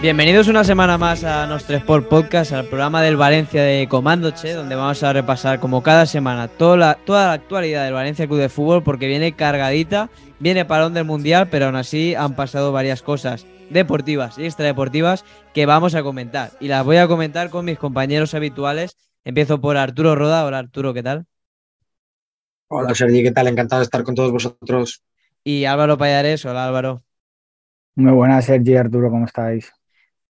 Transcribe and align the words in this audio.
Bienvenidos 0.00 0.46
una 0.46 0.62
semana 0.62 0.96
más 0.96 1.24
a 1.24 1.48
nuestro 1.48 1.74
Sport 1.76 2.08
Podcast, 2.08 2.52
al 2.52 2.66
programa 2.66 3.02
del 3.02 3.16
Valencia 3.16 3.64
de 3.64 3.88
Comando 3.88 4.30
Che, 4.30 4.52
donde 4.52 4.76
vamos 4.76 5.02
a 5.02 5.12
repasar 5.12 5.58
como 5.58 5.82
cada 5.82 6.06
semana 6.06 6.46
toda 6.46 6.76
la, 6.76 6.94
toda 6.94 7.26
la 7.26 7.32
actualidad 7.32 7.84
del 7.84 7.94
Valencia 7.94 8.28
Club 8.28 8.38
de 8.38 8.48
Fútbol, 8.48 8.84
porque 8.84 9.08
viene 9.08 9.32
cargadita, 9.32 10.08
viene 10.38 10.64
parón 10.64 10.94
del 10.94 11.04
Mundial, 11.04 11.48
pero 11.50 11.66
aún 11.66 11.74
así 11.74 12.14
han 12.14 12.36
pasado 12.36 12.70
varias 12.70 13.02
cosas 13.02 13.44
deportivas 13.70 14.38
y 14.38 14.44
extradeportivas 14.44 15.24
que 15.52 15.66
vamos 15.66 15.96
a 15.96 16.04
comentar. 16.04 16.52
Y 16.60 16.68
las 16.68 16.84
voy 16.84 16.98
a 16.98 17.08
comentar 17.08 17.50
con 17.50 17.64
mis 17.64 17.76
compañeros 17.76 18.34
habituales. 18.34 18.96
Empiezo 19.24 19.60
por 19.60 19.76
Arturo 19.76 20.14
Roda. 20.14 20.44
Hola 20.44 20.58
Arturo, 20.58 20.94
¿qué 20.94 21.02
tal? 21.02 21.26
Hola 22.68 22.94
Sergi, 22.94 23.24
¿qué 23.24 23.32
tal? 23.32 23.48
Encantado 23.48 23.80
de 23.80 23.84
estar 23.84 24.04
con 24.04 24.14
todos 24.14 24.30
vosotros. 24.30 25.02
Y 25.42 25.64
Álvaro 25.64 25.98
Payares. 25.98 26.44
Hola 26.44 26.68
Álvaro. 26.68 27.02
Muy 27.96 28.12
buenas 28.12 28.44
Sergi, 28.44 28.76
Arturo, 28.76 29.10
¿cómo 29.10 29.26
estáis? 29.26 29.72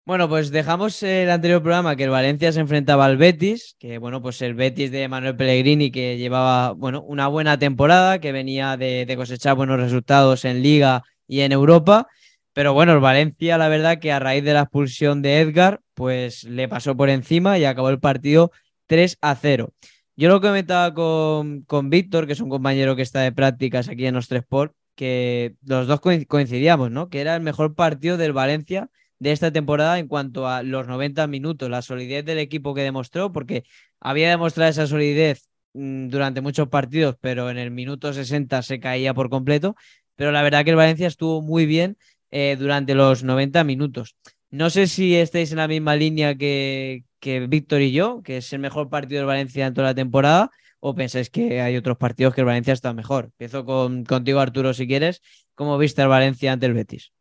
Bueno, 0.05 0.29
pues 0.29 0.51
dejamos 0.51 1.01
el 1.01 1.31
anterior 1.31 1.63
programa 1.63 1.95
que 1.95 2.03
el 2.03 2.11
Valencia 2.11 2.51
se 2.51 2.59
enfrentaba 2.59 3.05
al 3.05 3.17
Betis, 3.17 3.75
que 3.79 3.97
bueno, 3.97 4.21
pues 4.21 4.39
el 4.43 4.53
Betis 4.53 4.91
de 4.91 5.07
Manuel 5.07 5.35
Pellegrini 5.35 5.89
que 5.89 6.19
llevaba, 6.19 6.73
bueno, 6.73 7.01
una 7.01 7.27
buena 7.27 7.57
temporada, 7.57 8.19
que 8.19 8.31
venía 8.31 8.77
de, 8.77 9.11
cosechar 9.17 9.55
buenos 9.55 9.79
resultados 9.79 10.45
en 10.45 10.61
Liga 10.61 11.01
y 11.27 11.39
en 11.39 11.51
Europa, 11.51 12.07
pero 12.53 12.75
bueno, 12.75 12.93
el 12.93 12.99
Valencia 12.99 13.57
la 13.57 13.67
verdad 13.67 13.97
que 13.97 14.11
a 14.11 14.19
raíz 14.19 14.43
de 14.43 14.53
la 14.53 14.61
expulsión 14.61 15.23
de 15.23 15.39
Edgar, 15.39 15.81
pues 15.95 16.43
le 16.43 16.67
pasó 16.67 16.95
por 16.95 17.09
encima 17.09 17.57
y 17.57 17.65
acabó 17.65 17.89
el 17.89 17.99
partido 17.99 18.51
3 18.85 19.17
a 19.21 19.33
0. 19.33 19.73
Yo 20.15 20.29
lo 20.29 20.39
comentaba 20.39 20.93
con, 20.93 21.63
con 21.63 21.89
Víctor, 21.89 22.27
que 22.27 22.33
es 22.33 22.41
un 22.41 22.49
compañero 22.49 22.95
que 22.95 23.01
está 23.01 23.21
de 23.21 23.31
prácticas 23.31 23.89
aquí 23.89 24.05
en 24.05 24.13
nuestro 24.13 24.37
Sport, 24.37 24.75
que 24.93 25.55
los 25.65 25.87
dos 25.87 25.99
coincidíamos, 25.99 26.91
¿no? 26.91 27.09
Que 27.09 27.21
era 27.21 27.35
el 27.35 27.41
mejor 27.41 27.73
partido 27.73 28.17
del 28.17 28.33
Valencia 28.33 28.91
de 29.19 29.31
esta 29.31 29.51
temporada 29.51 29.99
en 29.99 30.07
cuanto 30.07 30.47
a 30.47 30.63
los 30.63 30.87
90 30.87 31.27
minutos, 31.27 31.69
la 31.69 31.81
solidez 31.81 32.25
del 32.25 32.39
equipo 32.39 32.73
que 32.73 32.81
demostró, 32.81 33.31
porque 33.31 33.63
había 33.99 34.29
demostrado 34.29 34.69
esa 34.71 34.87
solidez 34.87 35.49
mm, 35.73 36.09
durante 36.09 36.41
muchos 36.41 36.67
partidos, 36.69 37.15
pero 37.21 37.49
en 37.49 37.57
el 37.57 37.71
minuto 37.71 38.13
60 38.13 38.61
se 38.61 38.79
caía 38.79 39.13
por 39.13 39.29
completo. 39.29 39.75
Pero 40.15 40.31
la 40.31 40.43
verdad 40.43 40.63
que 40.63 40.71
el 40.71 40.75
Valencia 40.77 41.07
estuvo 41.07 41.41
muy 41.41 41.65
bien 41.65 41.97
eh, 42.31 42.55
durante 42.57 42.95
los 42.95 43.23
90 43.23 43.63
minutos. 43.63 44.15
No 44.49 44.69
sé 44.69 44.87
si 44.87 45.15
estáis 45.15 45.51
en 45.51 45.57
la 45.57 45.67
misma 45.67 45.95
línea 45.95 46.35
que, 46.35 47.03
que 47.19 47.47
Víctor 47.47 47.81
y 47.81 47.91
yo, 47.91 48.21
que 48.23 48.37
es 48.37 48.53
el 48.53 48.59
mejor 48.59 48.89
partido 48.89 49.19
del 49.19 49.27
Valencia 49.27 49.65
en 49.67 49.73
toda 49.73 49.87
la 49.87 49.95
temporada, 49.95 50.51
o 50.79 50.95
pensáis 50.95 51.29
que 51.29 51.61
hay 51.61 51.75
otros 51.77 51.97
partidos 51.97 52.33
que 52.35 52.41
el 52.41 52.45
Valencia 52.45 52.73
está 52.73 52.93
mejor. 52.93 53.25
Empiezo 53.25 53.65
con, 53.65 54.05
contigo, 54.05 54.39
Arturo, 54.39 54.73
si 54.73 54.87
quieres. 54.87 55.21
¿Cómo 55.55 55.77
viste 55.77 56.01
el 56.03 56.09
Valencia 56.09 56.53
ante 56.53 56.67
el 56.67 56.73
Betis? 56.73 57.14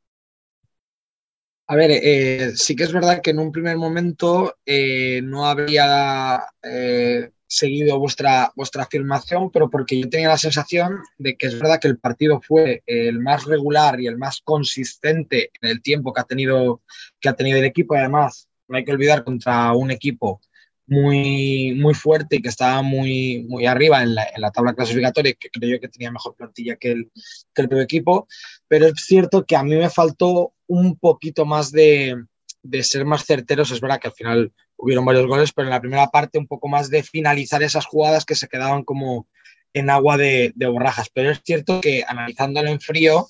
A 1.66 1.76
ver, 1.76 1.90
eh, 1.92 2.52
sí 2.56 2.76
que 2.76 2.84
es 2.84 2.92
verdad 2.92 3.22
que 3.22 3.30
en 3.30 3.38
un 3.38 3.50
primer 3.50 3.78
momento 3.78 4.56
eh, 4.66 5.22
no 5.22 5.46
habría 5.46 6.44
eh, 6.62 7.30
seguido 7.46 7.98
vuestra, 7.98 8.52
vuestra 8.54 8.82
afirmación, 8.82 9.50
pero 9.50 9.70
porque 9.70 9.98
yo 9.98 10.08
tenía 10.10 10.28
la 10.28 10.36
sensación 10.36 11.00
de 11.16 11.36
que 11.36 11.46
es 11.46 11.58
verdad 11.58 11.80
que 11.80 11.88
el 11.88 11.98
partido 11.98 12.42
fue 12.42 12.82
el 12.84 13.18
más 13.20 13.44
regular 13.44 13.98
y 13.98 14.06
el 14.06 14.18
más 14.18 14.42
consistente 14.44 15.50
en 15.62 15.70
el 15.70 15.80
tiempo 15.80 16.12
que 16.12 16.20
ha 16.20 16.24
tenido, 16.24 16.82
que 17.18 17.30
ha 17.30 17.34
tenido 17.34 17.58
el 17.58 17.64
equipo. 17.64 17.94
Además, 17.94 18.46
no 18.68 18.76
hay 18.76 18.84
que 18.84 18.92
olvidar 18.92 19.24
contra 19.24 19.72
un 19.72 19.90
equipo 19.90 20.42
muy, 20.86 21.74
muy 21.74 21.94
fuerte 21.94 22.36
y 22.36 22.42
que 22.42 22.48
estaba 22.48 22.82
muy, 22.82 23.44
muy 23.48 23.66
arriba 23.66 24.02
en 24.02 24.14
la, 24.14 24.24
en 24.34 24.40
la 24.40 24.50
tabla 24.50 24.74
clasificatoria, 24.74 25.34
que 25.34 25.50
creo 25.50 25.70
yo 25.70 25.80
que 25.80 25.88
tenía 25.88 26.10
mejor 26.10 26.34
plantilla 26.36 26.76
que 26.76 26.92
el, 26.92 27.10
que 27.54 27.62
el 27.62 27.68
propio 27.68 27.84
equipo. 27.84 28.28
Pero 28.68 28.86
es 28.86 28.94
cierto 29.04 29.44
que 29.46 29.56
a 29.56 29.62
mí 29.62 29.76
me 29.76 29.90
faltó 29.90 30.52
un 30.66 30.96
poquito 30.98 31.46
más 31.46 31.72
de, 31.72 32.16
de 32.62 32.82
ser 32.82 33.04
más 33.04 33.24
certeros. 33.24 33.70
Es 33.70 33.80
verdad 33.80 34.00
que 34.00 34.08
al 34.08 34.14
final 34.14 34.52
hubieron 34.76 35.04
varios 35.04 35.26
goles, 35.26 35.52
pero 35.52 35.68
en 35.68 35.72
la 35.72 35.80
primera 35.80 36.08
parte 36.08 36.38
un 36.38 36.46
poco 36.46 36.68
más 36.68 36.90
de 36.90 37.02
finalizar 37.02 37.62
esas 37.62 37.86
jugadas 37.86 38.24
que 38.24 38.34
se 38.34 38.48
quedaban 38.48 38.84
como 38.84 39.26
en 39.72 39.90
agua 39.90 40.16
de, 40.16 40.52
de 40.54 40.66
borrajas. 40.66 41.08
Pero 41.12 41.30
es 41.30 41.40
cierto 41.44 41.80
que 41.80 42.04
analizándolo 42.06 42.68
en 42.68 42.80
frío 42.80 43.28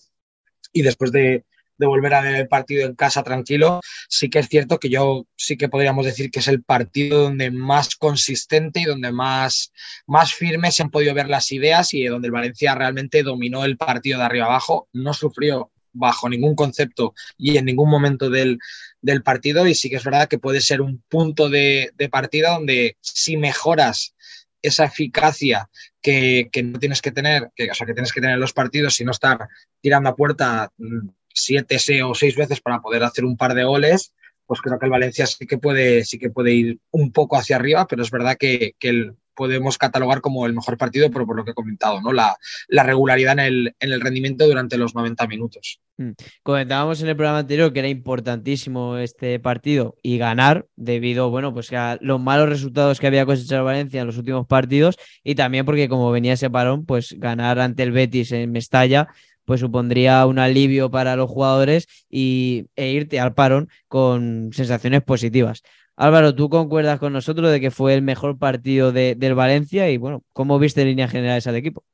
y 0.73 0.83
después 0.83 1.13
de, 1.13 1.45
de 1.79 1.87
volver 1.87 2.15
a 2.15 2.21
ver 2.21 2.35
el 2.37 2.49
partido 2.49 2.87
en 2.87 2.95
casa 2.95 3.23
tranquilo, 3.23 3.81
sí 4.09 4.31
que 4.31 4.39
es 4.41 4.49
cierto 4.49 4.79
que 4.79 4.89
yo 4.89 5.27
sí 5.37 5.57
que 5.57 5.69
podríamos 5.69 6.05
decir 6.05 6.31
que 6.31 6.41
es 6.41 6.49
el 6.49 6.63
partido 6.63 7.25
donde 7.25 7.51
más 7.51 7.97
consistente 7.97 8.81
y 8.81 8.85
donde 8.85 9.13
más, 9.13 9.73
más 10.07 10.35
firme 10.35 10.71
se 10.71 10.83
han 10.83 10.91
podido 10.91 11.15
ver 11.15 11.29
las 11.29 11.51
ideas 11.53 11.95
y 11.95 12.05
donde 12.05 12.27
el 12.27 12.33
Valencia 12.33 12.75
realmente 12.75 13.23
dominó 13.23 13.65
el 13.65 13.77
partido 13.77 14.19
de 14.19 14.25
arriba 14.25 14.47
abajo, 14.47 14.89
no 14.93 15.15
sufrió 15.15 15.71
bajo 15.95 16.29
ningún 16.29 16.55
concepto 16.55 17.15
y 17.39 17.57
en 17.57 17.65
ningún 17.65 17.89
momento 17.89 18.29
del, 18.29 18.59
del 19.01 19.23
partido 19.23 19.67
y 19.67 19.75
sí 19.75 19.89
que 19.89 19.97
es 19.97 20.05
verdad 20.05 20.29
que 20.29 20.39
puede 20.39 20.61
ser 20.61 20.81
un 20.81 21.03
punto 21.09 21.49
de, 21.49 21.93
de 21.95 22.09
partida 22.09 22.51
donde 22.51 22.97
si 23.01 23.37
mejoras 23.37 24.15
esa 24.61 24.85
eficacia 24.87 25.69
que, 26.01 26.49
que, 26.51 26.63
no 26.63 26.79
tienes 26.79 27.03
que 27.03 27.13
tener, 27.13 27.51
que, 27.55 27.71
o 27.71 27.75
sea, 27.75 27.87
que 27.87 27.93
tienes 27.93 28.13
que 28.13 28.21
tener 28.21 28.35
en 28.35 28.41
los 28.41 28.55
partidos 28.55 28.99
y 28.99 29.05
no 29.05 29.13
estar 29.13 29.47
tirando 29.81 30.09
a 30.09 30.17
puerta 30.17 30.71
mm, 30.79 31.09
siete 31.35 31.79
o 32.03 32.15
seis 32.15 32.37
veces 32.37 32.61
para 32.61 32.81
poder 32.81 33.03
hacer 33.03 33.25
un 33.25 33.37
par 33.37 33.55
de 33.55 33.65
goles, 33.65 34.15
pues 34.47 34.61
creo 34.61 34.79
que 34.79 34.87
el 34.87 34.93
Valencia 34.93 35.27
sí 35.27 35.47
que 35.47 35.59
puede, 35.59 36.05
sí 36.05 36.19
que 36.19 36.31
puede 36.31 36.53
ir 36.53 36.79
un 36.91 37.13
poco 37.13 37.37
hacia 37.37 37.57
arriba, 37.57 37.87
pero 37.87 38.03
es 38.03 38.11
verdad 38.11 38.37
que, 38.39 38.75
que 38.79 39.11
podemos 39.35 39.79
catalogar 39.79 40.21
como 40.21 40.47
el 40.47 40.55
mejor 40.55 40.79
partido, 40.79 41.11
pero 41.11 41.27
por 41.27 41.37
lo 41.37 41.45
que 41.45 41.51
he 41.51 41.55
comentado, 41.55 42.01
¿no? 42.01 42.13
La, 42.13 42.37
la 42.69 42.83
regularidad 42.83 43.33
en 43.33 43.41
el, 43.41 43.77
en 43.81 43.93
el, 43.93 44.01
rendimiento 44.01 44.47
durante 44.47 44.79
los 44.79 44.95
90 44.95 45.27
minutos. 45.27 45.81
Mm. 45.97 46.13
Comentábamos 46.43 47.03
en 47.03 47.09
el 47.09 47.17
programa 47.17 47.41
anterior 47.41 47.73
que 47.73 47.81
era 47.81 47.89
importantísimo 47.89 48.97
este 48.99 49.39
partido 49.41 49.97
y 50.03 50.19
ganar 50.19 50.67
debido, 50.77 51.31
bueno, 51.31 51.53
pues 51.53 51.73
a 51.73 51.99
los 52.01 52.21
malos 52.21 52.49
resultados 52.49 53.01
que 53.01 53.07
había 53.07 53.27
cosechado 53.27 53.65
Valencia 53.65 54.01
en 54.01 54.07
los 54.07 54.19
últimos 54.19 54.47
partidos 54.47 54.97
y 55.23 55.35
también 55.35 55.65
porque 55.67 55.89
como 55.89 56.11
venía 56.11 56.35
ese 56.35 56.51
parón, 56.51 56.87
pues 56.87 57.15
ganar 57.19 57.59
ante 57.59 57.83
el 57.83 57.93
Betis 57.93 58.33
en 58.33 58.53
Mestalla 58.53 59.09
pues 59.45 59.61
supondría 59.61 60.27
un 60.27 60.39
alivio 60.39 60.91
para 60.91 61.17
los 61.17 61.31
jugadores 61.31 61.87
y, 62.09 62.67
e 62.77 62.91
irte 62.91 63.21
al 63.21 63.35
parón 63.35 63.69
con 63.89 64.51
sensaciones 64.53 65.03
positivas. 65.03 65.63
Álvaro, 65.97 66.35
¿tú 66.35 66.49
concuerdas 66.49 66.99
con 66.99 67.13
nosotros 67.13 67.51
de 67.51 67.61
que 67.61 67.71
fue 67.71 67.95
el 67.95 68.03
mejor 68.03 68.39
partido 68.39 68.93
de, 68.93 69.15
del 69.15 69.35
Valencia? 69.35 69.91
Y 69.91 69.97
bueno, 69.97 70.23
¿cómo 70.33 70.59
viste 70.59 70.83
en 70.83 70.89
líneas 70.89 71.11
generales 71.11 71.47
al 71.47 71.57
equipo? 71.57 71.85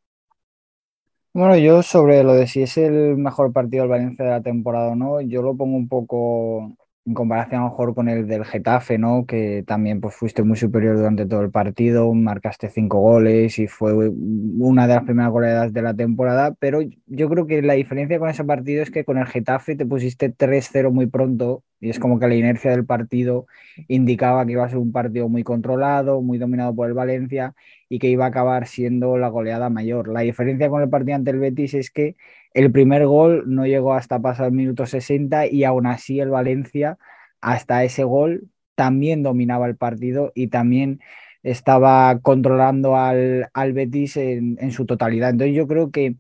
Bueno, 1.33 1.57
yo 1.57 1.83
sobre 1.83 2.25
lo 2.25 2.33
de 2.33 2.47
si 2.47 2.63
es 2.63 2.77
el 2.77 3.17
mejor 3.17 3.53
partido 3.53 3.83
del 3.83 3.91
Valencia 3.91 4.25
de 4.25 4.31
la 4.33 4.43
temporada 4.43 4.89
o 4.91 4.95
no, 4.97 5.21
yo 5.21 5.43
lo 5.43 5.57
pongo 5.57 5.77
un 5.77 5.89
poco 5.89 6.77
en 7.07 7.15
comparación 7.15 7.61
a 7.63 7.65
lo 7.65 7.71
mejor 7.71 7.95
con 7.95 8.09
el 8.09 8.27
del 8.27 8.45
Getafe, 8.45 8.99
¿no? 8.99 9.25
Que 9.27 9.65
también 9.67 10.01
pues, 10.01 10.15
fuiste 10.15 10.43
muy 10.43 10.57
superior 10.57 10.97
durante 10.97 11.27
todo 11.27 11.41
el 11.41 11.51
partido, 11.51 12.13
marcaste 12.15 12.69
cinco 12.69 13.01
goles 13.01 13.59
y 13.59 13.67
fue 13.67 13.93
una 14.11 14.87
de 14.87 14.95
las 14.95 15.05
primeras 15.05 15.33
goleadas 15.33 15.73
de 15.73 15.83
la 15.83 15.95
temporada, 15.95 16.55
pero 16.59 16.81
yo 17.07 17.29
creo 17.29 17.47
que 17.47 17.63
la 17.63 17.75
diferencia 17.75 18.19
con 18.19 18.29
ese 18.29 18.45
partido 18.45 18.83
es 18.83 18.91
que 18.91 19.05
con 19.05 19.19
el 19.19 19.27
Getafe 19.27 19.77
te 19.77 19.87
pusiste 19.87 20.31
3-0 20.31 20.91
muy 20.91 21.07
pronto 21.07 21.65
y 21.81 21.89
es 21.91 21.99
como 21.99 22.19
que 22.19 22.29
la 22.29 22.35
inercia 22.35 22.71
del 22.71 22.85
partido 22.85 23.47
indicaba 23.89 24.45
que 24.45 24.53
iba 24.53 24.65
a 24.65 24.69
ser 24.69 24.79
un 24.79 24.93
partido 24.93 25.29
muy 25.29 25.43
controlado, 25.43 26.21
muy 26.21 26.39
dominado 26.39 26.75
por 26.75 26.87
el 26.89 26.95
Valencia 26.95 27.55
y 27.89 27.99
que 27.99 28.09
iba 28.09 28.27
a 28.27 28.29
acabar 28.29 28.67
siendo 28.67 29.17
la 29.17 29.29
goleada 29.29 29.71
mayor. 29.71 30.09
La 30.09 30.21
diferencia 30.21 30.69
con 30.69 30.83
el 30.83 30.91
partido 30.91 31.17
ante 31.17 31.31
el 31.31 31.39
Betis 31.39 31.75
es 31.75 31.91
que 31.91 32.17
el 32.55 32.73
primer 32.73 33.07
gol 33.07 33.45
no 33.47 33.67
llegó 33.67 33.95
hasta 33.95 34.21
pasar 34.21 34.47
el 34.47 34.53
minuto 34.53 34.87
60 34.87 35.47
y 35.47 35.65
aún 35.65 35.87
así 35.87 36.21
el 36.21 36.31
Valencia 36.31 36.99
hasta 37.41 37.85
ese 37.85 38.05
gol 38.05 38.49
también 38.75 39.23
dominaba 39.23 39.67
el 39.67 39.77
partido 39.77 40.33
y 40.35 40.49
también 40.49 41.01
estaba 41.43 42.19
controlando 42.21 42.97
al, 42.97 43.49
al 43.55 43.73
Betis 43.73 44.17
en, 44.17 44.57
en, 44.61 44.73
su 44.73 44.87
totalidad. 44.87 45.31
Entonces 45.31 45.57
yo 45.57 45.67
creo 45.67 45.91
que 45.91 46.17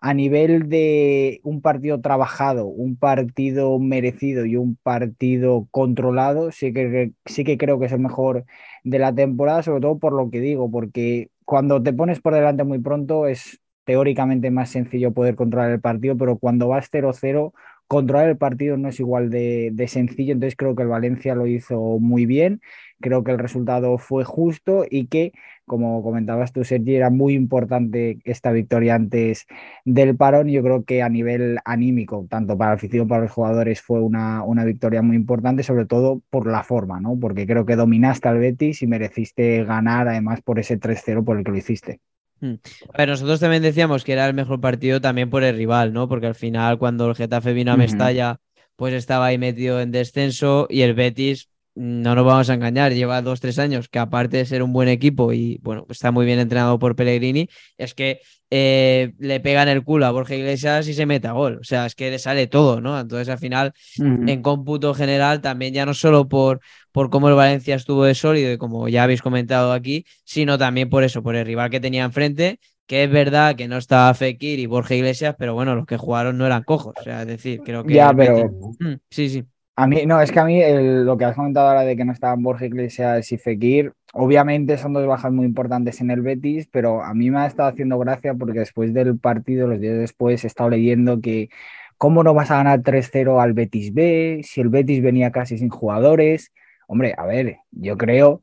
a 0.00 0.14
nivel 0.14 0.68
de 0.68 1.40
un 1.42 1.60
partido 1.60 2.00
trabajado, 2.00 2.66
un 2.66 2.96
partido 2.96 3.78
merecido 3.78 4.44
y 4.46 4.56
un 4.56 4.76
partido 4.76 5.68
controlado, 5.70 6.52
sí 6.52 6.72
que, 6.72 7.12
sí 7.26 7.44
que 7.44 7.58
creo 7.58 7.78
que 7.80 7.86
es 7.86 7.92
el 7.92 8.00
mejor 8.00 8.44
de 8.84 8.98
la 8.98 9.14
temporada, 9.14 9.62
sobre 9.62 9.80
todo 9.80 9.98
por 9.98 10.12
lo 10.12 10.30
que 10.30 10.40
digo, 10.40 10.70
porque 10.70 11.30
cuando 11.44 11.82
te 11.82 11.92
pones 11.92 12.20
por 12.20 12.34
delante 12.34 12.64
muy 12.64 12.78
pronto 12.78 13.26
es 13.26 13.60
teóricamente 13.88 14.50
más 14.50 14.68
sencillo 14.68 15.14
poder 15.14 15.34
controlar 15.34 15.70
el 15.70 15.80
partido, 15.80 16.14
pero 16.18 16.36
cuando 16.36 16.68
vas 16.68 16.90
0-0, 16.90 17.54
controlar 17.86 18.28
el 18.28 18.36
partido 18.36 18.76
no 18.76 18.90
es 18.90 19.00
igual 19.00 19.30
de, 19.30 19.72
sencillo, 19.88 20.34
entonces 20.34 20.56
creo 20.56 20.76
que 20.76 20.82
el 20.82 20.90
Valencia 20.90 21.34
lo 21.34 21.46
hizo 21.46 21.98
muy 21.98 22.26
bien, 22.26 22.60
creo 23.00 23.24
que 23.24 23.30
el 23.30 23.38
resultado 23.38 23.96
fue 23.96 24.24
justo 24.24 24.84
y 24.90 25.06
que, 25.06 25.32
como 25.64 26.02
comentabas 26.02 26.52
tú, 26.52 26.64
Sergi, 26.64 26.96
era 26.96 27.08
muy 27.08 27.32
importante 27.32 28.18
esta 28.24 28.52
victoria 28.52 28.94
antes 28.94 29.46
del 29.86 30.16
parón. 30.16 30.48
Yo 30.48 30.62
creo 30.62 30.84
que 30.84 31.02
a 31.02 31.08
nivel 31.08 31.58
anímico, 31.64 32.26
tanto 32.28 32.58
para 32.58 32.72
el 32.72 32.76
afición 32.76 33.00
como 33.02 33.08
para 33.08 33.22
los 33.22 33.32
jugadores, 33.32 33.80
fue 33.80 34.02
una, 34.02 34.42
una 34.44 34.64
victoria 34.66 35.00
muy 35.00 35.16
importante, 35.16 35.62
sobre 35.62 35.86
todo 35.86 36.20
por 36.28 36.46
la 36.46 36.62
forma, 36.62 37.00
¿no? 37.00 37.18
Porque 37.18 37.46
creo 37.46 37.64
que 37.64 37.76
dominaste 37.76 38.28
al 38.28 38.38
Betis 38.38 38.82
y 38.82 38.86
mereciste 38.86 39.64
ganar, 39.64 40.08
además, 40.08 40.42
por 40.42 40.58
ese 40.58 40.78
3-0 40.78 41.24
por 41.24 41.38
el 41.38 41.44
que 41.44 41.52
lo 41.52 41.56
hiciste. 41.56 42.00
Hmm. 42.40 42.54
Pero 42.96 43.12
nosotros 43.12 43.40
también 43.40 43.62
decíamos 43.62 44.04
que 44.04 44.12
era 44.12 44.26
el 44.26 44.34
mejor 44.34 44.60
partido 44.60 45.00
también 45.00 45.30
por 45.30 45.42
el 45.42 45.56
rival, 45.56 45.92
¿no? 45.92 46.08
Porque 46.08 46.26
al 46.26 46.34
final, 46.34 46.78
cuando 46.78 47.08
el 47.08 47.16
Getafe 47.16 47.52
vino 47.52 47.72
a 47.72 47.76
Mestalla, 47.76 48.40
pues 48.76 48.94
estaba 48.94 49.26
ahí 49.26 49.38
metido 49.38 49.80
en 49.80 49.90
descenso 49.90 50.66
y 50.70 50.82
el 50.82 50.94
Betis, 50.94 51.48
no 51.78 52.16
nos 52.16 52.26
vamos 52.26 52.50
a 52.50 52.54
engañar, 52.54 52.92
lleva 52.92 53.22
dos, 53.22 53.40
tres 53.40 53.58
años 53.60 53.88
que 53.88 54.00
aparte 54.00 54.38
de 54.38 54.46
ser 54.46 54.64
un 54.64 54.72
buen 54.72 54.88
equipo 54.88 55.32
y 55.32 55.60
bueno, 55.62 55.86
está 55.88 56.10
muy 56.10 56.26
bien 56.26 56.40
entrenado 56.40 56.76
por 56.80 56.96
Pellegrini, 56.96 57.48
es 57.76 57.94
que 57.94 58.20
eh, 58.50 59.12
le 59.18 59.38
pegan 59.38 59.68
el 59.68 59.84
culo 59.84 60.06
a 60.06 60.10
Borja 60.10 60.34
Iglesias 60.34 60.88
y 60.88 60.94
se 60.94 61.06
mete 61.06 61.28
a 61.28 61.32
gol. 61.32 61.58
O 61.60 61.64
sea, 61.64 61.86
es 61.86 61.94
que 61.94 62.10
le 62.10 62.18
sale 62.18 62.48
todo, 62.48 62.80
¿no? 62.80 62.98
Entonces, 62.98 63.28
al 63.28 63.38
final, 63.38 63.74
en 63.96 64.42
cómputo 64.42 64.92
general, 64.92 65.40
también 65.40 65.72
ya 65.72 65.86
no 65.86 65.94
solo 65.94 66.26
por, 66.26 66.60
por 66.90 67.10
cómo 67.10 67.28
el 67.28 67.34
Valencia 67.34 67.76
estuvo 67.76 68.04
de 68.04 68.14
sólido 68.16 68.52
y 68.52 68.58
como 68.58 68.88
ya 68.88 69.04
habéis 69.04 69.22
comentado 69.22 69.72
aquí, 69.72 70.04
sino 70.24 70.58
también 70.58 70.90
por 70.90 71.04
eso, 71.04 71.22
por 71.22 71.36
el 71.36 71.46
rival 71.46 71.70
que 71.70 71.78
tenía 71.78 72.04
enfrente, 72.04 72.58
que 72.86 73.04
es 73.04 73.10
verdad 73.10 73.54
que 73.54 73.68
no 73.68 73.76
estaba 73.76 74.12
Fekir 74.14 74.58
y 74.58 74.66
Borja 74.66 74.96
Iglesias, 74.96 75.36
pero 75.38 75.54
bueno, 75.54 75.76
los 75.76 75.86
que 75.86 75.96
jugaron 75.96 76.38
no 76.38 76.46
eran 76.46 76.64
cojos. 76.64 76.94
O 76.98 77.04
sea, 77.04 77.20
es 77.22 77.28
decir, 77.28 77.60
creo 77.64 77.84
que. 77.84 77.94
Ya, 77.94 78.12
pero. 78.12 78.50
Mm, 78.80 78.94
sí, 79.10 79.28
sí. 79.28 79.44
A 79.80 79.86
mí, 79.86 80.06
no, 80.06 80.20
es 80.20 80.32
que 80.32 80.40
a 80.40 80.44
mí 80.44 80.60
lo 81.04 81.16
que 81.16 81.24
has 81.24 81.36
comentado 81.36 81.68
ahora 81.68 81.82
de 81.82 81.96
que 81.96 82.04
no 82.04 82.10
estaban 82.12 82.42
Borja 82.42 82.66
Iglesias 82.66 83.30
y 83.30 83.38
Fekir, 83.38 83.92
obviamente 84.12 84.76
son 84.76 84.92
dos 84.92 85.06
bajas 85.06 85.30
muy 85.30 85.46
importantes 85.46 86.00
en 86.00 86.10
el 86.10 86.20
Betis, 86.20 86.66
pero 86.72 87.04
a 87.04 87.14
mí 87.14 87.30
me 87.30 87.38
ha 87.38 87.46
estado 87.46 87.68
haciendo 87.68 87.96
gracia 87.96 88.34
porque 88.34 88.58
después 88.58 88.92
del 88.92 89.20
partido, 89.20 89.68
los 89.68 89.78
días 89.78 89.96
después, 89.96 90.42
he 90.42 90.48
estado 90.48 90.70
leyendo 90.70 91.20
que 91.20 91.48
cómo 91.96 92.24
no 92.24 92.34
vas 92.34 92.50
a 92.50 92.56
ganar 92.56 92.82
3-0 92.82 93.40
al 93.40 93.52
Betis 93.52 93.94
B, 93.94 94.40
si 94.42 94.60
el 94.60 94.68
Betis 94.68 95.00
venía 95.00 95.30
casi 95.30 95.58
sin 95.58 95.68
jugadores. 95.68 96.52
Hombre, 96.88 97.14
a 97.16 97.24
ver, 97.26 97.58
yo 97.70 97.96
creo 97.96 98.42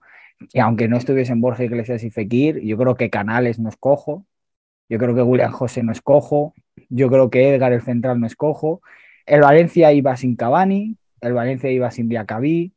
que 0.54 0.62
aunque 0.62 0.88
no 0.88 0.96
estuviesen 0.96 1.42
Borja 1.42 1.66
Iglesias 1.66 2.06
y 2.06 2.12
Fekir, 2.12 2.62
yo 2.62 2.78
creo 2.78 2.96
que 2.96 3.10
Canales 3.10 3.60
no 3.60 3.68
es 3.68 3.76
cojo, 3.76 4.26
yo 4.88 4.98
creo 5.00 5.14
que 5.14 5.22
William 5.22 5.52
José 5.52 5.84
no 5.84 5.92
es 5.92 6.02
cojo, 6.02 6.54
yo 6.88 7.10
creo 7.10 7.30
que 7.30 7.50
Edgar 7.54 7.74
el 7.74 7.82
central 7.82 8.22
no 8.22 8.28
es 8.28 8.38
cojo, 8.38 8.82
el 9.26 9.42
Valencia 9.42 9.92
iba 9.92 10.16
sin 10.16 10.38
Cavani, 10.38 10.98
el 11.26 11.34
Valencia 11.34 11.72
iba 11.72 11.92
sin 11.92 12.10
Diacabí, 12.10 12.74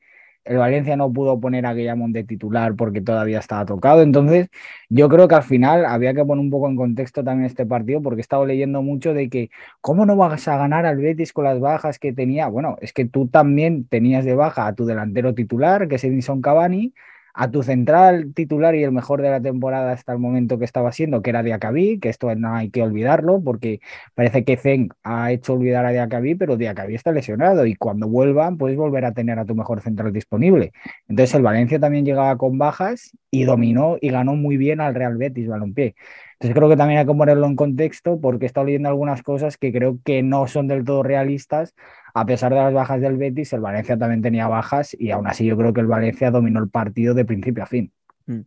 el 0.49 0.57
Valencia 0.57 0.97
no 0.97 1.13
pudo 1.13 1.39
poner 1.41 1.67
a 1.67 1.75
Guillamón 1.75 2.13
de 2.13 2.25
titular 2.25 2.75
porque 2.75 3.01
todavía 3.03 3.39
estaba 3.39 3.67
tocado. 3.67 4.03
Entonces, 4.03 4.49
yo 4.89 5.09
creo 5.09 5.29
que 5.29 5.35
al 5.35 5.43
final 5.43 5.85
había 5.85 6.15
que 6.15 6.25
poner 6.25 6.43
un 6.43 6.51
poco 6.51 6.69
en 6.69 6.77
contexto 6.77 7.23
también 7.23 7.47
este 7.47 7.67
partido 7.67 8.03
porque 8.03 8.21
he 8.21 8.23
estado 8.23 8.47
leyendo 8.47 8.83
mucho 8.83 9.13
de 9.15 9.29
que, 9.29 9.51
¿cómo 9.83 10.07
no 10.07 10.17
vas 10.17 10.49
a 10.49 10.57
ganar 10.57 10.87
al 10.87 10.97
Betis 10.99 11.33
con 11.35 11.45
las 11.45 11.61
bajas 11.61 11.99
que 11.99 12.13
tenía? 12.15 12.49
Bueno, 12.49 12.77
es 12.81 12.93
que 12.95 13.05
tú 13.05 13.29
también 13.29 13.87
tenías 13.87 14.25
de 14.25 14.35
baja 14.35 14.67
a 14.67 14.75
tu 14.75 14.87
delantero 14.87 15.35
titular, 15.35 15.87
que 15.89 15.97
es 15.97 16.05
Edison 16.05 16.41
Cavani, 16.41 16.95
a 17.39 17.53
tu 17.53 17.63
central 17.63 18.35
titular 18.35 18.75
y 18.75 18.83
el 18.83 18.91
mejor 18.91 19.23
de 19.23 19.31
la 19.31 19.41
temporada 19.41 19.93
hasta 19.93 20.13
el 20.13 20.19
momento 20.19 20.59
que 20.59 20.65
estaba 20.65 20.91
siendo, 20.91 21.23
que 21.23 21.31
era 21.31 21.45
Diacabí, 21.45 22.01
que 22.01 22.09
esto 22.09 22.35
no 22.35 22.53
hay 22.57 22.69
que 22.71 22.83
olvidarlo, 22.83 23.41
porque 23.41 23.79
parece 24.17 24.43
que 24.45 24.57
Zen 24.57 24.89
ha 25.05 25.31
hecho 25.31 25.53
olvidar 25.53 25.87
a 25.87 25.91
Diacabí, 25.91 26.35
pero 26.35 26.57
Diacabí 26.57 26.97
está 26.97 27.13
lesionado 27.13 27.65
y 27.65 27.77
cuando 27.77 28.09
vuelvan 28.09 28.59
puedes 28.59 28.77
volver 28.77 29.05
a 29.05 29.13
tener 29.13 29.39
a 29.39 29.45
tu 29.45 29.55
mejor 29.55 29.81
central 29.83 30.13
disponible. 30.13 30.73
Entonces 31.07 31.33
el 31.37 31.43
Valencia 31.43 31.79
también 31.79 32.05
llegaba 32.05 32.37
con 32.37 32.59
bajas 32.59 33.13
y 33.31 33.45
dominó 33.45 33.99
y 34.01 34.11
ganó 34.11 34.35
muy 34.35 34.57
bien 34.57 34.81
al 34.81 34.97
Real 34.97 35.17
Betis 35.17 35.47
Balompié. 35.47 35.95
Entonces 36.41 36.57
creo 36.57 36.69
que 36.69 36.77
también 36.77 36.99
hay 36.99 37.07
que 37.07 37.15
ponerlo 37.15 37.47
en 37.47 37.55
contexto 37.57 38.21
porque 38.21 38.47
he 38.47 38.49
estado 38.49 38.67
leyendo 38.67 38.89
algunas 38.89 39.23
cosas 39.23 39.57
que 39.57 39.73
creo 39.73 39.99
que 40.05 40.25
no 40.25 40.49
son 40.49 40.67
del 40.67 40.85
todo 40.85 41.05
realistas. 41.05 41.75
A 42.15 42.27
pesar 42.27 42.53
de 42.53 42.61
las 42.61 42.73
bajas 42.73 43.01
del 43.01 43.17
Betis, 43.17 43.53
el 43.53 43.61
Valencia 43.61 43.97
también 43.97 44.23
tenía 44.23 44.49
bajas 44.49 44.97
y 44.99 45.11
aún 45.11 45.27
así 45.27 45.45
yo 45.45 45.57
creo 45.57 45.73
que 45.73 45.81
el 45.81 45.87
Valencia 45.87 46.31
dominó 46.31 46.61
el 46.61 46.69
partido 46.69 47.15
de 47.15 47.25
principio 47.25 47.63
a 47.63 47.67
fin. 47.67 47.93
Mm. 48.27 48.41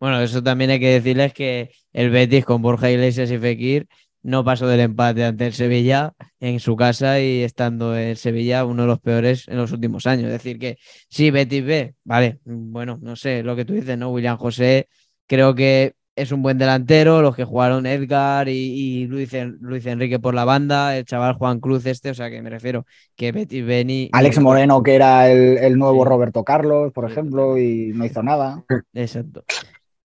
Bueno, 0.00 0.20
eso 0.20 0.42
también 0.42 0.70
hay 0.70 0.80
que 0.80 0.90
decirles 0.90 1.32
que 1.32 1.70
el 1.92 2.10
Betis 2.10 2.44
con 2.44 2.62
Borja 2.62 2.90
Iglesias 2.90 3.30
y 3.30 3.38
Fekir 3.38 3.88
no 4.22 4.44
pasó 4.44 4.66
del 4.66 4.80
empate 4.80 5.24
ante 5.24 5.46
el 5.46 5.52
Sevilla 5.52 6.12
en 6.40 6.60
su 6.60 6.76
casa 6.76 7.20
y 7.20 7.42
estando 7.42 7.96
en 7.96 8.16
Sevilla 8.16 8.64
uno 8.64 8.82
de 8.82 8.88
los 8.88 9.00
peores 9.00 9.48
en 9.48 9.56
los 9.56 9.72
últimos 9.72 10.06
años. 10.06 10.26
Es 10.26 10.32
decir, 10.32 10.58
que 10.58 10.76
sí, 11.08 11.30
Betis 11.30 11.64
B, 11.64 11.94
vale, 12.04 12.40
bueno, 12.44 12.98
no 13.00 13.16
sé 13.16 13.42
lo 13.42 13.56
que 13.56 13.64
tú 13.64 13.74
dices, 13.74 13.96
¿no? 13.96 14.10
William 14.10 14.36
José, 14.36 14.88
creo 15.26 15.54
que 15.54 15.94
es 16.18 16.32
un 16.32 16.42
buen 16.42 16.58
delantero, 16.58 17.22
los 17.22 17.36
que 17.36 17.44
jugaron 17.44 17.86
Edgar 17.86 18.48
y, 18.48 19.06
Luis, 19.06 19.30
Luis, 19.60 19.86
Enrique 19.86 20.18
por 20.18 20.34
la 20.34 20.44
banda, 20.44 20.96
el 20.96 21.04
chaval 21.04 21.34
Juan 21.34 21.60
Cruz 21.60 21.86
este, 21.86 22.10
o 22.10 22.14
sea 22.14 22.28
que 22.28 22.42
me 22.42 22.50
refiero 22.50 22.84
que 23.14 23.30
Betty 23.30 23.62
Beni... 23.62 24.10
Alex 24.12 24.40
Moreno, 24.40 24.82
que 24.82 24.96
era 24.96 25.30
el, 25.30 25.78
nuevo 25.78 26.04
Roberto 26.04 26.42
Carlos, 26.42 26.92
por 26.92 27.10
ejemplo, 27.10 27.56
y 27.56 27.92
no 27.94 28.04
hizo 28.04 28.22
nada. 28.22 28.64
Exacto. 28.92 29.44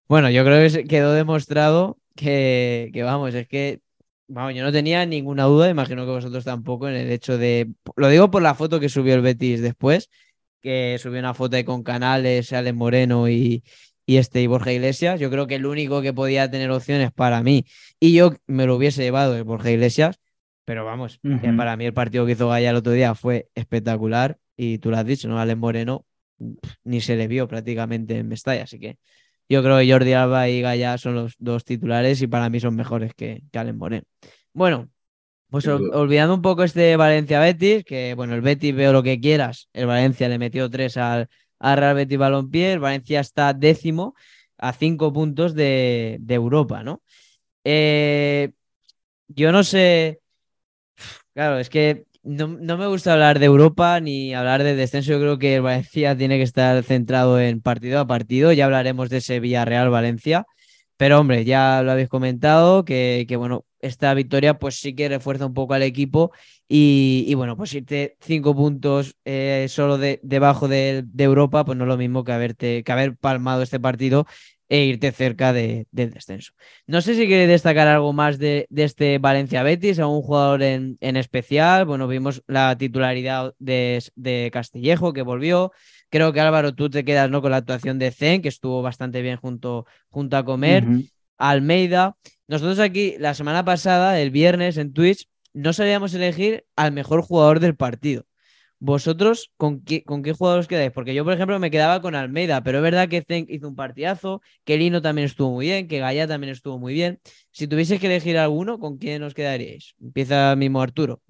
Bueno, 0.07 0.29
yo 0.29 0.43
creo 0.45 0.69
que 0.69 0.83
quedó 0.85 1.13
demostrado 1.13 1.97
que, 2.15 2.91
que, 2.93 3.01
vamos, 3.01 3.33
es 3.33 3.47
que, 3.47 3.81
vamos, 4.27 4.53
yo 4.53 4.63
no 4.63 4.71
tenía 4.71 5.05
ninguna 5.07 5.45
duda, 5.45 5.69
imagino 5.69 6.05
que 6.05 6.11
vosotros 6.11 6.45
tampoco, 6.45 6.87
en 6.87 6.95
el 6.95 7.11
hecho 7.11 7.37
de, 7.39 7.71
lo 7.95 8.09
digo 8.09 8.29
por 8.29 8.43
la 8.43 8.53
foto 8.53 8.79
que 8.79 8.89
subió 8.89 9.15
el 9.15 9.21
Betis 9.21 9.61
después, 9.61 10.09
que 10.61 10.97
subió 10.99 11.19
una 11.19 11.33
foto 11.33 11.55
ahí 11.55 11.63
con 11.63 11.81
Canales, 11.81 12.53
Alex 12.53 12.75
Moreno 12.75 13.27
y, 13.27 13.63
y 14.13 14.17
este 14.17 14.41
y 14.41 14.47
Borja 14.47 14.71
Iglesias. 14.71 15.19
Yo 15.19 15.31
creo 15.31 15.47
que 15.47 15.55
el 15.55 15.65
único 15.65 16.01
que 16.01 16.13
podía 16.13 16.49
tener 16.49 16.69
opciones 16.69 17.11
para 17.11 17.41
mí 17.41 17.65
y 17.99 18.13
yo 18.13 18.33
me 18.45 18.67
lo 18.67 18.75
hubiese 18.75 19.01
llevado 19.01 19.35
es 19.35 19.43
Borja 19.43 19.71
Iglesias, 19.71 20.19
pero 20.65 20.85
vamos, 20.85 21.19
para 21.57 21.75
mí 21.75 21.85
el 21.85 21.93
partido 21.93 22.25
que 22.25 22.33
hizo 22.33 22.47
Gaya 22.47 22.69
el 22.69 22.75
otro 22.75 22.93
día 22.93 23.15
fue 23.15 23.49
espectacular 23.55 24.37
y 24.55 24.77
tú 24.77 24.91
lo 24.91 24.97
has 24.97 25.05
dicho, 25.05 25.27
¿no? 25.27 25.39
Alex 25.39 25.57
Moreno 25.57 26.05
ni 26.83 27.01
se 27.01 27.15
le 27.15 27.27
vio 27.27 27.47
prácticamente 27.47 28.17
en 28.17 28.27
Mestalla, 28.27 28.63
así 28.63 28.79
que 28.79 28.97
yo 29.49 29.63
creo 29.63 29.79
que 29.79 29.91
Jordi 29.91 30.13
Alba 30.13 30.47
y 30.47 30.61
Gaya 30.61 30.97
son 30.97 31.15
los 31.15 31.35
dos 31.39 31.65
titulares 31.65 32.21
y 32.21 32.27
para 32.27 32.49
mí 32.49 32.59
son 32.59 32.75
mejores 32.75 33.13
que, 33.15 33.41
que 33.51 33.59
Alex 33.59 33.75
Moreno. 33.75 34.05
Bueno, 34.53 34.89
pues 35.49 35.67
olvidando 35.67 36.35
un 36.35 36.41
poco 36.41 36.63
este 36.63 36.95
Valencia-Betis, 36.97 37.83
que 37.83 38.13
bueno, 38.15 38.35
el 38.35 38.41
Betis 38.41 38.75
veo 38.75 38.93
lo 38.93 39.01
que 39.01 39.19
quieras, 39.19 39.69
el 39.73 39.87
Valencia 39.87 40.29
le 40.29 40.37
metió 40.37 40.69
tres 40.69 40.97
al, 40.97 41.29
a 41.63 41.75
Real 41.75 41.95
Betis 41.95 42.17
Balompié. 42.17 42.77
Valencia 42.77 43.21
está 43.21 43.53
décimo 43.53 44.15
a 44.57 44.73
cinco 44.73 45.13
puntos 45.13 45.55
de, 45.55 46.19
Europa, 46.29 46.83
¿no? 46.83 47.01
Eh, 47.63 48.51
yo 49.27 49.51
no 49.51 49.63
sé. 49.63 50.21
Claro, 51.33 51.59
es 51.59 51.69
que 51.69 52.05
no, 52.23 52.47
me 52.47 52.87
gusta 52.87 53.13
hablar 53.13 53.39
de 53.39 53.45
Europa 53.47 53.99
ni 53.99 54.33
hablar 54.33 54.63
de 54.63 54.75
descenso. 54.75 55.11
Yo 55.11 55.19
creo 55.19 55.39
que 55.39 55.55
el 55.55 55.61
Valencia 55.61 56.15
tiene 56.17 56.37
que 56.37 56.43
estar 56.43 56.83
centrado 56.83 57.39
en 57.39 57.61
partido 57.61 57.99
a 57.99 58.07
partido. 58.07 58.51
Ya 58.53 58.65
hablaremos 58.65 59.09
de 59.09 59.21
Sevilla 59.21 59.65
Real 59.65 59.89
Valencia. 59.89 60.45
Pero 60.97 61.19
hombre, 61.19 61.45
ya 61.45 61.81
lo 61.83 61.91
habéis 61.91 62.09
comentado, 62.09 62.85
que, 62.85 63.25
que 63.27 63.35
bueno, 63.35 63.65
esta 63.83 64.13
victoria 64.13 64.57
pues 64.57 64.75
sí 64.79 64.95
que 64.95 65.09
refuerza 65.09 65.45
un 65.45 65.53
poco 65.53 65.73
al 65.73 65.83
equipo 65.83 66.31
y, 66.67 67.31
bueno, 67.35 67.55
pues 67.55 67.73
irte 67.73 68.17
cinco 68.21 68.55
puntos 68.55 69.15
eh, 69.25 69.67
solo 69.69 69.97
de, 69.97 70.19
debajo 70.23 70.67
de, 70.67 71.05
Europa, 71.17 71.65
pues 71.65 71.77
no 71.77 71.83
es 71.83 71.87
lo 71.87 71.97
mismo 71.97 72.23
que, 72.23 72.31
haberte, 72.31 72.83
que 72.83 72.91
haber 72.91 73.15
palmado 73.15 73.61
este 73.61 73.79
partido 73.79 74.25
e 74.69 74.85
irte 74.85 75.11
cerca 75.11 75.53
del 75.53 75.85
descenso. 75.91 76.53
No 76.87 77.01
sé 77.01 77.13
si 77.13 77.27
quiere 77.27 77.45
destacar 77.45 77.87
algo 77.87 78.13
más 78.13 78.39
de, 78.39 78.67
este 78.75 79.19
Valencia 79.19 79.61
Betis, 79.61 79.99
a 79.99 80.07
un 80.07 80.21
jugador 80.21 80.63
en, 80.63 80.97
especial. 81.01 81.85
Bueno, 81.85 82.07
vimos 82.07 82.41
la 82.47 82.75
titularidad 82.77 83.53
de, 83.59 84.49
Castillejo 84.51 85.13
que 85.13 85.21
volvió. 85.21 85.73
Creo 86.09 86.31
que 86.31 86.39
Álvaro, 86.39 86.73
tú 86.73 86.89
te 86.89 87.03
quedas 87.03 87.29
¿no? 87.29 87.41
con 87.41 87.51
la 87.51 87.57
actuación 87.57 87.99
de 87.99 88.11
Zen, 88.11 88.41
que 88.41 88.49
estuvo 88.49 88.81
bastante 88.81 89.21
bien 89.21 89.37
junto, 89.37 89.85
junto 90.09 90.37
a 90.37 90.45
Comer. 90.45 90.85
Almeida. 91.37 92.15
Nosotros 92.53 92.77
aquí, 92.77 93.15
la 93.17 93.33
semana 93.33 93.65
pasada, 93.65 94.21
el 94.21 94.29
viernes 94.29 94.77
en 94.77 94.93
Twitch, 94.93 95.27
no 95.53 95.73
sabíamos 95.73 96.13
elegir 96.13 96.65
al 96.75 96.91
mejor 96.91 97.23
jugador 97.23 97.59
del 97.59 97.75
partido. 97.75 98.27
¿Vosotros 98.77 99.51
con 99.57 99.83
qué, 99.83 100.03
con 100.03 100.21
qué 100.21 100.33
jugadores 100.33 100.67
quedáis? 100.67 100.91
Porque 100.91 101.15
yo, 101.15 101.23
por 101.23 101.33
ejemplo, 101.33 101.57
me 101.57 101.71
quedaba 101.71 101.99
con 101.99 102.13
Almeida, 102.13 102.61
pero 102.61 102.77
es 102.77 102.83
verdad 102.83 103.09
que 103.09 103.23
Zenk 103.23 103.49
hizo 103.49 103.67
un 103.67 103.75
partidazo, 103.75 104.43
que 104.65 104.77
Lino 104.77 105.01
también 105.01 105.25
estuvo 105.25 105.49
muy 105.49 105.65
bien, 105.65 105.87
que 105.87 105.97
Gaya 105.97 106.27
también 106.27 106.51
estuvo 106.53 106.77
muy 106.77 106.93
bien. 106.93 107.19
Si 107.49 107.67
tuvieseis 107.67 107.99
que 107.99 108.05
elegir 108.05 108.37
alguno, 108.37 108.77
¿con 108.77 108.99
quién 108.99 109.23
os 109.23 109.33
quedaríais? 109.33 109.95
Empieza 109.99 110.55
mismo 110.55 110.79
Arturo. 110.79 111.23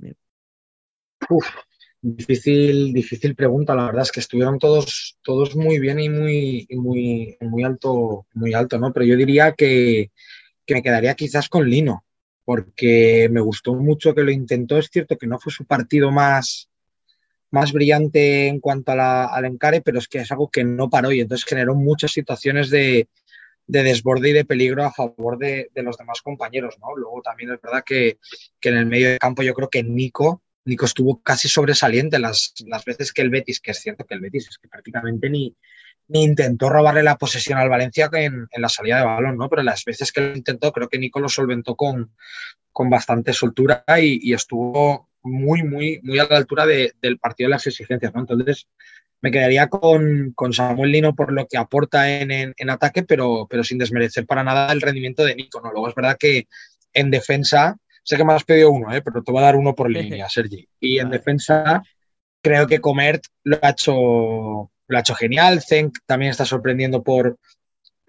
Difícil, 2.02 2.92
difícil 2.92 3.34
pregunta. 3.34 3.74
La 3.76 3.86
verdad 3.86 4.02
es 4.02 4.12
que 4.12 4.20
estuvieron 4.20 4.60
todos, 4.60 5.18
todos 5.24 5.56
muy 5.56 5.80
bien 5.80 6.02
y 6.02 6.10
muy, 6.10 6.68
muy, 6.72 7.38
muy 7.40 7.64
alto, 7.64 8.26
muy 8.34 8.54
alto, 8.54 8.78
¿no? 8.78 8.92
Pero 8.92 9.06
yo 9.06 9.16
diría 9.16 9.54
que, 9.54 10.12
que 10.66 10.74
me 10.74 10.84
quedaría 10.84 11.16
quizás 11.16 11.50
con 11.50 11.70
Lino 11.70 12.04
porque 12.46 13.30
me 13.32 13.42
gustó 13.42 13.74
mucho 13.74 14.14
que 14.14 14.24
lo 14.24 14.32
intentó. 14.32 14.78
Es 14.78 14.90
cierto 14.92 15.18
que 15.18 15.28
no 15.28 15.40
fue 15.40 15.52
su 15.52 15.66
partido 15.66 16.12
más, 16.12 16.70
más 17.52 17.72
brillante 17.72 18.48
en 18.48 18.60
cuanto 18.60 18.92
a 18.92 18.96
la, 18.96 19.26
al 19.26 19.46
encare, 19.46 19.82
pero 19.82 20.00
es 20.00 20.08
que 20.08 20.20
es 20.20 20.32
algo 20.32 20.50
que 20.50 20.64
no 20.64 20.90
paró 20.90 21.12
y 21.12 21.22
entonces 21.22 21.46
generó 21.46 21.76
muchas 21.76 22.12
situaciones 22.12 22.70
de, 22.70 23.08
de 23.68 23.84
desborde 23.84 24.30
y 24.30 24.34
de 24.34 24.46
peligro 24.46 24.84
a 24.84 24.92
favor 24.92 25.38
de, 25.38 25.70
de, 25.74 25.84
los 25.84 25.98
demás 25.98 26.22
compañeros. 26.22 26.78
¿no? 26.80 26.96
Luego 26.96 27.22
también 27.22 27.52
es 27.52 27.62
verdad 27.62 27.84
que, 27.86 28.18
que, 28.60 28.70
en 28.70 28.78
el 28.78 28.86
medio 28.86 29.10
de 29.10 29.20
campo 29.20 29.44
yo 29.44 29.54
creo 29.54 29.70
que 29.70 29.84
Nico, 29.84 30.44
Nico 30.66 30.86
estuvo 30.86 31.22
casi 31.22 31.48
sobresaliente 31.48 32.20
las, 32.20 32.54
las 32.66 32.84
veces 32.86 33.14
que 33.14 33.22
el 33.22 33.30
Betis, 33.30 33.60
que 33.60 33.72
es 33.72 33.80
cierto 33.80 34.06
que 34.06 34.16
el 34.16 34.22
Betis 34.22 34.50
es 34.50 34.58
que 34.58 34.68
prácticamente 34.68 35.30
ni, 35.30 35.56
ni 36.08 36.24
intentó 36.24 36.70
robarle 36.70 37.04
la 37.04 37.18
posesión 37.18 37.58
al 37.58 37.70
Valencia 37.70 38.10
en, 38.14 38.48
en, 38.52 38.62
la 38.62 38.70
salida 38.70 38.98
de 38.98 39.06
balón, 39.06 39.38
¿no? 39.38 39.50
Pero 39.50 39.64
las 39.64 39.84
veces 39.86 40.12
que 40.12 40.22
lo 40.22 40.36
intentó, 40.36 40.72
creo 40.72 40.90
que 40.90 41.00
Nico 41.00 41.20
lo 41.20 41.30
solventó 41.30 41.76
con, 41.76 42.14
con 42.72 42.90
bastante 42.90 43.34
soltura 43.34 43.84
y, 44.00 44.30
y, 44.30 44.34
estuvo 44.34 45.10
muy, 45.24 45.64
muy, 45.64 46.00
muy 46.04 46.20
a 46.20 46.28
la 46.30 46.38
altura 46.38 46.66
de, 46.66 46.94
del 47.02 47.20
partido 47.20 47.48
de 47.48 47.52
las 47.56 47.68
exigencias, 47.68 48.14
¿no? 48.14 48.22
Entonces, 48.22 48.68
me 49.22 49.32
quedaría 49.32 49.70
con, 49.70 50.34
con 50.36 50.52
Samuel 50.52 50.92
Lino 50.92 51.16
por 51.16 51.32
lo 51.32 51.48
que 51.48 51.58
aporta 51.58 52.12
en, 52.12 52.30
en, 52.32 52.54
en, 52.58 52.70
ataque, 52.70 53.04
pero, 53.04 53.48
pero 53.50 53.64
sin 53.64 53.78
desmerecer 53.78 54.26
para 54.26 54.44
nada 54.44 54.72
el 54.74 54.82
rendimiento 54.82 55.24
de 55.24 55.36
Nico, 55.36 55.62
¿no? 55.62 55.72
Luego 55.72 55.88
es 55.88 55.96
verdad 55.96 56.18
que 56.20 56.48
en 56.94 57.10
defensa, 57.10 57.78
sé 58.04 58.18
que 58.18 58.26
me 58.26 58.34
has 58.34 58.44
pedido 58.44 58.72
uno, 58.72 58.94
¿eh? 58.94 59.02
pero 59.02 59.24
te 59.24 59.32
voy 59.32 59.42
a 59.42 59.46
dar 59.46 59.56
uno 59.56 59.74
por 59.74 59.90
línea, 59.92 60.28
Sergi. 60.30 60.68
Y 60.80 61.00
en 61.00 61.10
defensa, 61.10 61.82
creo 62.42 62.68
que 62.68 62.82
Comert 62.82 63.24
lo 63.44 63.60
ha 63.62 63.70
hecho 63.70 64.73
lo 64.94 64.98
ha 65.00 65.02
hecho 65.02 65.16
genial. 65.16 65.62
Zenk 65.62 65.98
también 66.06 66.32
está 66.32 66.46
sorprendiendo 66.46 67.04
por, 67.04 67.38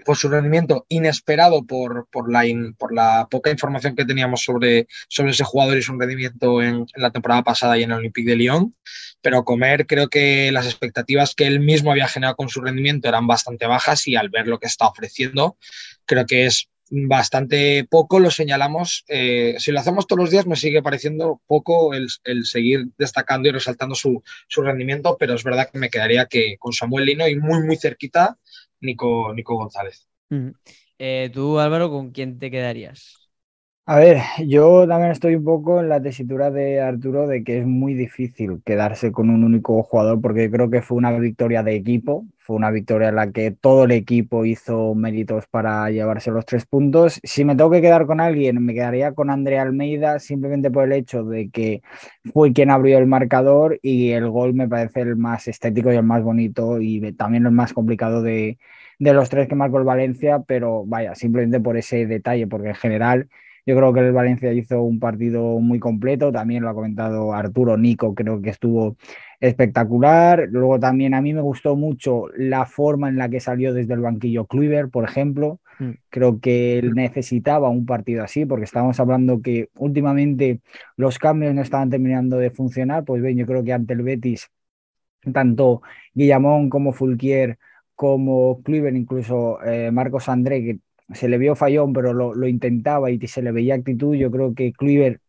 por 0.05 0.17
su 0.17 0.29
rendimiento 0.29 0.87
inesperado 0.88 1.64
por, 1.64 2.07
por, 2.11 2.31
la 2.31 2.47
in, 2.47 2.75
por 2.75 2.95
la 2.95 3.26
poca 3.31 3.50
información 3.50 3.97
que 3.97 4.05
teníamos 4.05 4.45
sobre, 4.45 4.87
sobre 5.09 5.33
ese 5.33 5.45
jugador 5.45 5.76
y 5.76 5.83
su 5.83 5.99
rendimiento 5.99 6.62
en, 6.62 6.87
en, 6.95 7.03
la 7.03 7.11
temporada 7.11 7.43
pasada 7.43 7.76
y 7.79 7.83
en 7.83 7.91
el 7.91 7.99
Olympique 7.99 8.31
de 8.31 8.37
Lyon. 8.37 8.76
Pero 9.21 9.45
Comer, 9.45 9.87
creo 9.87 10.09
que 10.09 10.53
las 10.53 10.67
expectativas 10.67 11.35
que 11.35 11.47
él 11.47 11.61
mismo 11.61 11.91
había 11.91 12.07
generado 12.07 12.37
con 12.37 12.49
su 12.49 12.61
rendimiento 12.61 13.09
eran 13.09 13.26
bastante 13.26 13.67
bajas 13.67 14.07
y 14.07 14.17
al 14.17 14.29
ver 14.29 14.47
lo 14.47 14.59
que 14.59 14.67
está 14.67 14.87
ofreciendo, 14.87 15.57
creo 16.05 16.26
que 16.26 16.47
es 16.47 16.69
bastante 16.94 17.86
poco, 17.90 18.20
lo 18.20 18.30
señalamos. 18.30 19.04
Eh, 19.08 19.56
si 19.58 19.72
lo 19.72 19.80
hacemos 19.80 20.06
todos 20.06 20.20
los 20.20 20.30
días, 20.30 20.46
me 20.46 20.56
sigue 20.56 20.82
pareciendo 20.82 21.40
poco 21.46 21.92
el, 21.94 22.06
el 22.24 22.44
seguir 22.44 22.86
destacando 22.96 23.48
y 23.48 23.52
resaltando 23.52 23.94
su, 23.94 24.22
su, 24.46 24.62
rendimiento, 24.62 25.16
pero 25.18 25.34
es 25.34 25.44
verdad 25.44 25.68
que 25.70 25.78
me 25.78 25.90
quedaría 25.90 26.26
que 26.26 26.56
con 26.58 26.72
Samuel 26.72 27.06
Lino 27.06 27.26
y 27.28 27.36
muy, 27.36 27.62
muy 27.64 27.76
cerquita, 27.76 28.38
Nico, 28.80 29.34
Nico 29.34 29.56
González. 29.56 30.08
Mm. 30.30 30.50
Eh, 30.98 31.30
Tú, 31.32 31.58
Álvaro, 31.58 31.90
¿con 31.90 32.12
quién 32.12 32.38
te 32.38 32.50
quedarías? 32.50 33.24
A 33.86 33.98
ver, 33.98 34.22
yo 34.46 34.86
también 34.88 35.10
estoy 35.10 35.34
un 35.34 35.44
poco 35.44 35.80
en 35.80 35.90
la 35.90 36.00
tesitura 36.00 36.50
de 36.50 36.80
Arturo 36.80 37.26
de 37.26 37.44
que 37.44 37.58
es 37.58 37.66
muy 37.66 37.92
difícil 37.92 38.62
quedarse 38.64 39.12
con 39.12 39.28
un 39.28 39.44
único 39.44 39.82
jugador 39.82 40.22
porque 40.22 40.50
creo 40.50 40.70
que 40.70 40.80
fue 40.80 40.96
una 40.96 41.12
victoria 41.18 41.62
de 41.62 41.74
equipo, 41.74 42.24
fue 42.44 42.56
una 42.56 42.70
victoria 42.70 43.08
en 43.08 43.16
la 43.16 43.32
que 43.32 43.52
todo 43.52 43.84
el 43.84 43.92
equipo 43.92 44.44
hizo 44.44 44.94
méritos 44.94 45.46
para 45.46 45.90
llevarse 45.90 46.30
los 46.30 46.44
tres 46.44 46.66
puntos. 46.66 47.18
Si 47.24 47.42
me 47.42 47.56
tengo 47.56 47.70
que 47.70 47.80
quedar 47.80 48.04
con 48.06 48.20
alguien, 48.20 48.62
me 48.62 48.74
quedaría 48.74 49.14
con 49.14 49.30
Andrea 49.30 49.62
Almeida 49.62 50.18
simplemente 50.18 50.70
por 50.70 50.84
el 50.84 50.92
hecho 50.92 51.24
de 51.24 51.48
que 51.48 51.82
fue 52.34 52.52
quien 52.52 52.70
abrió 52.70 52.98
el 52.98 53.06
marcador 53.06 53.78
y 53.80 54.10
el 54.10 54.28
gol 54.28 54.52
me 54.52 54.68
parece 54.68 55.00
el 55.00 55.16
más 55.16 55.48
estético 55.48 55.90
y 55.90 55.96
el 55.96 56.02
más 56.02 56.22
bonito 56.22 56.80
y 56.82 57.12
también 57.14 57.46
el 57.46 57.52
más 57.52 57.72
complicado 57.72 58.20
de, 58.20 58.58
de 58.98 59.14
los 59.14 59.30
tres 59.30 59.48
que 59.48 59.54
marcó 59.54 59.78
el 59.78 59.84
Valencia, 59.84 60.40
pero 60.46 60.84
vaya, 60.84 61.14
simplemente 61.14 61.60
por 61.60 61.78
ese 61.78 62.06
detalle, 62.06 62.46
porque 62.46 62.68
en 62.68 62.74
general 62.74 63.28
yo 63.66 63.76
creo 63.76 63.92
que 63.92 64.00
el 64.00 64.12
Valencia 64.12 64.52
hizo 64.52 64.83
un 64.83 64.99
partido 65.00 65.59
muy 65.59 65.78
completo, 65.78 66.30
también 66.30 66.62
lo 66.62 66.68
ha 66.68 66.75
comentado 66.75 67.33
Arturo 67.33 67.76
Nico, 67.78 68.14
creo 68.14 68.42
que 68.42 68.50
estuvo 68.50 68.97
espectacular. 69.40 70.49
Luego 70.50 70.78
también 70.78 71.14
a 71.14 71.23
mí 71.23 71.33
me 71.33 71.40
gustó 71.40 71.76
mucho 71.76 72.26
la 72.37 72.66
forma 72.66 73.09
en 73.09 73.16
la 73.16 73.28
que 73.28 73.40
salió 73.40 73.73
desde 73.73 73.94
el 73.94 74.00
banquillo 74.00 74.47
Kluivert, 74.47 74.90
por 74.90 75.04
ejemplo. 75.04 75.61
Mm. 75.78 75.90
Creo 76.11 76.40
que 76.40 76.78
él 76.78 76.94
necesitaba 76.94 77.68
un 77.71 77.87
partido 77.87 78.23
así, 78.23 78.47
porque 78.47 78.64
estábamos 78.64 79.00
hablando 79.00 79.40
que 79.40 79.71
últimamente 79.76 80.61
los 80.97 81.18
cambios 81.18 81.54
no 81.54 81.62
estaban 81.62 81.90
terminando 81.90 82.38
de 82.38 82.50
funcionar. 82.50 83.04
Pues 83.04 83.23
bien, 83.23 83.37
yo 83.38 83.47
creo 83.47 83.64
que 83.64 83.73
ante 83.73 83.94
el 83.94 84.02
Betis, 84.02 84.50
tanto 85.33 85.83
Guillamón 86.14 86.71
como 86.71 86.92
Fulquier 86.92 87.59
como 87.94 88.62
Kluivert, 88.62 88.97
incluso 88.97 89.62
eh, 89.64 89.90
Marcos 89.90 90.28
André, 90.28 90.62
que 90.64 90.78
se 91.12 91.28
le 91.28 91.38
vio 91.38 91.54
fallón, 91.54 91.92
pero 91.92 92.12
lo, 92.14 92.34
lo, 92.34 92.49
intentaba 92.49 93.11
y 93.11 93.18
se 93.26 93.42
le 93.42 93.52
veía 93.52 93.75
actitud. 93.75 94.14
Yo 94.14 94.30
creo 94.30 94.54
que 94.54 94.73
Kluivert 94.73 95.20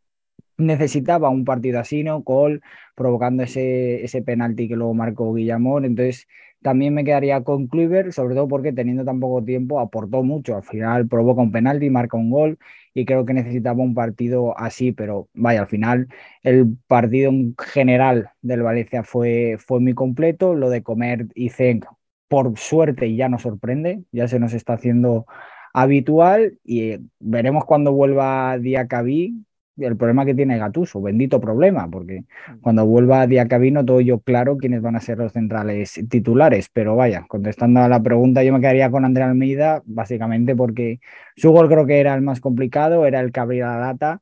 necesitaba 0.57 1.29
un 1.29 1.45
partido 1.45 1.79
así, 1.79 2.03
¿no? 2.03 2.23
Cole 2.23 2.61
provocando 2.95 3.43
ese, 3.43 4.03
ese 4.03 4.21
penalti 4.21 4.67
que 4.67 4.75
luego 4.75 4.93
marcó 4.93 5.33
Guillamón. 5.33 5.85
Entonces, 5.85 6.27
también 6.61 6.93
me 6.93 7.03
quedaría 7.03 7.43
con 7.43 7.67
Kluivert, 7.67 8.11
sobre 8.11 8.35
todo 8.35 8.47
porque 8.47 8.73
teniendo 8.73 9.05
tan 9.05 9.19
poco 9.19 9.43
tiempo 9.43 9.79
aportó 9.79 10.23
mucho. 10.23 10.55
Al 10.55 10.63
final 10.63 11.07
provoca 11.07 11.41
un 11.41 11.51
penalti, 11.51 11.89
marca 11.89 12.17
un 12.17 12.29
gol 12.31 12.57
y 12.93 13.05
creo 13.05 13.25
que 13.25 13.33
necesitaba 13.33 13.83
un 13.83 13.93
partido 13.93 14.57
así, 14.57 14.91
pero 14.91 15.29
vaya, 15.33 15.61
al 15.61 15.67
final 15.67 16.07
el 16.43 16.77
partido 16.87 17.29
en 17.29 17.55
general 17.59 18.31
del 18.41 18.63
Valencia 18.63 19.03
fue, 19.03 19.57
fue 19.59 19.79
muy 19.79 19.93
completo. 19.93 20.55
Lo 20.55 20.69
de 20.69 20.81
Comer 20.83 21.27
y 21.35 21.49
Zenk, 21.49 21.85
por 22.27 22.57
suerte, 22.57 23.15
ya 23.15 23.29
nos 23.29 23.43
sorprende, 23.43 24.03
ya 24.11 24.27
se 24.27 24.39
nos 24.39 24.53
está 24.53 24.73
haciendo 24.73 25.27
habitual 25.75 26.57
y 26.63 26.97
veremos 27.19 27.65
cuando 27.65 27.91
vuelva 27.91 28.57
Diacabí 28.57 29.45
el 29.77 29.97
problema 29.97 30.23
que 30.23 30.33
tiene 30.33 30.57
Gatuso, 30.57 31.01
bendito 31.01 31.41
problema, 31.41 31.89
porque 31.89 32.23
cuando 32.61 32.85
vuelva 32.85 33.27
Diacabí 33.27 33.71
no 33.71 33.83
todo 33.83 33.99
yo 33.99 34.19
claro 34.19 34.55
quiénes 34.55 34.81
van 34.81 34.95
a 34.95 35.01
ser 35.01 35.17
los 35.17 35.33
centrales 35.33 36.01
titulares, 36.09 36.69
pero 36.71 36.95
vaya, 36.95 37.25
contestando 37.27 37.81
a 37.81 37.89
la 37.89 38.01
pregunta, 38.01 38.41
yo 38.41 38.53
me 38.53 38.61
quedaría 38.61 38.89
con 38.89 39.03
Andrea 39.03 39.27
Almeida, 39.27 39.81
básicamente 39.85 40.55
porque 40.55 41.01
su 41.35 41.51
gol 41.51 41.67
creo 41.67 41.85
que 41.85 41.99
era 41.99 42.15
el 42.15 42.21
más 42.21 42.39
complicado, 42.39 43.05
era 43.05 43.19
el 43.19 43.33
que 43.33 43.41
abría 43.41 43.65
la 43.65 43.77
data 43.77 44.21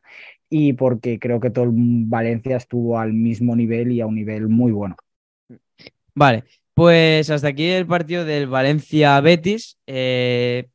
y 0.49 0.73
porque 0.73 1.19
creo 1.19 1.39
que 1.39 1.51
todo 1.51 1.65
el 1.65 1.71
Valencia 1.75 2.57
estuvo 2.57 2.97
al 2.97 3.13
mismo 3.13 3.55
nivel 3.55 3.91
y 3.91 4.01
a 4.01 4.07
un 4.07 4.15
nivel 4.15 4.49
muy 4.49 4.71
bueno. 4.71 4.95
Vale, 6.15 6.45
pues 6.73 7.29
hasta 7.29 7.49
aquí 7.49 7.69
el 7.69 7.85
partido 7.85 8.25
del 8.25 8.47
Valencia-Betis. 8.47 9.77
Eh, 9.85 10.69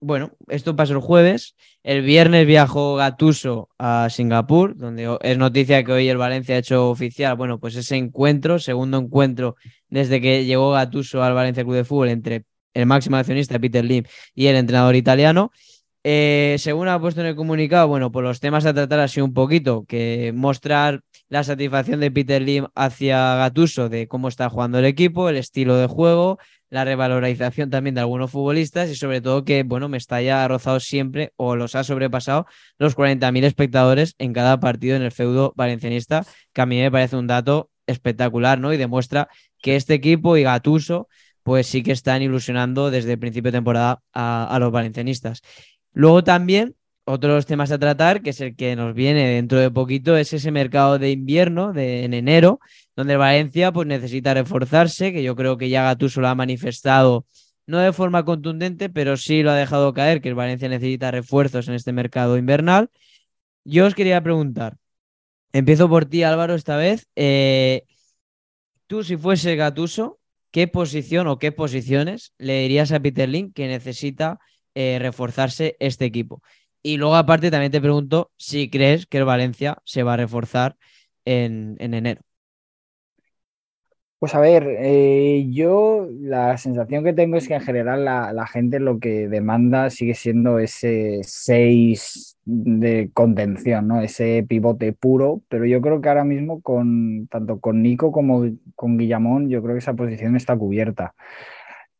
bueno, 0.00 0.32
esto 0.48 0.76
pasó 0.76 0.92
el 0.94 1.00
jueves. 1.00 1.56
El 1.82 2.02
viernes 2.02 2.46
viajó 2.46 2.96
Gatuso 2.96 3.68
a 3.78 4.08
Singapur, 4.10 4.76
donde 4.76 5.18
es 5.22 5.38
noticia 5.38 5.82
que 5.84 5.92
hoy 5.92 6.08
el 6.08 6.16
Valencia 6.16 6.56
ha 6.56 6.58
hecho 6.58 6.90
oficial, 6.90 7.36
bueno, 7.36 7.58
pues 7.58 7.76
ese 7.76 7.96
encuentro, 7.96 8.58
segundo 8.58 8.98
encuentro 8.98 9.56
desde 9.88 10.20
que 10.20 10.44
llegó 10.44 10.72
Gatuso 10.72 11.22
al 11.22 11.34
Valencia 11.34 11.64
Club 11.64 11.76
de 11.76 11.84
Fútbol 11.84 12.08
entre 12.08 12.44
el 12.74 12.86
máximo 12.86 13.16
accionista 13.16 13.58
Peter 13.58 13.84
Lim 13.84 14.04
y 14.34 14.46
el 14.46 14.56
entrenador 14.56 14.96
italiano. 14.96 15.52
Eh, 16.06 16.56
según 16.58 16.88
ha 16.88 17.00
puesto 17.00 17.22
en 17.22 17.28
el 17.28 17.34
comunicado, 17.34 17.88
bueno, 17.88 18.12
pues 18.12 18.24
los 18.24 18.40
temas 18.40 18.66
a 18.66 18.74
tratar 18.74 19.08
sido 19.08 19.24
un 19.24 19.32
poquito 19.32 19.86
que 19.88 20.32
mostrar 20.34 21.00
la 21.30 21.44
satisfacción 21.44 22.00
de 22.00 22.10
Peter 22.10 22.42
Lim 22.42 22.66
hacia 22.74 23.36
Gatuso 23.36 23.88
de 23.88 24.06
cómo 24.06 24.28
está 24.28 24.50
jugando 24.50 24.78
el 24.78 24.84
equipo, 24.84 25.30
el 25.30 25.36
estilo 25.36 25.76
de 25.76 25.86
juego, 25.86 26.38
la 26.74 26.84
revalorización 26.84 27.70
también 27.70 27.94
de 27.94 28.00
algunos 28.00 28.32
futbolistas 28.32 28.90
y 28.90 28.96
sobre 28.96 29.20
todo 29.20 29.44
que, 29.44 29.62
bueno, 29.62 29.88
Mestalla 29.88 30.42
ha 30.42 30.48
rozado 30.48 30.80
siempre 30.80 31.32
o 31.36 31.54
los 31.54 31.76
ha 31.76 31.84
sobrepasado 31.84 32.46
los 32.78 32.96
40.000 32.96 33.44
espectadores 33.44 34.16
en 34.18 34.32
cada 34.32 34.58
partido 34.58 34.96
en 34.96 35.02
el 35.02 35.12
feudo 35.12 35.52
valencianista, 35.54 36.26
que 36.52 36.62
a 36.62 36.66
mí 36.66 36.80
me 36.80 36.90
parece 36.90 37.14
un 37.14 37.28
dato 37.28 37.70
espectacular, 37.86 38.58
¿no? 38.58 38.72
Y 38.72 38.76
demuestra 38.76 39.28
que 39.62 39.76
este 39.76 39.94
equipo 39.94 40.36
y 40.36 40.42
Gatuso 40.42 41.06
pues 41.44 41.68
sí 41.68 41.84
que 41.84 41.92
están 41.92 42.22
ilusionando 42.22 42.90
desde 42.90 43.12
el 43.12 43.18
principio 43.20 43.52
de 43.52 43.58
temporada 43.58 44.02
a, 44.12 44.44
a 44.52 44.58
los 44.58 44.72
valencianistas. 44.72 45.42
Luego 45.92 46.24
también 46.24 46.74
otro 47.04 47.30
de 47.30 47.36
los 47.36 47.46
temas 47.46 47.70
a 47.70 47.78
tratar, 47.78 48.22
que 48.22 48.30
es 48.30 48.40
el 48.40 48.56
que 48.56 48.76
nos 48.76 48.94
viene 48.94 49.28
dentro 49.28 49.58
de 49.58 49.70
poquito, 49.70 50.16
es 50.16 50.32
ese 50.32 50.50
mercado 50.50 50.98
de 50.98 51.10
invierno 51.10 51.72
de, 51.72 52.04
en 52.04 52.14
enero, 52.14 52.60
donde 52.96 53.16
Valencia 53.16 53.72
pues, 53.72 53.86
necesita 53.86 54.34
reforzarse, 54.34 55.12
que 55.12 55.22
yo 55.22 55.36
creo 55.36 55.58
que 55.58 55.68
ya 55.68 55.82
Gattuso 55.84 56.20
lo 56.20 56.28
ha 56.28 56.34
manifestado, 56.34 57.26
no 57.66 57.78
de 57.78 57.92
forma 57.92 58.24
contundente, 58.24 58.88
pero 58.88 59.16
sí 59.16 59.42
lo 59.42 59.50
ha 59.50 59.56
dejado 59.56 59.92
caer, 59.92 60.20
que 60.20 60.32
Valencia 60.32 60.68
necesita 60.68 61.10
refuerzos 61.10 61.68
en 61.68 61.74
este 61.74 61.92
mercado 61.92 62.38
invernal. 62.38 62.90
Yo 63.64 63.86
os 63.86 63.94
quería 63.94 64.22
preguntar, 64.22 64.76
empiezo 65.52 65.88
por 65.88 66.06
ti 66.06 66.22
Álvaro 66.22 66.54
esta 66.54 66.76
vez, 66.76 67.08
eh, 67.16 67.84
tú 68.86 69.04
si 69.04 69.16
fuese 69.16 69.56
Gatuso, 69.56 70.18
¿qué 70.50 70.68
posición 70.68 71.26
o 71.26 71.38
qué 71.38 71.52
posiciones 71.52 72.32
le 72.38 72.60
dirías 72.60 72.92
a 72.92 73.00
Peter 73.00 73.28
Link 73.28 73.54
que 73.54 73.66
necesita 73.68 74.38
eh, 74.74 74.98
reforzarse 75.00 75.76
este 75.80 76.04
equipo? 76.04 76.42
Y 76.86 76.98
luego, 76.98 77.16
aparte, 77.16 77.50
también 77.50 77.72
te 77.72 77.80
pregunto 77.80 78.30
si 78.36 78.68
crees 78.68 79.06
que 79.06 79.16
el 79.16 79.24
Valencia 79.24 79.78
se 79.84 80.02
va 80.02 80.14
a 80.14 80.16
reforzar 80.18 80.76
en, 81.24 81.76
en 81.80 81.94
enero. 81.94 82.20
Pues 84.18 84.34
a 84.34 84.40
ver, 84.40 84.66
eh, 84.78 85.46
yo 85.50 86.06
la 86.20 86.56
sensación 86.58 87.04
que 87.04 87.12
tengo 87.12 87.36
es 87.36 87.48
que 87.48 87.54
en 87.54 87.60
general 87.60 88.04
la, 88.04 88.46
gente 88.46 88.80
lo 88.80 88.98
que 88.98 89.28
demanda 89.28 89.90
sigue 89.90 90.14
siendo 90.14 90.58
ese 90.58 91.20
6 91.24 92.38
de 92.44 93.10
contención, 93.12 93.88
¿no? 93.88 94.00
Ese 94.00 94.44
pivote 94.48 94.92
puro, 94.94 95.42
pero 95.48 95.66
yo 95.66 95.80
creo 95.82 96.00
que 96.00 96.08
ahora 96.08 96.24
mismo 96.24 96.62
con 96.62 97.28
tanto 97.28 97.60
con 97.60 97.82
Nico 97.82 98.12
como 98.12 98.44
con 98.74 98.96
Guillamón, 98.98 99.48
yo 99.50 99.62
creo 99.62 99.74
que 99.74 99.80
esa 99.80 99.94
posición 99.94 100.36
está 100.36 100.56
cubierta. 100.56 101.14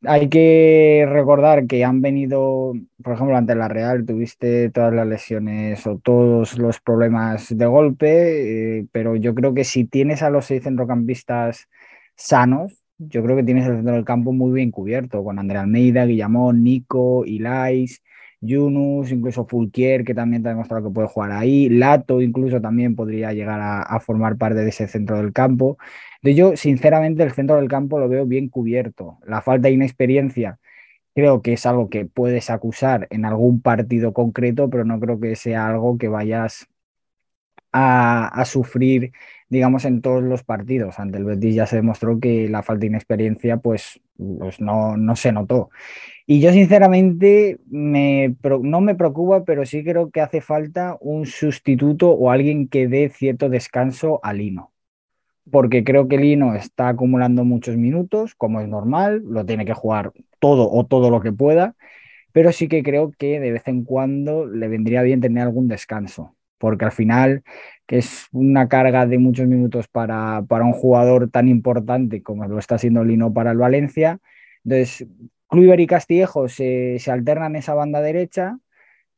Hay 0.07 0.29
que 0.29 1.07
recordar 1.09 1.67
que 1.67 1.85
han 1.85 2.01
venido, 2.01 2.75
por 3.03 3.15
ejemplo, 3.15 3.37
ante 3.37 3.55
la 3.55 3.69
Real 3.69 4.05
tuviste 4.05 4.71
todas 4.71 4.93
las 4.93 5.07
lesiones 5.07 5.87
o 5.87 5.99
todos 5.99 6.59
los 6.59 6.81
problemas 6.81 7.57
de 7.57 7.67
golpe, 7.67 8.79
eh, 8.81 8.87
pero 8.93 9.17
yo 9.17 9.35
creo 9.35 9.55
que 9.55 9.65
si 9.65 9.85
tienes 9.85 10.23
a 10.23 10.31
los 10.31 10.47
seis 10.47 10.63
centrocampistas 10.65 11.69
sanos, 12.17 12.85
yo 12.99 13.23
creo 13.23 13.37
que 13.37 13.43
tienes 13.43 13.67
el 13.67 13.77
centro 13.77 13.95
del 13.95 14.05
campo 14.05 14.33
muy 14.33 14.53
bien 14.53 14.71
cubierto, 14.71 15.25
con 15.25 15.39
Andrea 15.39 15.63
Almeida, 15.63 16.07
Guillamón, 16.07 16.63
Nico, 16.63 17.25
Ilais, 17.25 18.03
Yunus, 18.45 19.11
incluso 19.11 19.47
Fulquier, 19.47 20.05
que 20.05 20.15
también 20.15 20.43
te 20.43 20.49
ha 20.49 20.53
demostrado 20.53 20.89
que 20.89 20.95
puede 20.95 21.09
jugar 21.09 21.33
ahí, 21.33 21.69
Lato 21.69 22.21
incluso 22.21 22.61
también 22.61 22.95
podría 22.95 23.33
llegar 23.33 23.61
a, 23.63 24.01
formar 24.01 24.37
parte 24.37 24.61
de 24.61 24.69
ese 24.69 24.87
centro 24.87 25.17
del 25.17 25.33
campo. 25.33 25.79
Yo, 26.25 26.57
sinceramente, 26.57 27.23
el 27.23 27.33
centro 27.33 27.57
del 27.57 27.69
campo 27.69 27.99
lo 27.99 28.09
veo 28.09 28.27
bien 28.27 28.49
cubierto. 28.49 29.19
La 29.27 29.43
falta 29.43 29.69
de 29.69 29.75
inexperiencia 29.75 30.59
creo 31.15 31.43
que 31.43 31.55
es 31.55 31.67
algo 31.67 31.91
que 31.91 32.07
puedes 32.07 32.51
acusar 32.51 33.09
en 33.11 33.25
algún 33.27 33.63
partido 33.63 34.13
concreto, 34.15 34.71
pero 34.71 34.85
no 34.85 35.01
creo 35.01 35.21
que 35.21 35.37
sea 35.37 35.69
algo 35.69 35.99
que 35.99 36.09
vayas 36.09 36.69
a, 37.73 38.45
sufrir 38.45 39.13
digamos, 39.49 39.85
en 39.85 40.01
todos 40.01 40.23
los 40.23 40.43
partidos. 40.45 40.99
Ante 40.99 41.19
el 41.19 41.25
Betis 41.25 41.55
ya 41.55 41.67
se 41.67 41.77
demostró 41.77 42.19
que 42.21 42.49
la 42.49 42.63
falta 42.63 42.81
de 42.81 42.87
inexperiencia, 42.89 43.59
pues, 43.59 44.01
pues 44.17 44.61
no, 44.61 44.97
no 44.97 45.17
se 45.17 45.33
notó. 45.33 45.71
Y 46.27 46.41
yo, 46.41 46.53
sinceramente, 46.53 47.61
me, 47.69 48.37
no 48.63 48.83
me 48.83 48.97
preocupa, 48.97 49.45
pero 49.45 49.67
sí 49.67 49.85
creo 49.85 50.11
que 50.11 50.23
hace 50.23 50.43
falta 50.43 50.99
un 51.01 51.27
sustituto 51.27 52.11
o 52.13 52.31
alguien 52.33 52.69
que 52.69 52.89
dé 52.89 53.11
cierto 53.11 53.49
descanso 53.51 54.21
a 54.25 54.35
Lino. 54.35 54.74
Porque 55.51 55.85
creo 55.85 56.09
que 56.09 56.17
Lino 56.19 56.55
está 56.55 56.89
acumulando 56.89 57.45
muchos 57.45 57.77
minutos, 57.77 58.35
como 58.35 58.61
es 58.61 58.69
normal, 58.69 59.23
lo 59.27 59.45
tiene 59.45 59.67
que 59.67 59.75
jugar 59.75 60.13
todo 60.39 60.71
o 60.71 60.87
todo 60.87 61.11
lo 61.11 61.21
que 61.21 61.33
pueda, 61.33 61.75
pero 62.33 62.53
sí 62.53 62.69
que 62.69 62.83
creo 62.83 63.13
que 63.19 63.41
de 63.41 63.53
vez 63.53 63.69
en 63.69 63.85
cuando 63.85 64.47
le 64.47 64.69
vendría 64.69 65.03
bien 65.03 65.21
tener 65.21 65.45
algún 65.45 65.69
descanso, 65.69 66.37
porque 66.59 66.87
al 66.87 66.93
final 66.93 67.45
que 67.87 67.99
es 67.99 68.29
una 68.33 68.69
carga 68.69 69.07
de 69.07 69.19
muchos 69.19 69.47
minutos 69.47 69.89
para, 69.89 70.43
para 70.49 70.65
un 70.65 70.73
jugador 70.73 71.31
tan 71.31 71.49
importante 71.49 72.23
como 72.23 72.47
lo 72.47 72.59
está 72.59 72.77
haciendo 72.77 73.05
Lino 73.05 73.33
para 73.35 73.53
el 73.53 73.59
Valencia. 73.59 74.21
Entonces, 74.65 75.07
Kluivert 75.49 75.81
y 75.81 75.87
Castillejo 75.87 76.49
se, 76.49 76.99
se 76.99 77.11
alternan 77.11 77.57
esa 77.57 77.75
banda 77.75 78.01
derecha, 78.01 78.59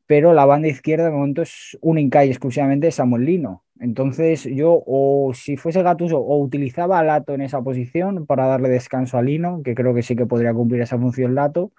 pero 0.07 0.35
la 0.35 0.47
banda 0.47 0.69
izquierda 0.69 1.07
de 1.07 1.13
momento 1.13 1.43
es 1.43 1.79
única 1.83 2.25
y 2.25 2.31
exclusivamente 2.31 2.93
Samuel 2.93 3.27
Lino. 3.27 3.66
Entonces 3.81 4.45
yo, 4.45 4.83
o 4.87 5.33
si 5.35 5.57
fuese 5.57 5.83
Gatuso, 5.83 6.19
o 6.19 6.39
utilizaba 6.43 6.99
a 6.99 7.05
Lato 7.05 7.35
en 7.35 7.43
esa 7.43 7.63
posición 7.63 8.27
para 8.27 8.47
darle 8.47 8.69
descanso 8.69 9.19
a 9.19 9.23
Lino, 9.23 9.63
que 9.63 9.75
creo 9.75 9.95
que 9.95 10.03
sí 10.03 10.17
que 10.17 10.27
podría 10.27 10.55
cumplir 10.55 10.81
esa 10.83 10.99
función 10.99 11.35
Lato, 11.35 11.73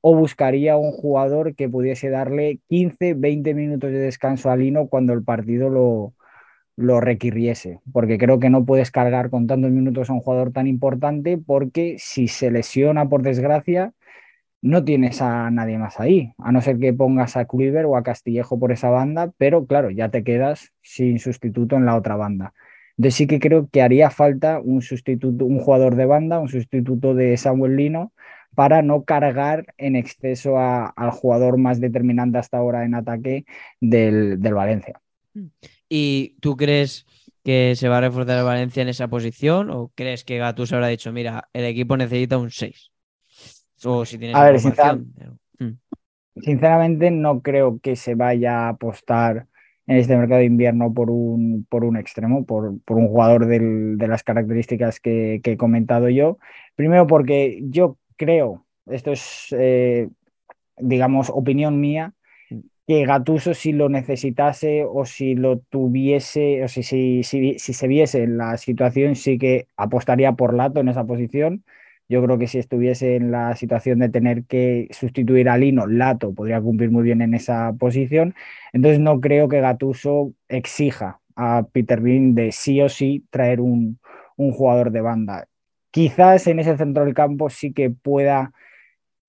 o 0.00 0.14
buscaría 0.16 0.76
un 0.76 0.92
jugador 0.92 1.54
que 1.54 1.68
pudiese 1.68 2.10
darle 2.10 2.60
15, 2.68 3.14
20 3.14 3.54
minutos 3.54 3.90
de 3.90 3.98
descanso 3.98 4.50
a 4.50 4.56
Lino 4.56 4.88
cuando 4.88 5.12
el 5.12 5.24
partido 5.24 5.68
lo, 5.70 6.14
lo 6.76 7.00
requiriese, 7.00 7.80
porque 7.92 8.18
creo 8.18 8.38
que 8.38 8.50
no 8.50 8.64
puedes 8.66 8.90
cargar 8.90 9.30
con 9.30 9.46
tantos 9.46 9.70
minutos 9.70 10.10
a 10.10 10.12
un 10.12 10.20
jugador 10.20 10.52
tan 10.52 10.66
importante, 10.66 11.38
porque 11.38 11.96
si 11.98 12.28
se 12.28 12.50
lesiona 12.50 13.08
por 13.08 13.22
desgracia, 13.22 13.92
no 14.62 14.84
tienes 14.84 15.22
a 15.22 15.50
nadie 15.50 15.78
más 15.78 16.00
ahí, 16.00 16.32
a 16.38 16.52
no 16.52 16.60
ser 16.60 16.78
que 16.78 16.92
pongas 16.92 17.36
a 17.36 17.44
Kluivert 17.44 17.86
o 17.86 17.96
a 17.96 18.02
Castillejo 18.02 18.58
por 18.58 18.72
esa 18.72 18.90
banda, 18.90 19.32
pero 19.38 19.66
claro, 19.66 19.90
ya 19.90 20.10
te 20.10 20.24
quedas 20.24 20.72
sin 20.82 21.18
sustituto 21.18 21.76
en 21.76 21.86
la 21.86 21.96
otra 21.96 22.16
banda. 22.16 22.52
Entonces 22.96 23.14
sí 23.14 23.26
que 23.26 23.38
creo 23.38 23.68
que 23.70 23.82
haría 23.82 24.10
falta 24.10 24.58
un 24.58 24.82
sustituto, 24.82 25.44
un 25.44 25.58
jugador 25.58 25.96
de 25.96 26.06
banda, 26.06 26.38
un 26.40 26.48
sustituto 26.48 27.14
de 27.14 27.36
Samuel 27.36 27.76
Lino, 27.76 28.12
para 28.54 28.80
no 28.80 29.04
cargar 29.04 29.66
en 29.76 29.96
exceso 29.96 30.58
al 30.58 31.10
jugador 31.10 31.58
más 31.58 31.78
determinante 31.78 32.38
hasta 32.38 32.56
ahora 32.56 32.86
en 32.86 32.94
ataque 32.94 33.44
del, 33.80 34.40
del 34.40 34.54
Valencia. 34.54 34.98
¿Y 35.90 36.36
tú 36.40 36.56
crees 36.56 37.04
que 37.44 37.74
se 37.76 37.88
va 37.88 37.98
a 37.98 38.00
reforzar 38.00 38.38
el 38.38 38.44
Valencia 38.44 38.82
en 38.82 38.88
esa 38.88 39.08
posición 39.08 39.70
o 39.70 39.92
crees 39.94 40.24
que 40.24 40.38
Gattuso 40.38 40.74
habrá 40.74 40.88
dicho, 40.88 41.12
mira, 41.12 41.50
el 41.52 41.66
equipo 41.66 41.98
necesita 41.98 42.38
un 42.38 42.50
6? 42.50 42.90
O 43.84 44.04
si 44.04 44.18
tienes 44.18 44.36
a 44.36 44.44
ver, 44.44 44.60
mm. 45.58 45.72
sinceramente 46.40 47.10
no 47.10 47.40
creo 47.42 47.78
que 47.80 47.96
se 47.96 48.14
vaya 48.14 48.66
a 48.66 48.68
apostar 48.70 49.46
en 49.86 49.96
este 49.96 50.16
mercado 50.16 50.40
de 50.40 50.46
invierno 50.46 50.92
por 50.92 51.10
un, 51.10 51.66
por 51.68 51.84
un 51.84 51.96
extremo, 51.96 52.44
por, 52.44 52.80
por 52.82 52.96
un 52.96 53.08
jugador 53.08 53.46
del, 53.46 53.98
de 53.98 54.08
las 54.08 54.24
características 54.24 54.98
que, 54.98 55.40
que, 55.42 55.52
he 55.52 55.56
comentado 55.56 56.08
yo. 56.08 56.38
Primero 56.74 57.06
porque 57.06 57.60
yo 57.62 57.96
creo, 58.16 58.66
esto 58.86 59.12
es, 59.12 59.54
eh, 59.56 60.08
digamos, 60.78 61.30
opinión 61.30 61.80
mía, 61.80 62.14
que 62.86 63.04
Gatuso 63.04 63.54
si 63.54 63.72
lo 63.72 63.88
necesitase 63.88 64.84
o 64.84 65.04
si 65.04 65.34
lo 65.34 65.58
tuviese, 65.58 66.62
o 66.64 66.68
si, 66.68 66.82
si, 66.82 67.22
si, 67.22 67.58
se 67.58 67.88
viese 67.88 68.22
en 68.22 68.38
la 68.38 68.56
situación, 68.56 69.16
sí 69.16 69.38
que 69.38 69.66
apostaría 69.76 70.32
por 70.32 70.54
Lato 70.54 70.80
en 70.80 70.88
esa 70.88 71.04
posición. 71.04 71.64
Yo 72.08 72.22
creo 72.22 72.38
que 72.38 72.46
si 72.46 72.58
estuviese 72.58 73.16
en 73.16 73.32
la 73.32 73.56
situación 73.56 73.98
de 73.98 74.08
tener 74.08 74.44
que 74.44 74.88
sustituir 74.92 75.48
a 75.48 75.58
Lino, 75.58 75.86
Lato 75.86 76.32
podría 76.34 76.60
cumplir 76.60 76.90
muy 76.90 77.02
bien 77.02 77.20
en 77.20 77.34
esa 77.34 77.72
posición. 77.78 78.34
Entonces 78.72 79.00
no 79.00 79.20
creo 79.20 79.48
que 79.48 79.60
Gatuso 79.60 80.32
exija 80.48 81.20
a 81.34 81.66
Peter 81.72 82.00
Bean 82.00 82.34
de 82.34 82.52
sí 82.52 82.80
o 82.80 82.88
sí 82.88 83.24
traer 83.30 83.60
un, 83.60 83.98
un 84.36 84.52
jugador 84.52 84.92
de 84.92 85.00
banda. 85.00 85.48
Quizás 85.90 86.46
en 86.46 86.60
ese 86.60 86.76
centro 86.76 87.04
del 87.04 87.14
campo 87.14 87.50
sí 87.50 87.72
que 87.72 87.90
pueda 87.90 88.52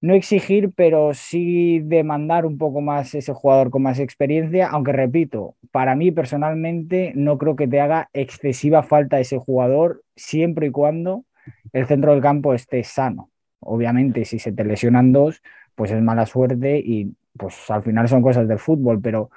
no 0.01 0.13
exigir, 0.13 0.71
pero 0.75 1.13
sí 1.13 1.79
demandar 1.83 2.45
un 2.45 2.57
poco 2.57 2.81
más 2.81 3.15
ese 3.15 3.33
jugador 3.33 3.71
con 3.71 3.81
más 3.81 3.99
experiencia, 3.99 4.67
aunque 4.67 4.91
repito, 4.91 5.55
para 5.71 5.95
mí 5.95 6.11
personalmente 6.11 7.13
no 7.15 7.37
creo 7.37 7.55
que 7.55 7.67
te 7.67 7.81
haga 7.81 8.09
excesiva 8.13 8.83
falta 8.83 9.19
ese 9.19 9.37
jugador 9.37 10.03
siempre 10.15 10.67
y 10.67 10.71
cuando 10.71 11.25
el 11.73 11.85
centro 11.85 12.11
del 12.11 12.21
campo 12.21 12.53
esté 12.53 12.83
sano. 12.83 13.31
Obviamente, 13.59 14.25
si 14.25 14.39
se 14.39 14.51
te 14.51 14.63
lesionan 14.63 15.11
dos, 15.11 15.41
pues 15.75 15.91
es 15.91 16.01
mala 16.01 16.25
suerte 16.25 16.79
y 16.79 17.15
pues 17.37 17.69
al 17.69 17.83
final 17.83 18.07
son 18.07 18.21
cosas 18.21 18.47
del 18.47 18.59
fútbol, 18.59 18.99
pero 19.01 19.29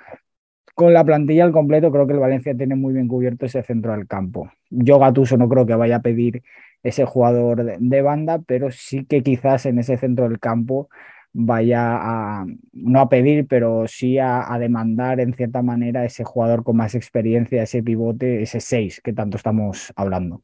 con 0.74 0.94
la 0.94 1.04
plantilla 1.04 1.44
al 1.44 1.52
completo 1.52 1.92
creo 1.92 2.06
que 2.06 2.14
el 2.14 2.20
Valencia 2.20 2.56
tiene 2.56 2.74
muy 2.74 2.94
bien 2.94 3.08
cubierto 3.08 3.46
ese 3.46 3.62
centro 3.62 3.92
del 3.92 4.06
campo. 4.06 4.50
Yo 4.70 4.98
Gatuso 4.98 5.36
no 5.36 5.48
creo 5.48 5.66
que 5.66 5.74
vaya 5.74 5.96
a 5.96 6.02
pedir 6.02 6.42
ese 6.82 7.04
jugador 7.04 7.78
de, 7.78 8.02
banda, 8.02 8.38
pero 8.38 8.70
sí 8.70 9.04
que 9.04 9.22
quizás 9.22 9.66
en 9.66 9.78
ese 9.78 9.98
centro 9.98 10.28
del 10.28 10.40
campo 10.40 10.88
vaya 11.32 11.98
a, 12.00 12.46
no 12.72 13.00
a 13.00 13.08
pedir, 13.08 13.46
pero 13.46 13.86
sí 13.86 14.18
a, 14.18 14.56
demandar 14.58 15.20
en 15.20 15.34
cierta 15.34 15.62
manera 15.62 16.04
ese 16.04 16.24
jugador 16.24 16.64
con 16.64 16.76
más 16.76 16.94
experiencia, 16.94 17.62
ese 17.62 17.82
pivote, 17.82 18.42
ese 18.42 18.60
6 18.60 19.00
que 19.02 19.12
tanto 19.12 19.36
estamos 19.36 19.92
hablando. 19.96 20.42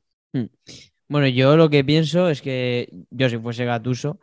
Bueno, 1.08 1.28
yo 1.28 1.56
lo 1.56 1.70
que 1.70 1.84
pienso 1.84 2.28
es 2.28 2.42
que 2.42 2.88
yo 3.10 3.28
si 3.28 3.38
fuese 3.38 3.64
Gatuso, 3.64 4.18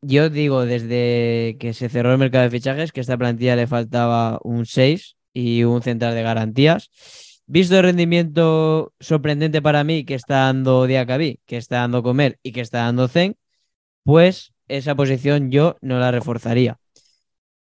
yo 0.00 0.30
digo 0.30 0.64
desde 0.64 1.56
que 1.58 1.72
se 1.74 1.88
cerró 1.88 2.12
el 2.12 2.18
mercado 2.18 2.44
de 2.44 2.50
fichajes 2.50 2.92
que 2.92 3.00
a 3.00 3.02
esta 3.02 3.18
plantilla 3.18 3.56
le 3.56 3.66
faltaba 3.66 4.38
un 4.44 4.66
6 4.66 5.16
y 5.32 5.64
un 5.64 5.82
central 5.82 6.14
de 6.14 6.22
garantías 6.22 6.90
Visto 7.48 7.76
el 7.76 7.84
rendimiento 7.84 8.92
sorprendente 8.98 9.62
para 9.62 9.84
mí 9.84 10.04
que 10.04 10.14
está 10.14 10.46
dando 10.46 10.86
Diacabí, 10.86 11.38
que 11.46 11.56
está 11.56 11.76
dando 11.76 12.02
Comer 12.02 12.40
y 12.42 12.50
que 12.50 12.60
está 12.60 12.78
dando 12.78 13.06
Zen, 13.06 13.36
pues 14.02 14.52
esa 14.66 14.96
posición 14.96 15.52
yo 15.52 15.76
no 15.80 16.00
la 16.00 16.10
reforzaría. 16.10 16.80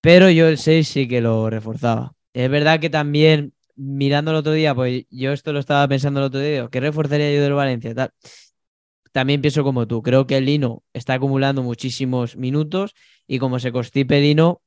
Pero 0.02 0.30
yo 0.30 0.48
el 0.48 0.60
6 0.60 0.88
sí 0.88 1.08
que 1.08 1.22
lo 1.22 1.50
reforzaba. 1.50 2.14
Es 2.34 2.50
verdad 2.50 2.80
que 2.80 2.92
también, 2.92 3.54
mirando 3.76 4.32
el 4.32 4.38
otro 4.38 4.54
día, 4.54 4.76
pues 4.76 5.06
yo 5.10 5.32
esto 5.32 5.54
lo 5.54 5.60
estaba 5.60 5.88
pensando 5.88 6.20
el 6.20 6.28
otro 6.28 6.40
día, 6.40 6.68
¿qué 6.72 6.80
reforzaría 6.80 7.34
yo 7.34 7.42
del 7.42 7.54
Valencia? 7.54 7.94
También 9.12 9.42
pienso 9.42 9.64
como 9.64 9.88
tú, 9.88 10.02
creo 10.02 10.26
que 10.26 10.38
el 10.38 10.46
Lino 10.46 10.84
está 10.94 11.16
acumulando 11.16 11.64
muchísimos 11.64 12.38
minutos 12.38 12.94
y 13.28 13.40
como 13.40 13.60
se 13.60 13.72
constipe 13.72 14.22
Lino, 14.22 14.62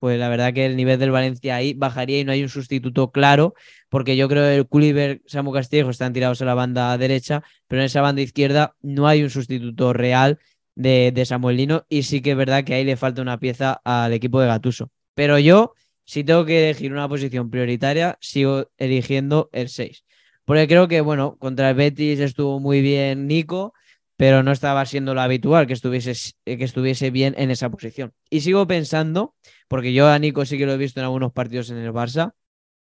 pues 0.00 0.18
la 0.18 0.28
verdad 0.28 0.52
que 0.52 0.66
el 0.66 0.76
nivel 0.76 0.98
del 0.98 1.10
Valencia 1.10 1.56
ahí 1.56 1.74
bajaría 1.74 2.20
y 2.20 2.24
no 2.24 2.32
hay 2.32 2.42
un 2.42 2.48
sustituto 2.48 3.12
claro, 3.12 3.54
porque 3.88 4.16
yo 4.16 4.28
creo 4.28 4.44
que 4.44 4.56
el 4.56 4.66
Culiver, 4.66 5.22
Samu 5.26 5.52
Castillejo 5.52 5.90
están 5.90 6.12
tirados 6.12 6.42
a 6.42 6.46
la 6.46 6.54
banda 6.54 6.96
derecha, 6.98 7.42
pero 7.68 7.82
en 7.82 7.86
esa 7.86 8.00
banda 8.00 8.22
izquierda 8.22 8.74
no 8.80 9.06
hay 9.06 9.22
un 9.22 9.30
sustituto 9.30 9.92
real 9.92 10.38
de, 10.74 11.12
de 11.14 11.24
Samuel 11.26 11.56
Lino 11.58 11.84
y 11.88 12.04
sí 12.04 12.22
que 12.22 12.32
es 12.32 12.36
verdad 12.36 12.64
que 12.64 12.74
ahí 12.74 12.84
le 12.84 12.96
falta 12.96 13.22
una 13.22 13.38
pieza 13.38 13.80
al 13.84 14.12
equipo 14.12 14.40
de 14.40 14.46
Gatuso. 14.46 14.90
Pero 15.14 15.38
yo, 15.38 15.74
si 16.10 16.24
tengo 16.24 16.44
que 16.44 16.64
elegir 16.70 16.92
una 16.92 17.08
posición 17.08 17.50
prioritaria, 17.50 18.18
sigo 18.20 18.70
eligiendo 18.78 19.48
el 19.52 19.68
6 19.68 20.04
porque 20.50 20.66
creo 20.66 20.88
que, 20.88 21.00
bueno, 21.00 21.36
contra 21.38 21.70
el 21.70 21.76
Betis 21.76 22.18
estuvo 22.18 22.58
muy 22.58 22.80
bien 22.80 23.28
Nico, 23.28 23.72
pero 24.16 24.42
no 24.42 24.50
estaba 24.50 24.84
siendo 24.84 25.14
lo 25.14 25.20
habitual 25.20 25.68
que 25.68 25.74
estuviese, 25.74 26.34
que 26.44 26.64
estuviese 26.64 27.12
bien 27.12 27.36
en 27.38 27.52
esa 27.52 27.70
posición. 27.70 28.12
Y 28.30 28.40
sigo 28.40 28.66
pensando, 28.66 29.36
porque 29.68 29.92
yo 29.92 30.08
a 30.08 30.18
Nico 30.18 30.44
sí 30.44 30.58
que 30.58 30.66
lo 30.66 30.72
he 30.72 30.76
visto 30.76 30.98
en 30.98 31.04
algunos 31.04 31.32
partidos 31.32 31.70
en 31.70 31.76
el 31.76 31.92
Barça, 31.92 32.32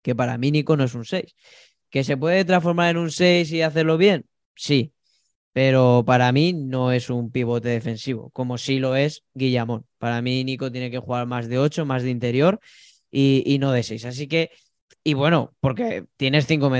que 0.02 0.16
para 0.16 0.40
mí 0.40 0.50
Nico 0.50 0.76
no 0.76 0.86
es 0.86 0.96
un 0.96 1.06
6. 1.06 1.36
¿Que 1.92 2.04
se 2.04 2.18
puede 2.18 2.44
transformar 2.44 2.90
en 2.90 2.98
un 2.98 3.12
6 3.12 3.52
y 3.52 3.62
hacerlo 3.62 4.00
bien? 4.00 4.26
Sí, 4.56 4.92
pero 5.52 6.04
para 6.08 6.32
mí 6.32 6.54
no 6.54 6.92
es 6.92 7.12
un 7.12 7.30
pivote 7.30 7.70
defensivo, 7.70 8.32
como 8.32 8.58
sí 8.58 8.80
lo 8.80 8.96
es 8.96 9.26
Guillamón. 9.36 9.86
Para 10.00 10.24
mí 10.24 10.44
Nico 10.44 10.72
tiene 10.72 10.90
que 10.90 10.98
jugar 10.98 11.28
más 11.28 11.48
de 11.48 11.60
8, 11.60 11.86
más 11.86 12.02
de 12.02 12.10
interior 12.10 12.60
y, 13.14 13.58
no 13.60 13.72
de 13.72 13.84
6. 13.84 14.06
Así 14.06 14.28
que, 14.28 14.52
y 15.04 15.14
bueno, 15.14 15.54
porque 15.60 16.06
tienes 16.18 16.48
cinco, 16.48 16.72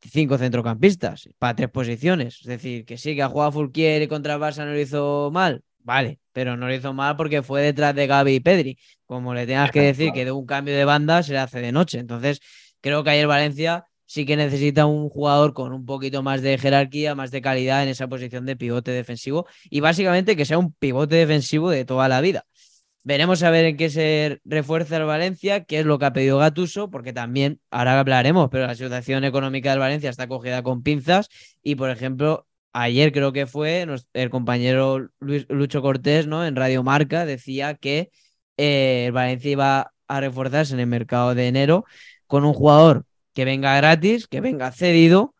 cinco 0.00 0.38
centrocampistas 0.38 1.28
para 1.38 1.56
tres 1.56 1.70
posiciones. 1.70 2.38
Es 2.40 2.46
decir, 2.46 2.84
que 2.84 2.98
sí, 2.98 3.14
que 3.14 3.22
ha 3.22 3.28
jugado 3.28 3.52
Fulquier 3.52 4.02
y 4.02 4.08
contra 4.08 4.38
Barça 4.38 4.64
no 4.64 4.72
lo 4.72 4.80
hizo 4.80 5.30
mal, 5.32 5.62
vale, 5.78 6.20
pero 6.32 6.56
no 6.56 6.66
lo 6.68 6.74
hizo 6.74 6.92
mal 6.92 7.16
porque 7.16 7.42
fue 7.42 7.62
detrás 7.62 7.94
de 7.94 8.06
Gaby 8.06 8.34
y 8.34 8.40
Pedri. 8.40 8.78
Como 9.06 9.32
le 9.32 9.46
tengas 9.46 9.70
que 9.70 9.80
decir 9.80 10.12
que 10.12 10.24
de 10.24 10.32
un 10.32 10.44
cambio 10.44 10.76
de 10.76 10.84
banda 10.84 11.22
se 11.22 11.32
le 11.32 11.38
hace 11.38 11.60
de 11.60 11.72
noche. 11.72 11.98
Entonces, 11.98 12.40
creo 12.80 13.02
que 13.02 13.10
ayer 13.10 13.26
Valencia 13.26 13.84
sí 14.04 14.24
que 14.26 14.36
necesita 14.36 14.86
un 14.86 15.08
jugador 15.08 15.52
con 15.54 15.72
un 15.72 15.86
poquito 15.86 16.22
más 16.22 16.42
de 16.42 16.58
jerarquía, 16.58 17.14
más 17.14 17.30
de 17.30 17.40
calidad 17.42 17.82
en 17.82 17.90
esa 17.90 18.08
posición 18.08 18.46
de 18.46 18.56
pivote 18.56 18.90
defensivo 18.90 19.46
y 19.70 19.80
básicamente 19.80 20.34
que 20.34 20.46
sea 20.46 20.58
un 20.58 20.72
pivote 20.72 21.16
defensivo 21.16 21.70
de 21.70 21.84
toda 21.84 22.08
la 22.08 22.20
vida. 22.20 22.44
Veremos 23.08 23.42
a 23.42 23.48
ver 23.48 23.64
en 23.64 23.78
qué 23.78 23.88
se 23.88 24.38
refuerza 24.44 24.98
el 24.98 25.04
Valencia, 25.04 25.64
qué 25.64 25.78
es 25.80 25.86
lo 25.86 25.98
que 25.98 26.04
ha 26.04 26.12
pedido 26.12 26.36
Gatuso, 26.36 26.90
porque 26.90 27.14
también, 27.14 27.58
ahora 27.70 27.98
hablaremos, 27.98 28.50
pero 28.50 28.66
la 28.66 28.74
situación 28.74 29.24
económica 29.24 29.70
del 29.70 29.78
Valencia 29.78 30.10
está 30.10 30.28
cogida 30.28 30.62
con 30.62 30.82
pinzas 30.82 31.30
y, 31.62 31.76
por 31.76 31.88
ejemplo, 31.88 32.46
ayer 32.74 33.10
creo 33.10 33.32
que 33.32 33.46
fue 33.46 33.86
el 34.12 34.28
compañero 34.28 35.08
Luis, 35.20 35.46
Lucho 35.48 35.80
Cortés, 35.80 36.26
¿no? 36.26 36.44
En 36.44 36.54
Radio 36.54 36.82
Marca 36.82 37.24
decía 37.24 37.76
que 37.76 38.10
eh, 38.58 39.06
el 39.06 39.12
Valencia 39.12 39.52
iba 39.52 39.94
a 40.06 40.20
reforzarse 40.20 40.74
en 40.74 40.80
el 40.80 40.86
mercado 40.86 41.34
de 41.34 41.48
enero 41.48 41.86
con 42.26 42.44
un 42.44 42.52
jugador 42.52 43.06
que 43.32 43.46
venga 43.46 43.74
gratis, 43.78 44.26
que 44.26 44.42
venga 44.42 44.70
cedido 44.70 45.34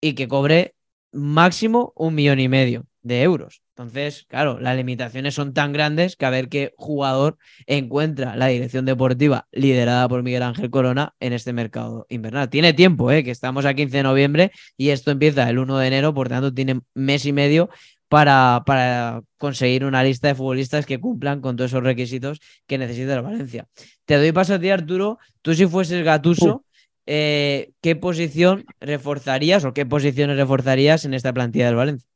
y 0.00 0.14
que 0.14 0.26
cobre 0.26 0.74
máximo 1.12 1.92
un 1.94 2.16
millón 2.16 2.40
y 2.40 2.48
medio 2.48 2.84
de 3.02 3.22
euros. 3.22 3.62
Entonces, 3.70 4.26
claro, 4.28 4.60
las 4.60 4.76
limitaciones 4.76 5.34
son 5.34 5.54
tan 5.54 5.72
grandes 5.72 6.16
que 6.16 6.26
a 6.26 6.30
ver 6.30 6.48
qué 6.48 6.72
jugador 6.76 7.38
encuentra 7.66 8.36
la 8.36 8.46
dirección 8.46 8.84
deportiva 8.84 9.48
liderada 9.50 10.08
por 10.08 10.22
Miguel 10.22 10.42
Ángel 10.42 10.70
Corona 10.70 11.14
en 11.20 11.32
este 11.32 11.52
mercado 11.52 12.06
invernal. 12.08 12.48
Tiene 12.48 12.72
tiempo, 12.74 13.10
¿eh? 13.10 13.24
que 13.24 13.30
estamos 13.30 13.64
a 13.64 13.74
15 13.74 13.98
de 13.98 14.02
noviembre 14.02 14.52
y 14.76 14.90
esto 14.90 15.10
empieza 15.10 15.48
el 15.48 15.58
1 15.58 15.78
de 15.78 15.86
enero, 15.86 16.14
por 16.14 16.28
tanto 16.28 16.52
tiene 16.52 16.80
mes 16.94 17.26
y 17.26 17.32
medio 17.32 17.70
para, 18.08 18.62
para 18.66 19.22
conseguir 19.38 19.84
una 19.86 20.04
lista 20.04 20.28
de 20.28 20.34
futbolistas 20.34 20.84
que 20.84 21.00
cumplan 21.00 21.40
con 21.40 21.56
todos 21.56 21.70
esos 21.70 21.82
requisitos 21.82 22.40
que 22.66 22.76
necesita 22.76 23.14
el 23.14 23.22
Valencia. 23.22 23.66
Te 24.04 24.16
doy 24.16 24.32
paso 24.32 24.54
a 24.54 24.60
ti, 24.60 24.68
Arturo. 24.68 25.18
Tú 25.40 25.54
si 25.54 25.66
fueses 25.66 26.04
Gatuso, 26.04 26.66
eh, 27.06 27.72
¿qué 27.80 27.96
posición 27.96 28.66
reforzarías 28.80 29.64
o 29.64 29.72
qué 29.72 29.86
posiciones 29.86 30.36
reforzarías 30.36 31.06
en 31.06 31.14
esta 31.14 31.32
plantilla 31.32 31.66
del 31.66 31.76
Valencia? 31.76 32.11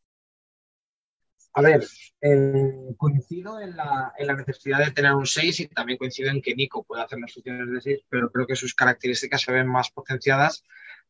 A 1.57 1.63
ver, 1.63 1.87
eh, 2.21 2.95
coincido 2.99 3.59
en 3.59 3.75
la, 3.77 4.13
necesidad 4.37 4.85
de 4.85 4.91
tener 4.91 5.15
un 5.15 5.25
6 5.25 5.61
y 5.61 5.69
también 5.69 5.97
coincido 5.97 6.31
en 6.31 6.43
que 6.43 6.55
Nico 6.55 6.85
puede 6.85 7.03
hacer 7.03 7.19
las 7.19 7.33
funciones 7.33 7.73
de 7.73 7.81
6, 7.81 8.01
pero 8.11 8.31
creo 8.31 8.47
que 8.47 8.55
sus 8.55 8.75
características 8.75 9.41
se 9.41 9.53
ven 9.53 9.67
más 9.67 9.91
potenciadas 9.91 10.65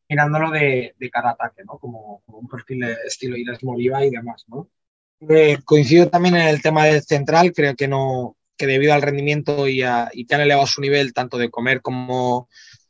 mirándolo 0.07 0.49
de, 0.51 0.95
de 0.97 1.09
cara 1.09 1.31
a 1.31 1.33
ataque, 1.33 1.63
¿no? 1.65 1.77
Como, 1.79 2.23
un 2.27 2.47
perfil 2.47 2.79
de 2.79 2.95
estilo 3.05 3.35
Iles 3.35 3.61
Moriva 3.61 4.05
y 4.05 4.09
demás, 4.09 4.45
¿no? 4.47 4.69
Eh, 5.27 5.57
coincido 5.65 6.07
también 6.09 6.37
en 6.37 6.47
el 6.47 6.61
tema 6.61 6.85
del 6.85 7.01
central, 7.01 7.51
creo 7.51 7.75
que 7.75 7.89
no 7.89 8.37
que 8.55 8.67
debido 8.67 8.93
al 8.93 9.01
rendimiento 9.01 9.67
y, 9.67 9.83
a, 9.83 10.09
y 10.13 10.25
que 10.25 10.33
han 10.33 10.41
elevado 10.41 10.65
su 10.65 10.79
nivel 10.79 11.13
tanto 11.13 11.37
de 11.37 11.51
comer 11.51 11.81
como, 11.81 12.47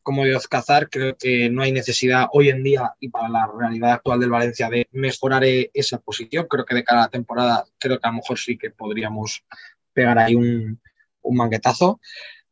como 0.08 0.24
de 0.24 0.38
Ozcazar, 0.38 0.90
creo 0.90 1.18
que 1.18 1.50
no 1.50 1.64
hay 1.64 1.74
necesidad 1.74 2.28
hoy 2.32 2.48
en 2.48 2.64
día 2.64 2.94
y 2.98 3.10
para 3.10 3.28
la 3.28 3.46
realidad 3.46 3.92
actual 3.92 4.22
del 4.22 4.30
Valencia 4.30 4.70
de 4.70 4.88
mejorar 4.94 5.44
e-, 5.44 5.70
esa 5.74 5.98
posición. 5.98 6.48
Creo 6.50 6.64
que 6.64 6.76
de 6.76 6.86
cara 6.86 7.02
a 7.02 7.04
la 7.04 7.10
temporada, 7.10 7.66
creo 7.78 8.00
que 8.00 8.08
a 8.08 8.12
lo 8.12 8.20
mejor 8.20 8.40
sí 8.40 8.58
que 8.58 8.72
podríamos 8.72 9.44
pegar 9.92 10.18
ahí 10.18 10.34
un, 10.34 10.80
un 11.24 11.36
manguetazo. 11.36 12.00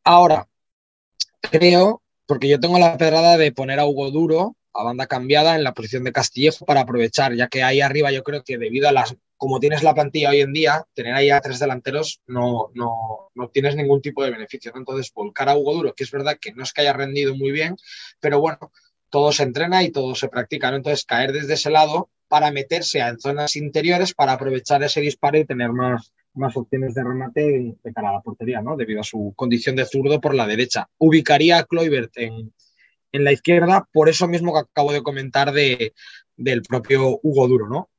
Ahora, 0.04 0.46
creo, 1.40 2.02
porque 2.26 2.46
yo 2.46 2.60
tengo 2.60 2.78
la 2.78 2.98
pedrada 2.98 3.38
de 3.38 3.50
poner 3.52 3.80
a 3.80 3.86
Hugo 3.86 4.10
Duro 4.10 4.54
a 4.74 4.82
banda 4.82 5.06
cambiada 5.06 5.56
en 5.56 5.64
la 5.64 5.72
posición 5.72 6.04
de 6.04 6.12
Castillejo 6.12 6.66
para 6.66 6.82
aprovechar, 6.82 7.34
ya 7.36 7.48
que 7.48 7.62
ahí 7.62 7.80
arriba 7.80 8.12
yo 8.12 8.22
creo 8.22 8.44
que 8.44 8.58
debido 8.58 8.86
a 8.86 8.92
las 8.92 9.16
como 9.36 9.60
tienes 9.60 9.82
la 9.82 9.94
plantilla 9.94 10.30
hoy 10.30 10.40
en 10.40 10.52
día, 10.52 10.84
tener 10.94 11.14
ahí 11.14 11.30
a 11.30 11.40
tres 11.40 11.58
delanteros 11.58 12.20
no, 12.26 12.70
no, 12.74 13.30
no 13.34 13.48
tienes 13.48 13.76
ningún 13.76 14.00
tipo 14.00 14.24
de 14.24 14.30
beneficio. 14.30 14.72
Entonces, 14.74 15.12
volcar 15.12 15.48
a 15.48 15.56
Hugo 15.56 15.74
Duro, 15.74 15.94
que 15.94 16.04
es 16.04 16.10
verdad 16.10 16.38
que 16.40 16.52
no 16.52 16.62
es 16.62 16.72
que 16.72 16.82
haya 16.82 16.92
rendido 16.92 17.34
muy 17.34 17.50
bien, 17.50 17.76
pero 18.20 18.40
bueno, 18.40 18.72
todo 19.10 19.32
se 19.32 19.42
entrena 19.42 19.82
y 19.82 19.90
todo 19.90 20.14
se 20.14 20.28
practica. 20.28 20.74
Entonces, 20.74 21.04
caer 21.04 21.32
desde 21.32 21.54
ese 21.54 21.70
lado 21.70 22.10
para 22.28 22.50
meterse 22.50 22.98
en 22.98 23.20
zonas 23.20 23.56
interiores 23.56 24.14
para 24.14 24.32
aprovechar 24.32 24.82
ese 24.82 25.00
disparo 25.00 25.38
y 25.38 25.44
tener 25.44 25.70
más, 25.70 26.12
más 26.34 26.56
opciones 26.56 26.94
de 26.94 27.04
remate 27.04 27.76
de 27.82 27.92
cara 27.92 28.10
a 28.10 28.14
la 28.14 28.20
portería, 28.20 28.60
¿no? 28.62 28.76
Debido 28.76 29.00
a 29.00 29.04
su 29.04 29.32
condición 29.36 29.76
de 29.76 29.84
zurdo 29.84 30.20
por 30.20 30.34
la 30.34 30.46
derecha. 30.46 30.88
Ubicaría 30.98 31.58
a 31.58 31.64
Kloibert 31.64 32.16
en, 32.16 32.52
en 33.12 33.24
la 33.24 33.32
izquierda, 33.32 33.88
por 33.92 34.08
eso 34.08 34.26
mismo 34.28 34.52
que 34.52 34.60
acabo 34.60 34.92
de 34.92 35.02
comentar 35.02 35.52
de, 35.52 35.94
del 36.36 36.62
propio 36.62 37.18
Hugo 37.22 37.48
Duro, 37.48 37.68
¿no? 37.68 37.90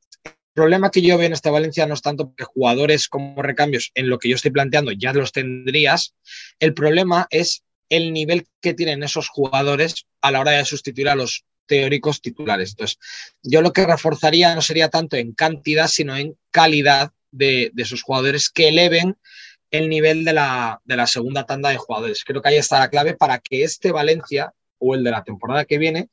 Problema 0.58 0.90
que 0.90 1.04
yo 1.04 1.20
veo 1.20 1.28
en 1.28 1.34
esta 1.34 1.52
Valencia 1.52 1.86
no 1.86 1.94
es 1.94 2.02
tanto 2.02 2.34
que 2.36 2.44
jugadores 2.44 3.08
como 3.10 3.44
recambios 3.44 3.92
en 3.94 4.10
lo 4.10 4.18
que 4.18 4.28
yo 4.28 4.36
estoy 4.36 4.50
planteando 4.50 4.92
ya 4.92 5.14
los 5.14 5.32
tendrías. 5.32 6.16
El 6.60 6.74
problema 6.74 7.28
es 7.30 7.64
el 7.90 8.12
nivel 8.12 8.48
que 8.60 8.74
tienen 8.74 9.04
esos 9.04 9.30
jugadores 9.30 10.08
a 10.20 10.32
la 10.32 10.40
hora 10.40 10.54
de 10.54 10.66
sustituir 10.66 11.10
a 11.10 11.16
los 11.16 11.46
teóricos 11.68 12.22
titulares. 12.22 12.72
Entonces, 12.72 12.98
yo 13.44 13.62
lo 13.62 13.72
que 13.72 13.86
reforzaría 13.86 14.56
no 14.56 14.64
sería 14.64 14.90
tanto 14.90 15.16
en 15.16 15.34
cantidad, 15.34 15.88
sino 15.88 16.18
en 16.18 16.36
calidad 16.50 17.12
de, 17.30 17.72
esos 17.78 18.02
jugadores 18.02 18.50
que 18.50 18.70
eleven 18.70 19.16
el 19.70 19.90
nivel 19.90 20.26
de 20.26 20.34
la, 20.34 20.82
de 20.86 20.96
la 20.96 21.06
segunda 21.06 21.46
tanda 21.46 21.70
de 21.70 21.78
jugadores. 21.78 22.24
Creo 22.24 22.42
que 22.42 22.50
ahí 22.50 22.58
está 22.58 22.80
la 22.80 22.90
clave 22.90 23.14
para 23.14 23.38
que 23.38 23.64
este 23.64 23.92
Valencia 23.92 24.54
o 24.80 24.96
el 24.96 25.04
de 25.04 25.12
la 25.12 25.24
temporada 25.24 25.66
que 25.66 25.78
viene 25.78 26.10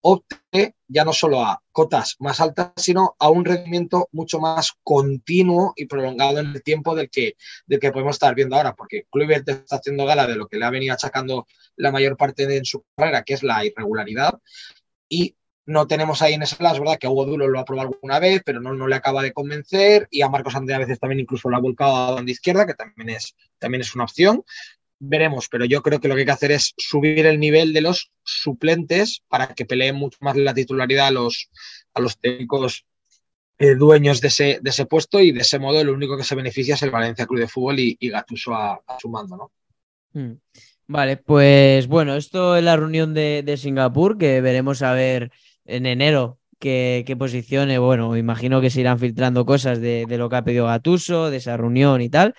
opte 0.00 0.74
ya 0.86 1.04
no 1.04 1.12
solo 1.12 1.42
a 1.42 1.62
cotas 1.72 2.16
más 2.20 2.40
altas, 2.40 2.72
sino 2.76 3.14
a 3.18 3.28
un 3.30 3.44
rendimiento 3.44 4.08
mucho 4.12 4.40
más 4.40 4.72
continuo 4.82 5.72
y 5.76 5.86
prolongado 5.86 6.38
en 6.38 6.46
el 6.46 6.62
tiempo 6.62 6.94
del 6.94 7.10
que, 7.10 7.36
del 7.66 7.80
que 7.80 7.92
podemos 7.92 8.16
estar 8.16 8.34
viendo 8.34 8.56
ahora, 8.56 8.74
porque 8.74 9.04
Kluivert 9.10 9.48
está 9.48 9.76
haciendo 9.76 10.06
gala 10.06 10.26
de 10.26 10.36
lo 10.36 10.48
que 10.48 10.56
le 10.56 10.64
ha 10.64 10.70
venido 10.70 10.94
achacando 10.94 11.46
la 11.76 11.92
mayor 11.92 12.16
parte 12.16 12.46
de 12.46 12.64
su 12.64 12.84
carrera, 12.96 13.22
que 13.22 13.34
es 13.34 13.42
la 13.42 13.64
irregularidad, 13.64 14.40
y 15.08 15.34
no 15.66 15.86
tenemos 15.86 16.22
ahí 16.22 16.32
en 16.32 16.40
lado, 16.40 16.76
es 16.76 16.80
verdad 16.80 16.98
que 16.98 17.06
Hugo 17.06 17.26
Duro 17.26 17.46
lo 17.46 17.60
ha 17.60 17.64
probado 17.66 17.90
alguna 17.90 18.18
vez, 18.18 18.40
pero 18.42 18.58
no, 18.58 18.72
no 18.72 18.88
le 18.88 18.96
acaba 18.96 19.22
de 19.22 19.34
convencer, 19.34 20.08
y 20.10 20.22
a 20.22 20.30
Marcos 20.30 20.54
Andrea 20.54 20.78
a 20.78 20.80
veces 20.80 20.98
también 20.98 21.20
incluso 21.20 21.50
lo 21.50 21.58
ha 21.58 21.60
volcado 21.60 21.94
a 21.94 22.14
banda 22.14 22.32
izquierda, 22.32 22.66
que 22.66 22.72
también 22.72 23.10
es, 23.10 23.36
también 23.58 23.82
es 23.82 23.94
una 23.94 24.04
opción, 24.04 24.42
veremos, 25.00 25.48
pero 25.48 25.64
yo 25.64 25.82
creo 25.82 26.00
que 26.00 26.08
lo 26.08 26.14
que 26.14 26.20
hay 26.20 26.26
que 26.26 26.32
hacer 26.32 26.52
es 26.52 26.74
subir 26.76 27.26
el 27.26 27.38
nivel 27.38 27.72
de 27.72 27.80
los 27.80 28.10
suplentes 28.24 29.22
para 29.28 29.48
que 29.54 29.64
peleen 29.64 29.96
mucho 29.96 30.18
más 30.20 30.36
la 30.36 30.54
titularidad 30.54 31.08
a 31.08 31.10
los, 31.10 31.48
a 31.94 32.00
los 32.00 32.18
técnicos 32.18 32.84
eh, 33.58 33.74
dueños 33.74 34.20
de 34.20 34.28
ese, 34.28 34.58
de 34.62 34.70
ese 34.70 34.86
puesto 34.86 35.20
y 35.20 35.32
de 35.32 35.40
ese 35.40 35.58
modo 35.58 35.82
lo 35.82 35.92
único 35.92 36.16
que 36.16 36.24
se 36.24 36.34
beneficia 36.34 36.74
es 36.74 36.82
el 36.82 36.90
Valencia 36.90 37.26
Club 37.26 37.40
de 37.40 37.48
Fútbol 37.48 37.80
y, 37.80 37.96
y 37.98 38.08
Gatuso 38.08 38.54
a, 38.54 38.80
su 39.00 39.08
mando, 39.08 39.36
¿no? 39.36 39.52
Hmm. 40.12 40.38
Vale, 40.86 41.18
pues 41.18 41.86
bueno, 41.86 42.16
esto 42.16 42.56
es 42.56 42.64
la 42.64 42.76
reunión 42.76 43.12
de, 43.12 43.56
Singapur, 43.58 44.16
que 44.16 44.40
veremos 44.40 44.80
a 44.80 44.94
ver 44.94 45.30
en 45.66 45.84
enero 45.84 46.38
qué, 46.58 47.04
qué 47.06 47.14
posiciones, 47.14 47.78
bueno, 47.78 48.16
imagino 48.16 48.62
que 48.62 48.70
se 48.70 48.80
irán 48.80 48.98
filtrando 48.98 49.44
cosas 49.44 49.80
de, 49.82 50.06
de, 50.08 50.16
lo 50.16 50.30
que 50.30 50.36
ha 50.36 50.44
pedido 50.44 50.64
Gatuso, 50.64 51.28
de 51.28 51.36
esa 51.36 51.58
reunión 51.58 52.00
y 52.00 52.08
tal 52.08 52.34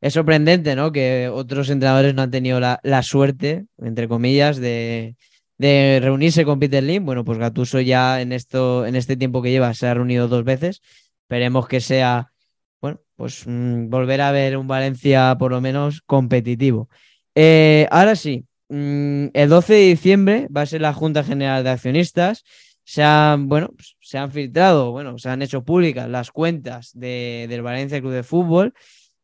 es 0.00 0.14
sorprendente, 0.14 0.74
¿no? 0.74 0.92
Que 0.92 1.28
otros 1.32 1.68
entrenadores 1.68 2.14
no 2.14 2.22
han 2.22 2.30
tenido 2.30 2.58
la, 2.60 3.02
suerte, 3.02 3.66
entre 3.78 4.08
comillas, 4.08 4.58
de, 4.58 5.16
reunirse 5.58 6.44
con 6.44 6.58
Peter 6.58 6.82
Lim. 6.82 7.04
Bueno, 7.04 7.24
pues 7.24 7.38
Gatuso 7.38 7.80
ya 7.80 8.20
en 8.20 8.32
esto, 8.32 8.86
en 8.86 8.96
este 8.96 9.16
tiempo 9.16 9.42
que 9.42 9.50
lleva, 9.50 9.74
se 9.74 9.86
ha 9.86 9.94
reunido 9.94 10.28
dos 10.28 10.44
veces. 10.44 10.80
Esperemos 11.22 11.68
que 11.68 11.80
sea, 11.80 12.32
bueno, 12.80 13.00
pues 13.16 13.46
mm, 13.46 13.90
volver 13.90 14.22
a 14.22 14.32
ver 14.32 14.56
un 14.56 14.66
Valencia 14.66 15.36
por 15.38 15.52
lo 15.52 15.60
menos 15.60 16.02
competitivo. 16.06 16.88
Eh, 17.34 17.86
ahora 17.90 18.16
sí, 18.16 18.46
mm, 18.68 19.26
el 19.34 19.48
12 19.48 19.74
de 19.74 19.80
diciembre 19.80 20.48
va 20.54 20.62
a 20.62 20.66
ser 20.66 20.80
la 20.80 20.94
Junta 20.94 21.24
General 21.24 21.62
de 21.62 21.70
Accionistas. 21.70 22.44
Se 22.84 23.02
han, 23.02 23.48
bueno, 23.48 23.68
pues, 23.76 23.96
se 24.00 24.18
han 24.18 24.32
filtrado, 24.32 24.92
bueno, 24.92 25.18
se 25.18 25.28
han 25.28 25.42
hecho 25.42 25.62
públicas 25.62 26.08
las 26.08 26.30
cuentas 26.30 26.90
de, 26.94 27.46
del 27.48 27.62
Valencia 27.62 28.00
Club 28.00 28.12
de 28.12 28.22
Fútbol 28.22 28.74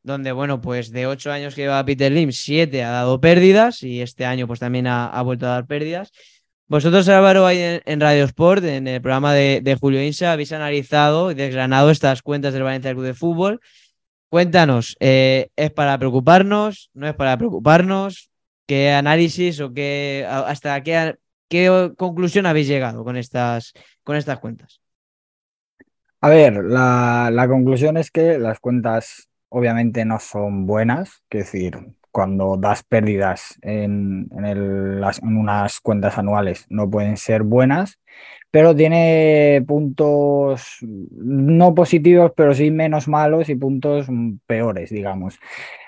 donde, 0.06 0.30
bueno, 0.30 0.60
pues 0.60 0.92
de 0.92 1.08
ocho 1.08 1.32
años 1.32 1.56
que 1.56 1.62
lleva 1.62 1.84
Peter 1.84 2.12
Lim, 2.12 2.30
siete 2.30 2.84
ha 2.84 2.90
dado 2.90 3.20
pérdidas 3.20 3.82
y 3.82 4.00
este 4.00 4.24
año 4.24 4.46
pues 4.46 4.60
también 4.60 4.86
ha, 4.86 5.20
vuelto 5.22 5.46
a 5.46 5.50
dar 5.50 5.66
pérdidas. 5.66 6.12
Vosotros, 6.68 7.08
Álvaro, 7.08 7.44
ahí 7.44 7.80
en, 7.84 8.00
Radio 8.00 8.24
Sport, 8.24 8.64
en 8.64 8.86
el 8.86 9.02
programa 9.02 9.34
de, 9.34 9.76
Julio 9.80 10.00
Insa, 10.00 10.30
habéis 10.30 10.52
analizado 10.52 11.32
y 11.32 11.34
desgranado 11.34 11.90
estas 11.90 12.22
cuentas 12.22 12.54
del 12.54 12.62
Valencia 12.62 12.92
Club 12.92 13.04
de 13.04 13.14
Fútbol. 13.14 13.60
Cuéntanos, 14.28 14.96
eh, 15.00 15.48
¿es 15.56 15.72
para 15.72 15.98
preocuparnos? 15.98 16.90
¿No 16.94 17.08
es 17.08 17.14
para 17.14 17.36
preocuparnos? 17.36 18.30
¿Qué 18.64 18.92
análisis 18.92 19.60
o 19.60 19.72
qué 19.72 20.24
hasta 20.28 20.80
qué, 20.84 21.16
qué 21.48 21.92
conclusión 21.96 22.46
habéis 22.46 22.68
llegado 22.68 23.02
con 23.02 23.16
estas, 23.16 23.72
con 24.04 24.14
estas 24.14 24.38
cuentas? 24.38 24.80
A 26.20 26.28
ver, 26.28 26.54
la, 26.64 27.28
la 27.32 27.48
conclusión 27.48 27.96
es 27.96 28.12
que 28.12 28.38
las 28.38 28.60
cuentas 28.60 29.28
obviamente 29.56 30.04
no 30.04 30.20
son 30.20 30.66
buenas, 30.66 31.22
es 31.30 31.44
decir, 31.44 31.78
cuando 32.10 32.58
das 32.58 32.82
pérdidas 32.82 33.58
en, 33.62 34.28
unas 35.22 35.80
cuentas 35.80 36.18
anuales 36.18 36.66
no 36.68 36.90
pueden 36.90 37.16
ser 37.16 37.42
buenas, 37.42 37.98
pero 38.50 38.76
tiene 38.76 39.64
puntos 39.66 40.78
no 40.82 41.74
positivos, 41.74 42.32
pero 42.36 42.52
sí 42.54 42.70
menos 42.70 43.08
malos 43.08 43.48
y 43.48 43.54
puntos 43.54 44.08
peores, 44.46 44.90
digamos. 44.90 45.38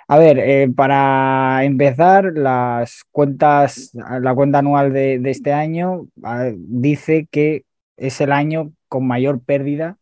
A 0.06 0.16
ver, 0.18 0.38
eh, 0.38 0.70
para 0.74 1.62
empezar, 1.64 2.32
las 2.34 3.04
cuentas, 3.12 3.92
la 3.94 4.34
cuenta 4.34 4.60
anual 4.60 4.94
de, 4.94 5.20
este 5.26 5.52
año 5.52 6.08
ah, 6.24 6.50
dice 6.56 7.28
que 7.30 7.64
es 7.98 8.20
el 8.22 8.32
año 8.32 8.72
con 8.88 9.06
mayor 9.06 9.42
pérdida 9.42 9.98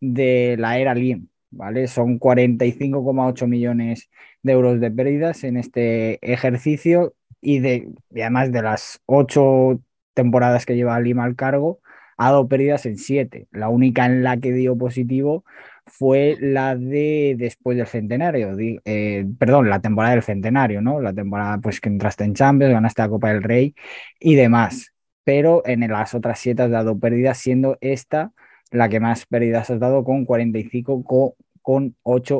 de 0.00 0.56
la 0.58 0.78
era 0.78 0.94
LIM. 0.94 1.31
¿Vale? 1.52 1.86
Son 1.86 2.18
45,8 2.18 3.46
millones 3.46 4.10
de 4.42 4.52
euros 4.52 4.80
de 4.80 4.90
pérdidas 4.90 5.44
en 5.44 5.56
este 5.56 6.18
ejercicio 6.32 7.14
y, 7.40 7.60
de, 7.60 7.88
además 8.12 8.52
de 8.52 8.62
las 8.62 9.00
ocho 9.06 9.80
temporadas 10.14 10.66
que 10.66 10.76
lleva 10.76 10.98
Lima 11.00 11.24
al 11.24 11.36
cargo, 11.36 11.80
ha 12.16 12.26
dado 12.26 12.48
pérdidas 12.48 12.86
en 12.86 12.98
siete. 12.98 13.48
La 13.52 13.68
única 13.68 14.06
en 14.06 14.22
la 14.22 14.38
que 14.38 14.52
dio 14.52 14.76
positivo 14.76 15.44
fue 15.86 16.36
la 16.40 16.76
de 16.76 17.34
después 17.38 17.76
del 17.76 17.86
centenario, 17.86 18.56
eh, 18.84 19.26
perdón, 19.38 19.68
la 19.68 19.80
temporada 19.80 20.14
del 20.14 20.22
centenario, 20.22 20.80
¿no? 20.80 21.00
La 21.00 21.12
temporada 21.12 21.58
pues 21.58 21.80
que 21.80 21.88
entraste 21.88 22.24
en 22.24 22.34
Champions, 22.34 22.72
ganaste 22.72 23.02
la 23.02 23.08
Copa 23.08 23.28
del 23.32 23.42
Rey 23.42 23.74
y 24.20 24.34
demás. 24.36 24.92
Pero 25.24 25.62
en 25.66 25.86
las 25.88 26.14
otras 26.14 26.38
siete 26.38 26.62
has 26.62 26.70
dado 26.70 26.98
pérdidas, 26.98 27.38
siendo 27.38 27.78
esta 27.80 28.32
la 28.72 28.88
que 28.88 29.00
más 29.00 29.26
pérdidas 29.26 29.70
has 29.70 29.80
dado 29.80 30.04
con 30.04 30.26
45,8 30.26 31.34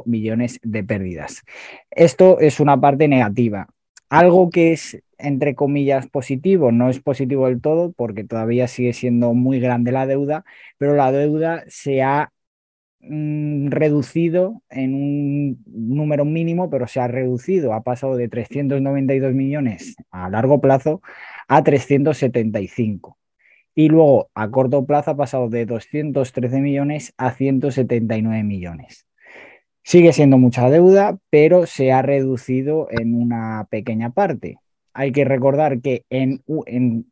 millones 0.07 0.61
de 0.63 0.85
pérdidas. 0.85 1.43
Esto 1.91 2.41
es 2.41 2.61
una 2.61 2.81
parte 2.81 3.09
negativa. 3.09 3.69
Algo 4.09 4.51
que 4.51 4.73
es, 4.73 5.03
entre 5.19 5.55
comillas, 5.55 6.07
positivo, 6.09 6.73
no 6.73 6.91
es 6.91 7.01
positivo 7.01 7.47
del 7.47 7.61
todo 7.61 7.93
porque 7.93 8.25
todavía 8.25 8.69
sigue 8.69 8.93
siendo 8.93 9.35
muy 9.35 9.61
grande 9.61 9.93
la 9.93 10.07
deuda, 10.07 10.45
pero 10.79 10.95
la 10.95 11.13
deuda 11.13 11.65
se 11.69 12.03
ha 12.03 12.31
mm, 13.01 13.69
reducido 13.71 14.63
en 14.71 14.95
un 14.95 15.65
número 15.67 16.25
mínimo, 16.25 16.71
pero 16.71 16.87
se 16.87 17.01
ha 17.01 17.09
reducido, 17.09 17.73
ha 17.75 17.83
pasado 17.83 18.17
de 18.17 18.29
392 18.29 19.35
millones 19.35 19.97
a 20.11 20.29
largo 20.29 20.61
plazo 20.61 21.01
a 21.49 21.63
375 21.63 23.19
y 23.75 23.89
luego 23.89 24.31
a 24.35 24.51
corto 24.51 24.85
plazo 24.87 25.13
ha 25.13 25.17
pasado 25.17 25.49
de 25.49 25.67
213 25.67 26.61
millones 26.61 27.15
a 27.17 27.33
179 27.33 28.43
millones. 28.45 29.07
Sigue 29.85 30.13
siendo 30.13 30.39
mucha 30.39 30.71
deuda, 30.71 31.19
pero 31.31 31.67
se 31.67 31.93
ha 31.93 32.03
reducido 32.03 32.89
en 32.91 33.15
una 33.21 33.67
pequeña 33.71 34.11
parte. 34.11 34.59
Hay 34.95 35.11
que 35.13 35.25
recordar 35.25 35.81
que 35.81 36.05
en, 36.11 36.43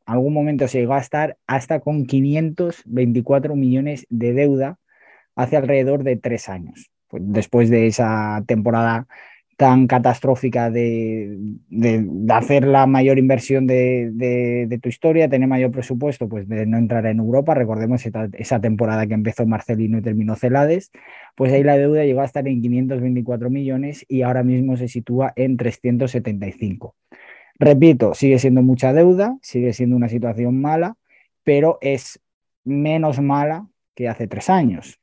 algún 0.06 0.34
momento 0.34 0.68
se 0.68 0.80
llegó 0.80 0.94
a 0.94 1.00
estar 1.00 1.36
hasta 1.46 1.80
con 1.80 2.06
524 2.06 3.56
millones 3.56 4.06
de 4.08 4.34
deuda 4.34 4.78
hace 5.34 5.56
alrededor 5.56 6.04
de 6.04 6.16
tres 6.16 6.48
años. 6.48 6.90
Pues 7.08 7.22
después 7.26 7.70
de 7.70 7.86
esa 7.88 8.44
temporada 8.46 9.08
tan 9.60 9.86
catastrófica 9.86 10.70
de, 10.70 11.36
hacer 12.30 12.66
la 12.66 12.86
mayor 12.86 13.18
inversión 13.18 13.66
de, 13.66 14.78
tu 14.82 14.88
historia, 14.88 15.28
tener 15.28 15.46
mayor 15.50 15.70
presupuesto, 15.70 16.30
pues 16.30 16.48
de 16.48 16.64
no 16.64 16.78
entrar 16.78 17.04
en 17.04 17.18
Europa. 17.18 17.52
Recordemos 17.54 18.02
esa, 18.06 18.60
temporada 18.62 19.06
que 19.06 19.12
empezó 19.12 19.44
Marcelino 19.44 19.98
y 19.98 20.00
terminó 20.00 20.34
Celades, 20.34 20.90
pues 21.34 21.52
ahí 21.52 21.62
la 21.62 21.76
deuda 21.76 22.06
llegó 22.06 22.22
a 22.22 22.24
estar 22.24 22.48
en 22.48 22.62
524 22.62 23.50
millones 23.50 24.06
y 24.08 24.22
ahora 24.22 24.44
mismo 24.44 24.78
se 24.78 24.88
sitúa 24.88 25.34
en 25.36 25.58
375. 25.58 26.96
Repito, 27.58 28.14
sigue 28.14 28.38
siendo 28.38 28.62
mucha 28.62 28.94
deuda, 28.94 29.36
sigue 29.42 29.74
siendo 29.74 29.94
una 29.94 30.08
situación 30.08 30.58
mala, 30.58 30.96
pero 31.44 31.76
es 31.82 32.18
menos 32.64 33.20
mala 33.20 33.68
que 33.94 34.08
hace 34.08 34.26
tres 34.26 34.48
años. 34.48 34.99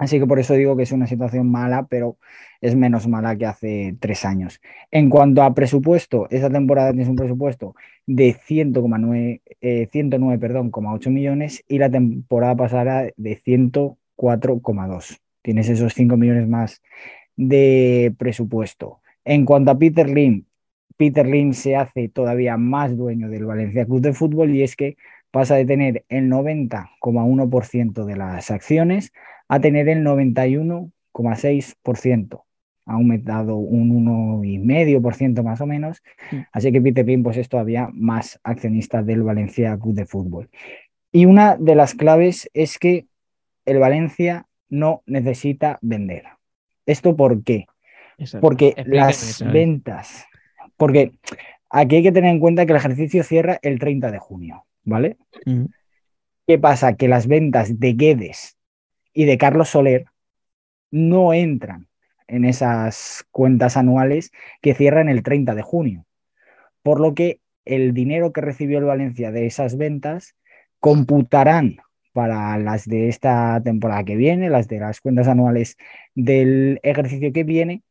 Así 0.00 0.18
que 0.18 0.26
por 0.26 0.38
eso 0.38 0.54
digo 0.54 0.78
que 0.78 0.84
es 0.84 0.92
una 0.92 1.06
situación 1.06 1.50
mala, 1.50 1.86
pero 1.86 2.16
es 2.62 2.74
menos 2.74 3.06
mala 3.06 3.36
que 3.36 3.44
hace 3.44 3.96
tres 4.00 4.24
años. 4.24 4.58
En 4.90 5.10
cuanto 5.10 5.42
a 5.42 5.52
presupuesto, 5.52 6.26
esa 6.30 6.48
temporada 6.48 6.92
tienes 6.92 7.08
un 7.08 7.16
presupuesto 7.16 7.74
de 8.06 8.32
109, 8.32 9.42
eh, 9.60 9.88
109 9.92 10.38
perdón, 10.38 10.70
8 10.72 11.10
millones 11.10 11.62
y 11.68 11.76
la 11.76 11.90
temporada 11.90 12.56
pasada 12.56 13.10
de 13.14 13.36
104,2. 13.36 15.20
Tienes 15.42 15.68
esos 15.68 15.92
5 15.92 16.16
millones 16.16 16.48
más 16.48 16.80
de 17.36 18.14
presupuesto. 18.16 19.00
En 19.26 19.44
cuanto 19.44 19.70
a 19.70 19.78
Peter 19.78 20.08
Lim, 20.08 20.44
Peter 20.96 21.26
Lim 21.26 21.52
se 21.52 21.76
hace 21.76 22.08
todavía 22.08 22.56
más 22.56 22.96
dueño 22.96 23.28
del 23.28 23.44
Valencia 23.44 23.84
Club 23.84 24.00
de 24.00 24.14
Fútbol 24.14 24.54
y 24.54 24.62
es 24.62 24.76
que 24.76 24.96
pasa 25.30 25.56
de 25.56 25.66
tener 25.66 26.06
el 26.08 26.30
90,1% 26.30 28.06
de 28.06 28.16
las 28.16 28.50
acciones 28.50 29.12
a 29.50 29.60
tener 29.60 29.88
el 29.88 30.04
91,6%. 30.04 32.44
Ha 32.86 32.92
aumentado 32.92 33.56
un 33.56 34.06
1,5% 34.06 35.42
más 35.42 35.60
o 35.60 35.66
menos. 35.66 36.00
Mm. 36.30 36.36
Así 36.52 36.70
que 36.70 36.80
Peter 36.80 37.04
Lim 37.04 37.24
pues, 37.24 37.36
es 37.36 37.48
todavía 37.48 37.88
más 37.92 38.38
accionista 38.44 39.02
del 39.02 39.24
Valencia 39.24 39.76
Club 39.76 39.94
de 39.94 40.06
Fútbol. 40.06 40.48
Y 41.10 41.26
una 41.26 41.56
de 41.56 41.74
las 41.74 41.94
claves 41.94 42.48
es 42.54 42.78
que 42.78 43.06
el 43.64 43.80
Valencia 43.80 44.46
no 44.68 45.02
necesita 45.06 45.80
vender. 45.82 46.26
¿Esto 46.86 47.16
por 47.16 47.42
qué? 47.42 47.66
Porque 48.40 48.76
las 48.86 49.42
ventas, 49.52 50.26
porque 50.76 51.10
aquí 51.70 51.96
hay 51.96 52.04
que 52.04 52.12
tener 52.12 52.30
en 52.30 52.38
cuenta 52.38 52.66
que 52.66 52.72
el 52.72 52.78
ejercicio 52.78 53.24
cierra 53.24 53.58
el 53.62 53.80
30 53.80 54.12
de 54.12 54.20
junio, 54.20 54.64
¿vale? 54.84 55.16
Mm. 55.44 55.64
¿Qué 56.46 56.56
pasa? 56.58 56.94
Que 56.94 57.08
las 57.08 57.26
ventas 57.26 57.80
de 57.80 57.94
Guedes 57.94 58.59
y 59.12 59.24
de 59.24 59.38
Carlos 59.38 59.70
Soler 59.70 60.06
no 60.90 61.32
entran 61.32 61.88
en 62.26 62.44
esas 62.44 63.24
cuentas 63.30 63.76
anuales 63.76 64.30
que 64.62 64.74
cierran 64.74 65.08
el 65.08 65.22
30 65.22 65.54
de 65.54 65.62
junio. 65.62 66.06
Por 66.82 67.00
lo 67.00 67.14
que 67.14 67.40
el 67.64 67.92
dinero 67.92 68.32
que 68.32 68.40
recibió 68.40 68.78
el 68.78 68.84
Valencia 68.84 69.32
de 69.32 69.46
esas 69.46 69.76
ventas 69.76 70.36
computarán 70.78 71.78
para 72.12 72.58
las 72.58 72.86
de 72.86 73.08
esta 73.08 73.60
temporada 73.62 74.04
que 74.04 74.16
viene, 74.16 74.50
las 74.50 74.68
de 74.68 74.80
las 74.80 75.00
cuentas 75.00 75.28
anuales 75.28 75.76
del 76.14 76.80
ejercicio 76.82 77.32
que 77.32 77.44
viene, 77.44 77.82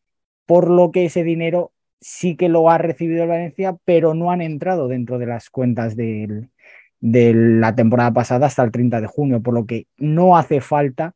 por 0.45 0.69
lo 0.69 0.91
que 0.91 1.05
ese 1.05 1.23
dinero 1.23 1.73
sí 2.01 2.35
que 2.35 2.49
lo 2.49 2.69
ha 2.69 2.77
recibido 2.77 3.23
el 3.23 3.29
Valencia, 3.29 3.77
pero 3.85 4.13
no 4.13 4.31
han 4.31 4.41
entrado 4.41 4.87
dentro 4.87 5.19
de 5.19 5.27
las 5.27 5.49
cuentas 5.49 5.95
del, 5.95 6.49
de 6.99 7.33
la 7.33 7.75
temporada 7.75 8.11
pasada 8.13 8.47
hasta 8.47 8.63
el 8.63 8.71
30 8.71 9.01
de 9.01 9.07
junio, 9.07 9.41
por 9.41 9.53
lo 9.53 9.65
que 9.65 9.87
no 9.97 10.37
hace 10.37 10.61
falta 10.61 11.13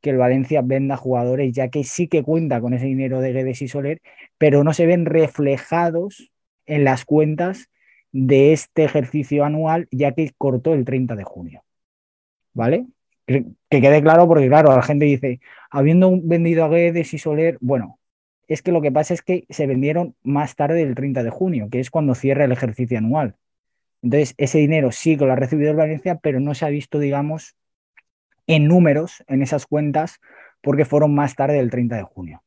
que 0.00 0.10
el 0.10 0.18
Valencia 0.18 0.62
venda 0.62 0.96
jugadores, 0.96 1.52
ya 1.52 1.68
que 1.68 1.84
sí 1.84 2.08
que 2.08 2.22
cuenta 2.22 2.60
con 2.60 2.74
ese 2.74 2.86
dinero 2.86 3.20
de 3.20 3.32
Guedes 3.32 3.62
y 3.62 3.68
Soler, 3.68 4.00
pero 4.38 4.62
no 4.62 4.74
se 4.74 4.86
ven 4.86 5.06
reflejados 5.06 6.30
en 6.66 6.84
las 6.84 7.04
cuentas 7.04 7.70
de 8.12 8.52
este 8.52 8.84
ejercicio 8.84 9.44
anual, 9.44 9.88
ya 9.90 10.12
que 10.12 10.30
cortó 10.38 10.74
el 10.74 10.84
30 10.84 11.16
de 11.16 11.24
junio. 11.24 11.64
¿Vale? 12.52 12.86
Que 13.26 13.44
quede 13.70 14.02
claro, 14.02 14.28
porque 14.28 14.48
claro, 14.48 14.70
la 14.76 14.82
gente 14.82 15.06
dice, 15.06 15.40
habiendo 15.70 16.12
vendido 16.22 16.64
a 16.64 16.68
Guedes 16.68 17.14
y 17.14 17.18
Soler, 17.18 17.58
bueno, 17.60 17.98
es 18.48 18.62
que 18.62 18.72
lo 18.72 18.82
que 18.82 18.92
pasa 18.92 19.14
es 19.14 19.22
que 19.22 19.46
se 19.48 19.66
vendieron 19.66 20.14
más 20.22 20.54
tarde 20.56 20.84
del 20.84 20.94
30 20.94 21.22
de 21.22 21.30
junio, 21.30 21.68
que 21.70 21.80
es 21.80 21.90
cuando 21.90 22.14
cierra 22.14 22.44
el 22.44 22.52
ejercicio 22.52 22.98
anual. 22.98 23.36
Entonces, 24.04 24.34
ese 24.36 24.58
dinero 24.58 24.92
sí 24.92 25.16
que 25.16 25.24
lo 25.24 25.32
ha 25.32 25.36
recibido 25.36 25.70
el 25.70 25.78
Valencia, 25.78 26.16
pero 26.16 26.38
no 26.38 26.54
se 26.54 26.66
ha 26.66 26.68
visto, 26.68 26.98
digamos, 26.98 27.56
en 28.46 28.68
números 28.68 29.24
en 29.28 29.42
esas 29.42 29.64
cuentas 29.64 30.20
porque 30.60 30.84
fueron 30.84 31.14
más 31.14 31.34
tarde 31.34 31.56
del 31.56 31.70
30 31.70 31.96
de 31.96 32.02
junio. 32.02 32.42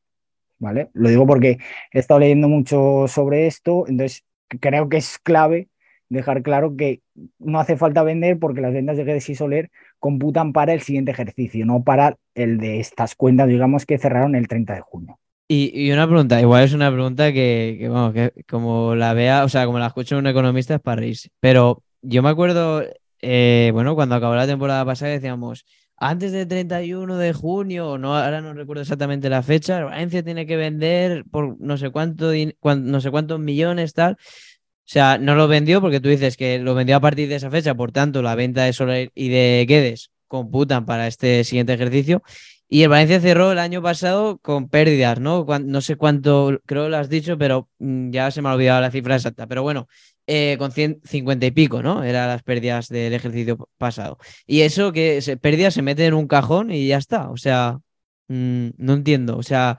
¿Vale? 0.60 0.88
Lo 0.92 1.08
digo 1.08 1.26
porque 1.26 1.58
he 1.92 1.98
estado 1.98 2.20
leyendo 2.20 2.48
mucho 2.48 3.06
sobre 3.08 3.48
esto, 3.48 3.86
entonces 3.88 4.24
creo 4.60 4.88
que 4.88 4.98
es 4.98 5.18
clave 5.18 5.68
dejar 6.08 6.42
claro 6.42 6.76
que 6.76 7.00
no 7.38 7.58
hace 7.58 7.76
falta 7.76 8.04
vender 8.04 8.38
porque 8.38 8.60
las 8.60 8.72
ventas 8.72 8.96
de 8.96 9.04
Guedes 9.04 9.28
y 9.28 9.34
Soler 9.34 9.70
computan 9.98 10.52
para 10.52 10.72
el 10.72 10.80
siguiente 10.80 11.10
ejercicio, 11.10 11.66
no 11.66 11.82
para 11.82 12.16
el 12.34 12.58
de 12.58 12.78
estas 12.78 13.16
cuentas, 13.16 13.48
digamos, 13.48 13.84
que 13.84 13.98
cerraron 13.98 14.36
el 14.36 14.46
30 14.46 14.74
de 14.74 14.80
junio. 14.80 15.18
Y, 15.50 15.90
una 15.90 16.06
pregunta, 16.06 16.40
igual 16.42 16.64
es 16.64 16.74
una 16.74 16.92
pregunta 16.92 17.32
que, 17.32 17.78
que, 17.80 18.32
que 18.34 18.44
como 18.44 18.94
la 18.94 19.14
vea, 19.14 19.44
o 19.44 19.48
sea, 19.48 19.64
como 19.64 19.78
la 19.78 19.86
escucha 19.86 20.18
un 20.18 20.26
economista 20.26 20.74
es 20.74 20.80
para 20.80 21.00
reírse, 21.00 21.30
pero 21.40 21.82
yo 22.02 22.22
me 22.22 22.28
acuerdo, 22.28 22.84
eh, 23.22 23.70
bueno, 23.72 23.94
cuando 23.94 24.14
acabó 24.14 24.34
la 24.34 24.46
temporada 24.46 24.84
pasada 24.84 25.12
decíamos, 25.12 25.64
antes 25.96 26.32
del 26.32 26.46
31 26.46 27.16
de 27.16 27.32
junio, 27.32 27.98
no, 27.98 28.16
ahora 28.16 28.40
no 28.40 28.52
recuerdo 28.52 28.82
exactamente 28.82 29.28
la 29.30 29.42
fecha, 29.42 29.84
Valencia 29.84 30.22
tiene 30.22 30.46
que 30.46 30.56
vender 30.56 31.24
por 31.30 31.60
no 31.60 31.76
sé 31.76 31.90
cuánto, 31.90 32.30
no 32.62 33.00
sé 33.00 33.10
cuántos 33.10 33.40
millones, 33.40 33.94
tal. 33.94 34.12
O 34.12 34.90
sea, 34.90 35.18
no 35.18 35.34
lo 35.34 35.48
vendió 35.48 35.80
porque 35.80 36.00
tú 36.00 36.08
dices 36.08 36.36
que 36.36 36.58
lo 36.58 36.74
vendió 36.74 36.96
a 36.96 37.00
partir 37.00 37.28
de 37.28 37.34
esa 37.34 37.50
fecha, 37.50 37.74
por 37.74 37.90
tanto, 37.90 38.22
la 38.22 38.34
venta 38.36 38.64
de 38.64 38.72
Soler 38.72 39.10
y 39.14 39.28
de 39.28 39.66
Guedes 39.68 40.10
computan 40.28 40.86
para 40.86 41.06
este 41.08 41.42
siguiente 41.44 41.74
ejercicio. 41.74 42.22
Y 42.70 42.82
el 42.82 42.90
Valencia 42.90 43.20
cerró 43.20 43.52
el 43.52 43.58
año 43.58 43.80
pasado 43.82 44.38
con 44.38 44.68
pérdidas, 44.68 45.20
¿no? 45.20 45.46
No 45.64 45.80
sé 45.80 45.96
cuánto, 45.96 46.60
creo 46.66 46.88
lo 46.90 46.98
has 46.98 47.08
dicho, 47.08 47.38
pero 47.38 47.68
mm, 47.78 48.10
ya 48.10 48.30
se 48.30 48.42
me 48.42 48.50
ha 48.50 48.54
olvidado 48.54 48.82
la 48.82 48.90
cifra 48.90 49.16
exacta. 49.16 49.46
Pero 49.46 49.62
bueno, 49.62 49.88
eh, 50.26 50.56
con 50.58 50.72
150 50.72 51.46
y 51.46 51.50
pico, 51.52 51.82
¿no? 51.82 52.04
Eran 52.04 52.28
las 52.28 52.42
pérdidas 52.42 52.88
del 52.88 53.14
ejercicio 53.14 53.68
pasado. 53.78 54.18
Y 54.46 54.60
eso 54.62 54.92
que 54.92 55.22
se, 55.22 55.38
pérdidas 55.38 55.74
se 55.74 55.82
mete 55.82 56.04
en 56.06 56.14
un 56.14 56.28
cajón 56.28 56.70
y 56.70 56.86
ya 56.88 56.98
está. 56.98 57.30
O 57.30 57.38
sea, 57.38 57.80
mm, 58.28 58.70
no 58.76 58.94
entiendo. 58.94 59.38
O 59.38 59.42
sea, 59.42 59.78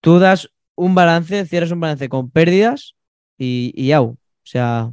tú 0.00 0.18
das 0.18 0.50
un 0.76 0.94
balance, 0.94 1.46
cierras 1.46 1.72
un 1.72 1.80
balance 1.80 2.08
con 2.08 2.30
pérdidas 2.30 2.96
y, 3.38 3.72
y 3.76 3.92
au. 3.92 4.04
O 4.12 4.18
sea, 4.44 4.92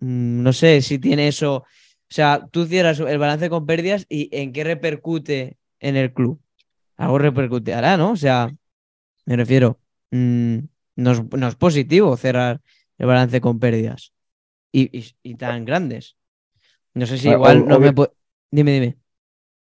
mm, 0.00 0.42
no 0.42 0.52
sé 0.52 0.82
si 0.82 0.98
tiene 0.98 1.28
eso. 1.28 1.56
O 1.56 1.66
sea, 2.14 2.46
tú 2.50 2.66
cierras 2.66 3.00
el 3.00 3.18
balance 3.18 3.48
con 3.50 3.66
pérdidas 3.66 4.06
y 4.08 4.28
en 4.32 4.52
qué 4.52 4.64
repercute 4.64 5.58
en 5.80 5.96
el 5.96 6.12
club. 6.12 6.40
Algo 7.00 7.18
repercutirá, 7.18 7.96
¿no? 7.96 8.10
O 8.10 8.16
sea, 8.16 8.50
me 9.24 9.36
refiero, 9.36 9.78
mm, 10.10 10.58
no, 10.96 11.12
es, 11.48 11.54
positivo 11.54 12.14
cerrar 12.18 12.60
el 12.98 13.06
balance 13.06 13.40
con 13.40 13.58
pérdidas 13.58 14.12
y, 14.70 15.34
tan 15.36 15.64
grandes. 15.64 16.16
No 16.92 17.06
sé 17.06 17.16
si 17.16 17.30
igual 17.30 17.66
no 17.66 17.80
me 17.80 17.94
puede. 17.94 18.10
Dime, 18.50 18.72
dime. 18.72 18.96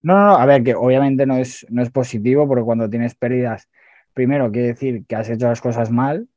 No, 0.02 0.14
no, 0.14 0.26
no, 0.26 0.36
a 0.36 0.44
ver, 0.44 0.62
que 0.62 0.74
obviamente 0.74 1.24
no 1.24 1.36
es, 1.36 1.64
no 1.70 1.82
es 1.82 1.90
positivo 1.90 2.46
porque 2.46 2.64
cuando 2.64 2.90
tienes 2.90 3.14
pérdidas, 3.14 3.70
primero 4.12 4.52
quiere 4.52 4.68
decir 4.68 5.06
que 5.06 5.16
has 5.16 5.30
hecho 5.30 5.46
las 5.46 5.62
cosas 5.62 5.90
mal 5.90 6.28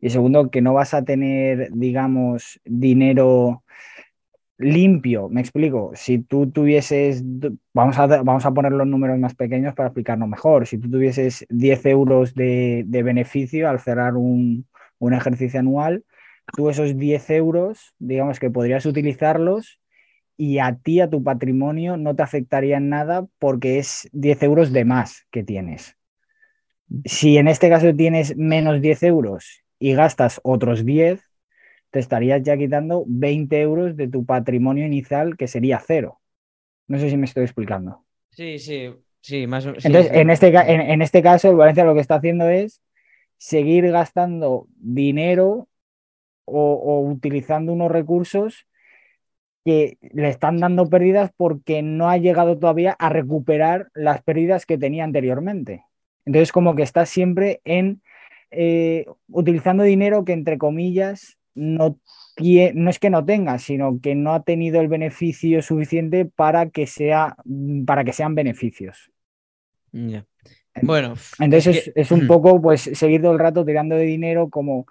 y 0.00 0.08
segundo, 0.08 0.50
que 0.50 0.62
no 0.62 0.72
vas 0.72 0.94
a 0.94 1.04
tener, 1.04 1.70
digamos, 1.72 2.58
dinero 2.64 3.64
limpio. 4.58 5.28
Me 5.28 5.40
explico. 5.40 5.92
Si 5.94 6.18
tú 6.18 6.50
tuvieses, 6.50 7.22
vamos 7.72 7.98
a, 7.98 8.06
vamos 8.06 8.44
a 8.44 8.50
poner 8.52 8.72
los 8.72 8.86
números 8.86 9.18
más 9.18 9.34
pequeños 9.34 9.74
para 9.74 9.88
explicarnos 9.88 10.28
mejor. 10.28 10.66
Si 10.66 10.78
tú 10.78 10.90
tuvieses 10.90 11.46
10 11.48 11.86
euros 11.86 12.34
de, 12.34 12.84
beneficio 12.88 13.68
al 13.68 13.80
cerrar 13.80 14.16
un, 14.16 14.66
ejercicio 15.00 15.60
anual, 15.60 16.04
tú 16.56 16.68
esos 16.68 16.96
10 16.96 17.30
euros, 17.30 17.94
digamos 17.98 18.40
que 18.40 18.50
podrías 18.50 18.84
utilizarlos 18.84 19.80
y 20.36 20.58
a 20.58 20.76
ti, 20.76 21.00
a 21.00 21.10
tu 21.10 21.22
patrimonio, 21.22 21.96
no 21.96 22.14
te 22.14 22.22
afectaría 22.22 22.76
en 22.76 22.88
nada 22.88 23.26
porque 23.38 23.78
es 23.78 24.08
10 24.12 24.42
euros 24.42 24.72
de 24.72 24.84
más 24.84 25.26
que 25.30 25.44
tienes. 25.44 25.96
Si 27.04 27.36
en 27.36 27.48
este 27.48 27.68
caso 27.68 27.94
tienes 27.94 28.36
menos 28.36 28.80
10 28.80 29.02
euros 29.04 29.62
y 29.78 29.94
gastas 29.94 30.40
otros 30.42 30.84
10, 30.84 31.27
te 31.90 32.00
estarías 32.00 32.42
ya 32.42 32.56
quitando 32.56 33.04
20 33.06 33.60
euros 33.60 33.96
de 33.96 34.08
tu 34.08 34.24
patrimonio 34.24 34.86
inicial, 34.86 35.36
que 35.36 35.48
sería 35.48 35.80
cero. 35.84 36.20
No 36.86 36.98
sé 36.98 37.10
si 37.10 37.16
me 37.16 37.26
estoy 37.26 37.44
explicando. 37.44 38.04
Sí, 38.30 38.58
sí, 38.58 38.90
sí, 39.20 39.46
más 39.46 39.64
o 39.64 39.68
menos. 39.68 39.84
Entonces, 39.84 40.12
En, 40.12 40.30
este, 40.30 40.48
en, 40.48 41.02
este 41.02 41.22
caso, 41.22 41.50
el 41.50 41.56
Valencia 41.56 41.84
lo 41.84 41.94
que 41.94 42.00
está 42.00 42.16
haciendo 42.16 42.48
es 42.48 42.82
seguir 43.36 43.90
gastando 43.90 44.66
dinero 44.76 45.68
o, 46.44 47.00
utilizando 47.00 47.72
unos 47.72 47.90
recursos 47.90 48.66
que 49.64 49.98
le 50.00 50.28
están 50.28 50.58
dando 50.58 50.88
pérdidas 50.88 51.30
porque 51.36 51.82
no 51.82 52.08
ha 52.08 52.16
llegado 52.16 52.58
todavía 52.58 52.96
a 52.98 53.10
recuperar 53.10 53.90
las 53.94 54.22
pérdidas 54.22 54.66
que 54.66 54.78
tenía 54.78 55.04
anteriormente. 55.04 55.84
Entonces, 56.24 56.52
como 56.52 56.74
que 56.74 56.82
está 56.82 57.06
siempre 57.06 57.60
en 57.64 58.02
eh, 58.50 59.04
utilizando 59.28 59.82
dinero 59.82 60.24
que, 60.24 60.32
entre 60.32 60.56
comillas, 60.56 61.37
no, 61.58 61.98
no 62.74 62.90
es 62.90 62.98
que 62.98 63.10
no 63.10 63.24
tenga, 63.24 63.58
sino 63.58 64.00
que 64.00 64.14
no 64.14 64.32
ha 64.32 64.42
tenido 64.42 64.80
el 64.80 64.88
beneficio 64.88 65.60
suficiente 65.62 66.24
para 66.24 66.70
que, 66.70 66.86
sea, 66.86 67.36
para 67.86 68.04
que 68.04 68.12
sean 68.12 68.34
beneficios. 68.34 69.10
Bueno, 70.82 71.14
entonces 71.40 71.92
es, 71.94 72.10
un 72.12 72.26
poco 72.28 72.60
pues 72.62 72.82
seguir 72.82 73.22
todo 73.22 73.32
el 73.32 73.38
rato 73.38 73.64
tirando 73.64 73.96
de 73.96 74.04
dinero 74.04 74.48
como 74.48 74.86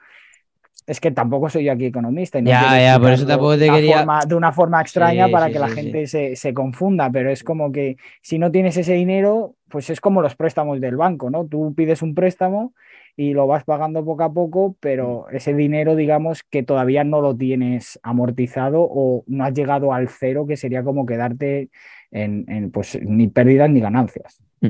es 0.86 1.02
que 1.02 1.12
tampoco 1.12 1.50
soy 1.50 1.66
yo 1.66 1.74
aquí 1.74 1.86
economista. 1.86 2.40
ya, 2.40 2.80
ya, 2.80 3.00
por 3.00 3.12
eso 3.12 3.26
tampoco 3.26 3.58
te 3.58 3.70
quería. 3.70 4.06
de 4.28 4.36
una 4.36 4.52
forma 4.52 4.82
extraña 4.82 5.28
para 5.28 5.50
que 5.50 5.60
la 5.60 5.70
gente 5.70 6.08
se, 6.08 6.36
se, 6.36 6.54
confunda, 6.54 7.10
pero 7.12 7.30
es 7.30 7.44
como 7.44 7.72
que 7.72 7.98
si 8.22 8.40
no 8.40 8.52
tienes 8.52 8.78
ese 8.78 8.94
dinero, 8.94 9.56
pues 9.70 9.90
es 9.90 10.00
como 10.00 10.22
los 10.22 10.36
préstamos 10.36 10.80
del 10.80 10.96
banco, 10.96 11.30
¿no? 11.30 11.46
Tú 11.46 11.74
pides 11.76 12.02
un 12.02 12.16
préstamo 12.16 12.74
y 13.18 13.34
lo 13.34 13.48
vas 13.48 13.64
pagando 13.64 14.06
poco 14.06 14.24
a 14.24 14.32
poco, 14.32 14.78
pero 14.80 15.26
mm. 15.32 15.36
ese 15.36 15.54
dinero, 15.56 15.96
digamos, 15.96 16.44
que 16.44 16.62
todavía 16.62 17.04
no 17.04 17.20
lo 17.20 17.36
tienes 17.36 18.00
amortizado 18.04 18.82
o 18.82 19.24
no 19.26 19.44
has 19.44 19.54
llegado 19.54 19.92
al 19.92 20.08
cero, 20.08 20.46
que 20.48 20.56
sería 20.56 20.84
como 20.84 21.06
quedarte 21.06 21.70
en, 22.12 22.72
pues, 22.72 22.98
ni 23.02 23.28
pérdidas 23.28 23.70
ni 23.72 23.82
ganancias. 23.82 24.40
Mm. 24.62 24.70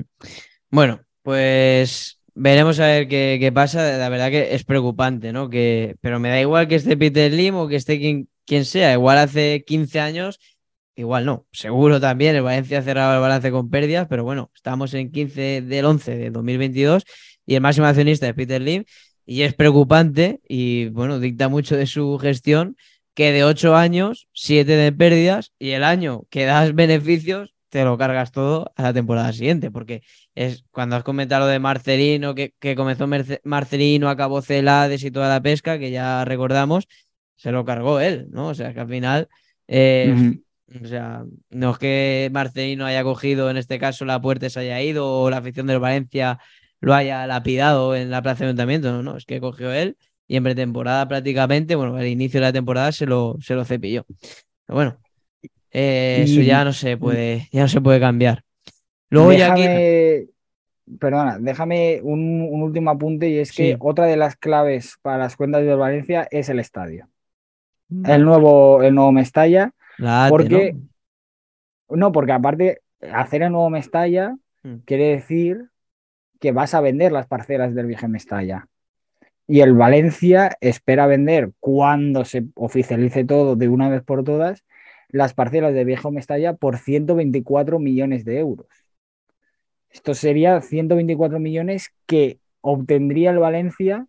Bueno, 0.71 1.01
pues 1.21 2.16
veremos 2.37 2.79
a 2.79 2.87
ver 2.87 3.07
qué, 3.07 3.51
pasa. 3.53 3.97
La 3.97 4.09
verdad 4.09 4.29
que 4.29 4.55
es 4.55 4.63
preocupante, 4.63 5.33
¿no? 5.33 5.49
Que, 5.49 5.95
pero 6.01 6.19
me 6.19 6.29
da 6.29 6.39
igual 6.41 6.67
que 6.67 6.75
esté 6.75 6.97
Peter 6.97 7.31
Lim 7.31 7.55
o 7.55 7.67
que 7.67 7.75
esté 7.75 7.99
quien, 7.99 8.29
quien 8.45 8.65
sea. 8.65 8.93
Igual 8.93 9.17
hace 9.17 9.63
15 9.65 9.99
años 9.99 10.39
Igual 10.97 11.25
no, 11.25 11.45
seguro 11.51 11.99
también 11.99 12.35
el 12.35 12.41
Valencia 12.41 12.79
ha 12.79 12.81
cerrado 12.81 13.13
el 13.13 13.21
balance 13.21 13.51
con 13.51 13.69
pérdidas, 13.69 14.07
pero 14.09 14.23
bueno, 14.23 14.49
estamos 14.55 14.95
en 14.95 15.11
15 15.11 15.61
del 15.61 15.85
11 15.85 16.17
de 16.17 16.31
2022 16.31 17.03
y 17.45 17.53
el 17.53 17.61
máximo 17.61 17.85
accionista 17.85 18.27
es 18.27 18.33
Peter 18.33 18.59
Lim 18.59 18.83
y 19.23 19.43
es 19.43 19.53
preocupante 19.53 20.41
y 20.49 20.89
bueno, 20.89 21.19
dicta 21.19 21.49
mucho 21.49 21.77
de 21.77 21.85
su 21.85 22.17
gestión 22.17 22.77
que 23.13 23.31
de 23.31 23.43
ocho 23.43 23.75
años, 23.75 24.27
siete 24.33 24.75
de 24.75 24.91
pérdidas 24.91 25.53
y 25.59 25.71
el 25.71 25.83
año 25.83 26.23
que 26.31 26.45
das 26.45 26.73
beneficios 26.75 27.53
te 27.77 27.83
lo 27.83 27.95
cargas 27.95 28.31
todo 28.31 28.73
a 28.75 28.81
la 28.81 28.91
temporada 28.91 29.31
siguiente, 29.31 29.69
porque 29.69 30.01
es 30.33 30.65
cuando 30.71 30.95
has 30.95 31.03
comentado 31.03 31.45
lo 31.45 31.51
de 31.51 31.59
Marcelino, 31.59 32.33
que, 32.33 32.51
comenzó 32.75 33.05
Marcelino, 33.43 34.09
acabó 34.09 34.41
Celades 34.41 35.03
y 35.03 35.11
toda 35.11 35.29
la 35.29 35.43
pesca, 35.43 35.77
que 35.77 35.91
ya 35.91 36.25
recordamos, 36.25 36.87
se 37.35 37.51
lo 37.51 37.65
cargó 37.65 37.99
él, 37.99 38.29
¿no? 38.31 38.47
O 38.47 38.55
sea, 38.55 38.73
que 38.73 38.79
al 38.79 38.87
final, 38.89 39.29
eh, 39.67 40.39
o 40.83 40.87
sea, 40.87 41.23
no 41.51 41.69
es 41.69 41.77
que 41.77 42.29
Marcelino 42.33 42.83
haya 42.83 43.03
cogido 43.03 43.51
en 43.51 43.57
este 43.57 43.77
caso 43.77 44.05
la 44.05 44.19
puerta 44.19 44.49
se 44.49 44.59
haya 44.61 44.81
ido 44.81 45.07
o 45.07 45.29
la 45.29 45.37
afición 45.37 45.67
del 45.67 45.77
Valencia 45.77 46.39
lo 46.79 46.95
haya 46.95 47.27
lapidado 47.27 47.95
en 47.95 48.09
la 48.09 48.23
plaza 48.23 48.39
de 48.39 48.45
ayuntamiento, 48.47 48.91
no, 48.91 49.03
no, 49.03 49.17
es 49.17 49.25
que 49.25 49.39
cogió 49.39 49.71
él 49.71 49.97
y 50.27 50.35
en 50.35 50.43
pretemporada 50.43 51.07
prácticamente, 51.07 51.75
bueno, 51.75 51.95
al 51.95 52.07
inicio 52.07 52.39
de 52.39 52.47
la 52.47 52.53
temporada 52.53 52.91
se 52.91 53.05
lo, 53.05 53.35
se 53.39 53.53
lo 53.53 53.65
cepilló. 53.65 54.03
Pero 54.65 54.75
bueno, 54.75 54.99
eh, 55.79 56.23
eso 56.23 56.41
ya 56.41 56.65
no 56.65 56.73
se 56.73 56.97
puede, 56.97 57.49
ya 57.51 57.61
no 57.61 57.67
se 57.67 57.81
puede 57.81 57.99
cambiar. 57.99 58.43
Luego 59.09 59.29
déjame, 59.29 60.25
ya 60.25 60.97
Perdona, 60.99 61.37
déjame 61.37 61.99
un, 62.01 62.41
último 62.63 62.89
apunte 62.89 63.29
y 63.29 63.37
es 63.37 63.51
que 63.51 63.77
otra 63.79 64.05
de 64.05 64.17
las 64.17 64.35
claves 64.37 64.97
para 65.03 65.17
las 65.19 65.35
cuentas 65.35 65.63
de 65.63 65.75
Valencia 65.75 66.27
es 66.31 66.49
el 66.49 66.59
estadio. 66.59 67.07
Mm. 67.89 68.09
El 68.09 68.25
nuevo, 68.25 68.81
el 68.81 68.95
nuevo 68.95 69.11
Mestalla. 69.11 69.71
porque, 70.29 70.75
¿no? 71.89 72.11
porque 72.11 72.31
aparte, 72.31 72.81
hacer 73.13 73.43
el 73.43 73.51
nuevo 73.51 73.69
Mestalla 73.69 74.35
mm. 74.63 74.77
quiere 74.85 75.09
decir 75.09 75.69
que 76.39 76.53
vas 76.53 76.73
a 76.73 76.81
vender 76.81 77.11
las 77.11 77.27
parcelas 77.27 77.75
del 77.75 77.85
Viejo 77.85 78.07
Mestalla. 78.07 78.67
Y 79.45 79.59
el 79.59 79.73
Valencia 79.73 80.57
espera 80.59 81.05
vender 81.05 81.51
cuando 81.59 82.25
se 82.25 82.45
oficialice 82.55 83.25
todo 83.25 83.55
de 83.55 83.67
una 83.67 83.89
vez 83.89 84.01
por 84.03 84.23
todas 84.23 84.63
las 85.09 85.33
parcelas 85.33 85.73
de 85.73 85.85
Viejo 85.85 86.11
Mestalla 86.11 86.53
por 86.53 86.77
124 86.77 87.79
millones 87.79 88.25
de 88.25 88.39
euros. 88.39 88.67
Esto 89.89 90.13
sería 90.13 90.61
124 90.61 91.39
millones 91.39 91.93
que 92.05 92.39
obtendría 92.61 93.31
el 93.31 93.39
Valencia 93.39 94.07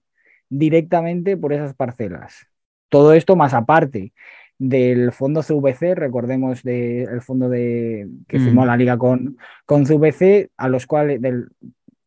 directamente 0.48 1.36
por 1.36 1.52
esas 1.52 1.74
parcelas. 1.74 2.46
Todo 2.88 3.12
esto 3.12 3.36
más 3.36 3.54
aparte 3.54 4.12
del 4.58 5.12
fondo 5.12 5.42
CVC, 5.42 5.94
recordemos 5.94 6.62
del 6.62 7.20
fondo 7.22 7.48
de, 7.48 8.08
que 8.26 8.38
mm. 8.38 8.44
firmó 8.44 8.66
la 8.66 8.76
liga 8.76 8.98
con, 8.98 9.36
con 9.64 9.84
CVC, 9.84 10.50
a 10.56 10.68
los 10.68 10.86
cuales 10.86 11.22
del, 11.22 11.48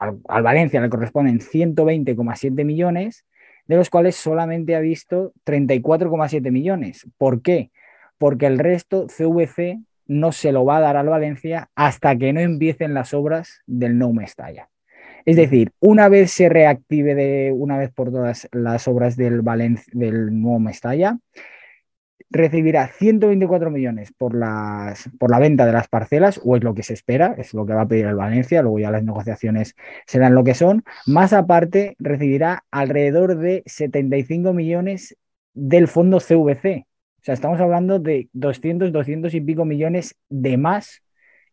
al, 0.01 0.43
Valencia 0.43 0.81
le 0.81 0.89
corresponden 0.89 1.39
120,7 1.39 2.65
millones, 2.65 3.25
de 3.67 3.75
los 3.77 3.89
cuales 3.89 4.15
solamente 4.15 4.75
ha 4.75 4.79
visto 4.79 5.33
34,7 5.45 6.51
millones. 6.51 7.07
¿Por 7.17 7.41
qué? 7.41 7.71
Porque 8.21 8.45
el 8.45 8.59
resto 8.59 9.07
CVC 9.07 9.79
no 10.05 10.31
se 10.31 10.51
lo 10.51 10.63
va 10.63 10.77
a 10.77 10.81
dar 10.81 10.95
al 10.95 11.09
Valencia 11.09 11.71
hasta 11.73 12.15
que 12.15 12.33
no 12.33 12.39
empiecen 12.39 12.93
las 12.93 13.15
obras 13.15 13.61
del 13.65 13.97
No 13.97 14.13
Mestalla. 14.13 14.69
Es 15.25 15.37
decir, 15.37 15.71
una 15.79 16.07
vez 16.07 16.29
se 16.29 16.47
reactive 16.47 17.15
de 17.15 17.51
una 17.51 17.79
vez 17.79 17.89
por 17.91 18.11
todas 18.11 18.47
las 18.51 18.87
obras 18.87 19.17
del, 19.17 19.41
del 19.93 20.39
nuevo 20.39 20.59
Mestalla, 20.59 21.17
recibirá 22.29 22.89
124 22.89 23.71
millones 23.71 24.13
por, 24.15 24.35
las, 24.35 25.09
por 25.17 25.31
la 25.31 25.39
venta 25.39 25.65
de 25.65 25.73
las 25.73 25.87
parcelas, 25.87 26.39
o 26.43 26.55
es 26.55 26.63
lo 26.63 26.75
que 26.75 26.83
se 26.83 26.93
espera, 26.93 27.33
es 27.39 27.55
lo 27.55 27.65
que 27.65 27.73
va 27.73 27.81
a 27.81 27.87
pedir 27.87 28.05
el 28.05 28.15
Valencia, 28.15 28.61
luego 28.61 28.77
ya 28.77 28.91
las 28.91 29.03
negociaciones 29.03 29.75
serán 30.05 30.35
lo 30.35 30.43
que 30.43 30.53
son, 30.53 30.83
más 31.07 31.33
aparte 31.33 31.95
recibirá 31.97 32.65
alrededor 32.69 33.37
de 33.37 33.63
75 33.65 34.53
millones 34.53 35.17
del 35.55 35.87
fondo 35.87 36.19
CVC. 36.19 36.85
O 37.21 37.23
sea, 37.23 37.35
estamos 37.35 37.59
hablando 37.59 37.99
de 37.99 38.29
200, 38.33 38.91
200 38.91 39.33
y 39.35 39.41
pico 39.41 39.63
millones 39.63 40.15
de 40.29 40.57
más 40.57 41.03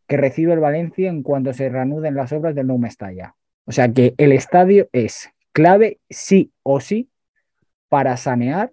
que 0.06 0.16
recibe 0.16 0.54
el 0.54 0.60
Valencia 0.60 1.10
en 1.10 1.22
cuanto 1.22 1.52
se 1.52 1.68
reanuden 1.68 2.14
las 2.14 2.32
obras 2.32 2.54
del 2.54 2.66
Nou 2.66 2.78
Mestalla. 2.78 3.34
O 3.66 3.72
sea 3.72 3.92
que 3.92 4.14
el 4.16 4.32
estadio 4.32 4.88
es 4.92 5.28
clave 5.52 6.00
sí 6.08 6.52
o 6.62 6.80
sí 6.80 7.10
para 7.90 8.16
sanear 8.16 8.72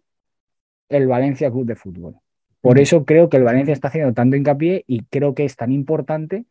el 0.87 1.07
Valencia 1.07 1.51
Club 1.51 1.65
de 1.65 1.75
Fútbol. 1.75 2.15
Por 2.61 2.79
eso 2.79 3.03
creo 3.03 3.29
que 3.29 3.37
el 3.37 3.43
Valencia 3.43 3.73
está 3.73 3.89
haciendo 3.89 4.13
tanto 4.13 4.37
hincapié 4.37 4.85
y 4.87 5.03
creo 5.03 5.35
que 5.35 5.43
es 5.43 5.57
tan 5.57 5.73
importante 5.73 6.45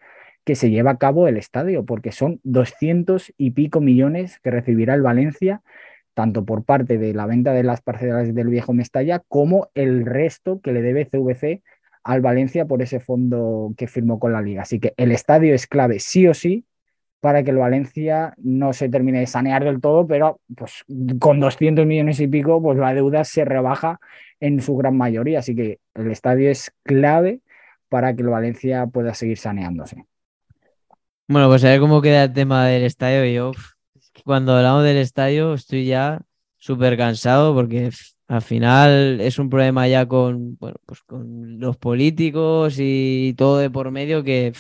que 0.45 0.57
se 0.57 0.71
lleve 0.71 0.91
a 0.91 0.99
cabo 0.99 1.27
el 1.27 1.39
estadio, 1.39 1.87
porque 1.87 2.13
son 2.13 2.41
200 2.45 3.33
y 3.39 3.53
pico 3.53 3.81
millones 3.81 4.39
que 4.41 4.51
recibirá 4.51 4.93
el 4.93 5.01
Valencia, 5.01 5.63
tanto 6.15 6.45
por 6.45 6.65
parte 6.65 6.99
de 6.99 7.13
la 7.13 7.27
venta 7.27 7.53
de 7.53 7.63
las 7.63 7.81
parcelas 7.83 8.35
del 8.35 8.49
viejo 8.49 8.73
Mestalla, 8.73 9.23
como 9.29 9.69
el 9.75 10.07
resto 10.07 10.61
que 10.61 10.73
le 10.73 10.83
debe 10.83 11.07
CVC 11.07 11.63
al 12.05 12.21
Valencia 12.21 12.67
por 12.67 12.83
ese 12.83 13.01
fondo 13.01 13.75
que 13.77 13.87
firmó 13.87 14.19
con 14.19 14.33
la 14.33 14.43
liga. 14.43 14.63
Así 14.63 14.79
que 14.79 14.95
el 14.97 15.11
estadio 15.13 15.55
es 15.55 15.67
clave 15.67 15.99
sí 15.99 16.27
o 16.29 16.35
sí 16.35 16.65
para 17.21 17.43
que 17.43 17.51
el 17.51 17.57
Valencia 17.57 18.35
no 18.37 18.75
se 18.75 18.91
termine 18.91 19.21
de 19.21 19.27
sanear 19.27 19.65
del 19.65 19.81
todo, 19.81 20.07
pero 20.07 20.41
pues 20.55 20.85
con 21.19 21.41
200 21.41 21.87
millones 21.87 22.21
y 22.21 22.29
pico, 22.29 22.61
pues 22.61 22.79
la 22.79 22.93
deuda 22.93 23.25
se 23.25 23.47
rebaja 23.47 23.99
en 24.41 24.61
su 24.61 24.77
gran 24.77 24.97
mayoría. 24.97 25.39
Así 25.39 25.57
que 25.57 25.79
el 25.95 26.11
estadio 26.11 26.51
es 26.51 26.71
clave 26.83 27.41
para 27.89 28.15
que 28.15 28.21
el 28.21 28.29
Valencia 28.29 28.87
pueda 28.87 29.15
seguir 29.15 29.39
saneándose. 29.39 30.05
Bueno, 31.27 31.49
pues 31.49 31.65
a 31.65 31.69
ver 31.69 31.81
cómo 31.81 32.03
queda 32.03 32.25
el 32.25 32.33
tema 32.35 32.67
del 32.67 32.83
estadio. 32.83 33.25
Yo, 33.25 33.53
cuando 34.25 34.57
hablamos 34.57 34.85
del 34.85 34.99
estadio, 34.99 35.55
estoy 35.55 35.87
ya 35.87 36.21
súper 36.59 36.97
cansado 36.97 37.55
porque 37.55 37.91
al 38.29 38.43
final 38.43 39.21
es 39.21 39.39
un 39.39 39.51
problema 39.51 39.87
ya 39.89 40.07
con, 40.07 40.57
bueno, 40.57 40.77
pues 40.87 41.03
con 41.03 41.59
los 41.61 41.77
políticos 41.77 42.77
y 42.79 43.35
todo 43.37 43.59
de 43.59 43.71
por 43.71 43.91
medio 43.91 44.25
que 44.25 44.53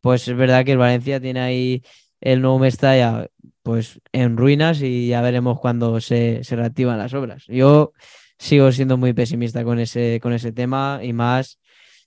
pues 0.00 0.26
es 0.28 0.36
verdad 0.36 0.64
que 0.64 0.72
el 0.72 0.78
Valencia 0.78 1.20
tiene 1.20 1.40
ahí 1.40 1.82
el 2.20 2.40
nuevo 2.40 2.58
Mestalla 2.58 3.28
pues 3.62 4.00
en 4.12 4.36
ruinas 4.36 4.80
y 4.82 5.08
ya 5.08 5.20
veremos 5.22 5.60
cuándo 5.60 6.00
se, 6.00 6.40
reactivan 6.48 6.98
las 6.98 7.14
obras. 7.14 7.44
Yo 7.48 7.92
sigo 8.38 8.70
siendo 8.72 8.96
muy 8.96 9.12
pesimista 9.12 9.64
con 9.64 9.78
ese, 9.80 10.20
con 10.22 10.32
ese 10.32 10.52
tema 10.52 11.00
y 11.02 11.12
más 11.12 11.58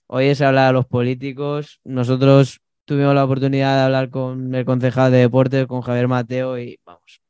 hoy 0.06 0.26
es 0.26 0.40
hablar 0.40 0.68
a 0.68 0.72
los 0.72 0.86
políticos. 0.86 1.80
Nosotros 1.84 2.60
tuvimos 2.84 3.14
la 3.14 3.24
oportunidad 3.24 3.76
de 3.76 3.82
hablar 3.82 4.10
con 4.10 4.54
el 4.54 4.64
concejal 4.64 5.12
de 5.12 5.18
deportes, 5.18 5.66
con 5.66 5.82
Javier 5.82 6.08
Mateo 6.08 6.58
y 6.58 6.78
vamos, 6.84 7.22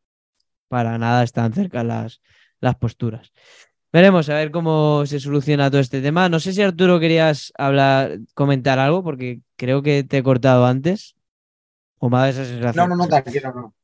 para 0.69 0.99
nada 0.99 1.23
están 1.23 1.53
cerca 1.53 1.85
las, 1.85 2.21
las 2.61 2.77
posturas. 2.77 3.33
Veremos 3.93 4.29
a 4.29 4.35
ver 4.35 4.53
cómo 4.53 5.05
se 5.05 5.19
soluciona 5.19 5.69
todo 5.69 5.81
este 5.81 6.01
tema. 6.01 6.29
No 6.29 6.39
sé 6.39 6.53
si 6.53 6.63
Arturo 6.63 7.01
querías 7.01 7.53
hablar, 7.59 8.21
comentar 8.35 8.79
algo, 8.79 9.03
porque 9.03 9.41
creo 9.57 9.83
que 9.83 10.05
te 10.05 10.19
he 10.19 10.23
cortado 10.23 10.65
antes. 10.65 11.17
¿O 11.99 12.09
más 12.09 12.31
esa 12.31 12.45
sensación? 12.45 12.89
No, 12.89 12.97
no, 12.97 13.03
no, 13.03 13.09
tranquilo, 13.09 13.53
no. 13.53 13.75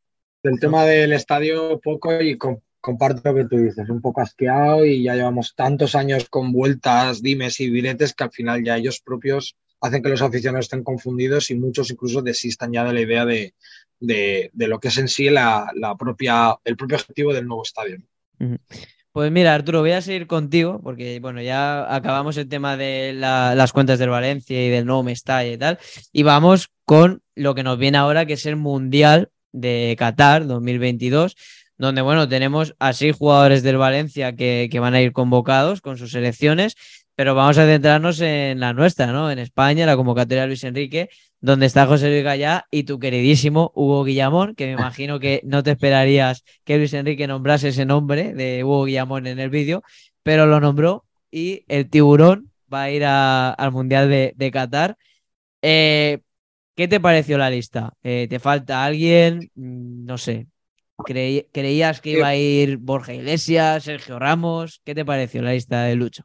Del 0.44 0.60
tema 0.60 0.84
del 0.84 1.12
estadio, 1.12 1.80
poco 1.80 2.22
y 2.22 2.38
comparto 2.80 3.20
lo 3.24 3.34
que 3.34 3.44
tú 3.46 3.56
dices, 3.56 3.88
un 3.90 4.00
poco 4.00 4.20
asqueado 4.20 4.84
y 4.84 5.02
ya 5.02 5.16
llevamos 5.16 5.56
tantos 5.56 5.96
años 5.96 6.28
con 6.30 6.52
vueltas, 6.52 7.20
dimes 7.20 7.58
y 7.58 7.68
biletes 7.68 8.14
que 8.14 8.22
al 8.22 8.30
final 8.30 8.62
ya 8.62 8.76
ellos 8.76 9.00
propios 9.00 9.56
hacen 9.80 10.02
que 10.02 10.08
los 10.08 10.22
aficionados 10.22 10.66
estén 10.66 10.82
confundidos 10.82 11.50
y 11.50 11.54
muchos 11.54 11.90
incluso 11.90 12.22
desistan 12.22 12.72
ya 12.72 12.84
de 12.84 12.92
la 12.92 13.00
idea 13.00 13.24
de, 13.24 13.54
lo 14.54 14.78
que 14.78 14.88
es 14.88 14.98
en 14.98 15.08
sí 15.08 15.30
la, 15.30 15.70
propia, 15.98 16.56
el 16.64 16.76
propio 16.76 16.96
objetivo 16.96 17.32
del 17.32 17.46
nuevo 17.46 17.62
estadio. 17.62 17.98
Pues 19.16 19.32
mira, 19.32 19.54
Arturo, 19.54 19.80
voy 19.80 19.92
a 19.92 20.02
seguir 20.02 20.26
contigo, 20.26 20.78
porque 20.82 21.20
bueno, 21.20 21.40
ya 21.40 21.94
acabamos 21.94 22.36
el 22.36 22.48
tema 22.48 22.76
de 22.76 23.14
las 23.14 23.72
cuentas 23.72 23.98
del 23.98 24.10
Valencia 24.10 24.62
y 24.62 24.68
del 24.68 24.84
nuevo 24.84 25.02
Mestalla 25.02 25.50
y 25.50 25.56
tal, 25.56 25.78
y 26.12 26.22
vamos 26.22 26.68
con 26.84 27.22
lo 27.34 27.54
que 27.54 27.62
nos 27.62 27.78
viene 27.78 27.96
ahora, 27.96 28.26
que 28.26 28.34
es 28.34 28.44
el 28.44 28.56
Mundial 28.56 29.30
de 29.52 29.96
Qatar 29.98 30.46
2022, 30.46 31.34
donde 31.78 32.02
bueno, 32.02 32.28
tenemos 32.28 32.74
a 32.78 32.92
seis 32.92 33.16
jugadores 33.16 33.62
del 33.62 33.78
Valencia 33.78 34.36
que, 34.36 34.68
que 34.70 34.80
van 34.80 34.92
a 34.92 35.00
ir 35.00 35.12
convocados 35.12 35.80
con 35.80 35.96
sus 35.96 36.12
selecciones, 36.12 36.76
pero 37.16 37.34
vamos 37.34 37.56
a 37.58 37.66
centrarnos 37.66 38.20
en 38.20 38.60
la 38.60 38.74
nuestra, 38.74 39.06
¿no? 39.08 39.30
En 39.30 39.38
España, 39.38 39.86
la 39.86 39.96
convocatoria 39.96 40.42
de 40.42 40.48
Luis 40.48 40.64
Enrique, 40.64 41.08
donde 41.40 41.66
está 41.66 41.86
José 41.86 42.10
Luis 42.10 42.22
Gallá 42.22 42.66
y 42.70 42.84
tu 42.84 42.98
queridísimo 42.98 43.72
Hugo 43.74 44.04
Guillamón, 44.04 44.54
que 44.54 44.66
me 44.66 44.72
imagino 44.80 45.18
que 45.18 45.40
no 45.44 45.62
te 45.62 45.72
esperarías 45.72 46.44
que 46.64 46.76
Luis 46.76 46.92
Enrique 46.92 47.26
nombrase 47.26 47.68
ese 47.68 47.86
nombre 47.86 48.34
de 48.34 48.62
Hugo 48.64 48.84
Guillamón 48.84 49.26
en 49.26 49.38
el 49.40 49.50
vídeo, 49.50 49.82
pero 50.22 50.46
lo 50.46 50.60
nombró 50.60 51.06
y 51.30 51.64
el 51.68 51.88
tiburón 51.88 52.52
va 52.72 52.82
a 52.84 52.90
ir 52.90 53.04
al 53.04 53.72
Mundial 53.72 54.08
de, 54.10 54.50
Qatar. 54.52 54.96
Eh, 55.62 56.20
¿Qué 56.74 56.88
te 56.88 57.00
pareció 57.00 57.38
la 57.38 57.48
lista? 57.50 57.94
Eh, 58.02 58.26
¿Te 58.28 58.38
falta 58.38 58.84
alguien? 58.84 59.50
Mm, 59.54 60.04
no 60.04 60.18
sé. 60.18 60.46
¿Creías 61.04 62.00
que 62.00 62.10
iba 62.10 62.28
a 62.28 62.36
ir 62.36 62.78
Borja 62.78 63.14
Iglesias, 63.14 63.84
Sergio 63.84 64.18
Ramos? 64.18 64.80
¿Qué 64.84 64.94
te 64.94 65.04
pareció 65.04 65.42
la 65.42 65.52
lista 65.52 65.84
de 65.84 65.94
Lucho? 65.94 66.24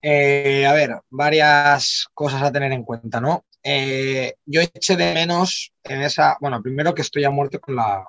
Eh, 0.00 0.64
a 0.66 0.72
ver, 0.72 1.00
varias 1.10 2.06
cosas 2.14 2.42
a 2.42 2.52
tener 2.52 2.72
en 2.72 2.84
cuenta, 2.84 3.20
¿no? 3.20 3.46
Eh, 3.62 4.34
yo 4.46 4.60
eché 4.60 4.96
de 4.96 5.12
menos 5.12 5.72
en 5.82 6.02
esa, 6.02 6.36
bueno, 6.40 6.62
primero 6.62 6.94
que 6.94 7.02
estoy 7.02 7.24
a 7.24 7.30
muerte 7.30 7.58
con, 7.58 7.74
la, 7.74 8.06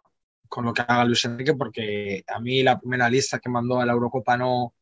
con 0.47 0.65
lo 0.65 0.73
que 0.73 0.83
haga 0.83 1.05
Luis 1.05 1.25
Enrique, 1.25 1.55
porque 1.55 2.23
a 2.27 2.39
mí 2.39 2.61
la 2.61 2.79
primera 2.79 3.09
lista 3.09 3.39
que 3.39 3.49
mandó 3.49 3.79
a 3.79 3.85
la 3.85 3.93
Eurocopa 3.93 4.37
no, 4.37 4.75